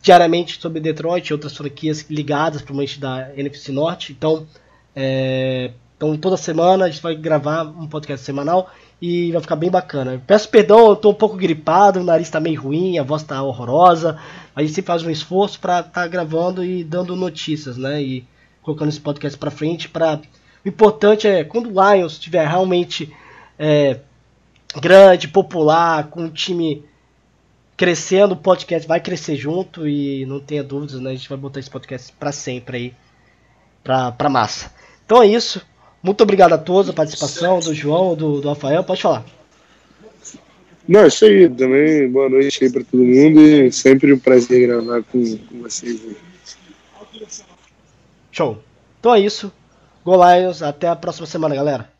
diariamente 0.00 0.60
sobre 0.60 0.80
Detroit 0.80 1.28
e 1.28 1.32
outras 1.32 1.56
franquias 1.56 2.04
ligadas 2.08 2.62
para 2.62 2.74
o 2.74 2.86
da 2.98 3.32
NFC 3.36 3.72
Norte. 3.72 4.12
Então, 4.12 4.46
é, 4.94 5.72
então, 5.96 6.16
toda 6.16 6.36
semana 6.36 6.84
a 6.84 6.90
gente 6.90 7.02
vai 7.02 7.14
gravar 7.14 7.62
um 7.62 7.88
podcast 7.88 8.24
semanal 8.24 8.70
e 9.00 9.32
vai 9.32 9.40
ficar 9.40 9.56
bem 9.56 9.70
bacana. 9.70 10.22
Peço 10.26 10.48
perdão, 10.48 10.88
eu 10.88 10.96
tô 10.96 11.10
um 11.10 11.14
pouco 11.14 11.36
gripado, 11.36 12.00
o 12.00 12.04
nariz 12.04 12.28
tá 12.28 12.38
meio 12.38 12.60
ruim, 12.60 12.98
a 12.98 13.02
voz 13.02 13.22
tá 13.22 13.42
horrorosa. 13.42 14.18
A 14.54 14.60
gente 14.60 14.74
sempre 14.74 14.88
faz 14.88 15.02
um 15.02 15.10
esforço 15.10 15.58
para 15.58 15.80
estar 15.80 15.90
tá 15.90 16.06
gravando 16.06 16.64
e 16.64 16.84
dando 16.84 17.16
notícias, 17.16 17.76
né? 17.76 18.02
E 18.02 18.24
colocando 18.62 18.88
esse 18.90 19.00
podcast 19.00 19.38
para 19.38 19.50
frente. 19.50 19.88
Pra... 19.88 20.20
O 20.64 20.68
importante 20.68 21.26
é 21.26 21.44
quando 21.44 21.66
o 21.66 21.92
Lions 21.92 22.12
estiver 22.12 22.46
realmente 22.46 23.12
é, 23.58 24.00
grande, 24.80 25.28
popular, 25.28 26.08
com 26.08 26.22
um 26.22 26.30
time 26.30 26.84
crescendo, 27.76 28.34
o 28.34 28.36
podcast 28.36 28.86
vai 28.86 29.00
crescer 29.00 29.36
junto 29.36 29.86
e 29.86 30.24
não 30.26 30.40
tenha 30.40 30.62
dúvidas, 30.62 31.00
né? 31.00 31.10
A 31.10 31.14
gente 31.14 31.28
vai 31.28 31.38
botar 31.38 31.60
esse 31.60 31.70
podcast 31.70 32.12
para 32.12 32.32
sempre 32.32 32.76
aí, 32.76 32.94
pra, 33.82 34.12
pra 34.12 34.28
massa. 34.28 34.72
Então 35.04 35.22
é 35.22 35.26
isso. 35.26 35.64
Muito 36.02 36.22
obrigado 36.22 36.52
a 36.52 36.58
todos, 36.58 36.90
a 36.90 36.92
participação 36.92 37.60
do 37.60 37.74
João, 37.74 38.14
do, 38.14 38.40
do 38.40 38.48
Rafael. 38.48 38.84
Pode 38.84 39.02
falar. 39.02 39.24
Não, 40.86 41.00
é 41.00 41.06
isso 41.06 41.24
aí 41.24 41.48
também. 41.48 42.10
Boa 42.10 42.28
noite 42.28 42.62
aí 42.62 42.70
para 42.70 42.84
todo 42.84 43.02
mundo 43.02 43.40
e 43.40 43.72
sempre 43.72 44.12
um 44.12 44.18
prazer 44.18 44.66
gravar 44.66 45.02
com, 45.04 45.38
com 45.38 45.62
vocês. 45.62 46.00
Show. 48.30 48.58
Então 49.00 49.14
é 49.14 49.20
isso. 49.20 49.50
Go. 50.04 50.22
Até 50.22 50.88
a 50.88 50.96
próxima 50.96 51.26
semana, 51.26 51.54
galera. 51.54 51.93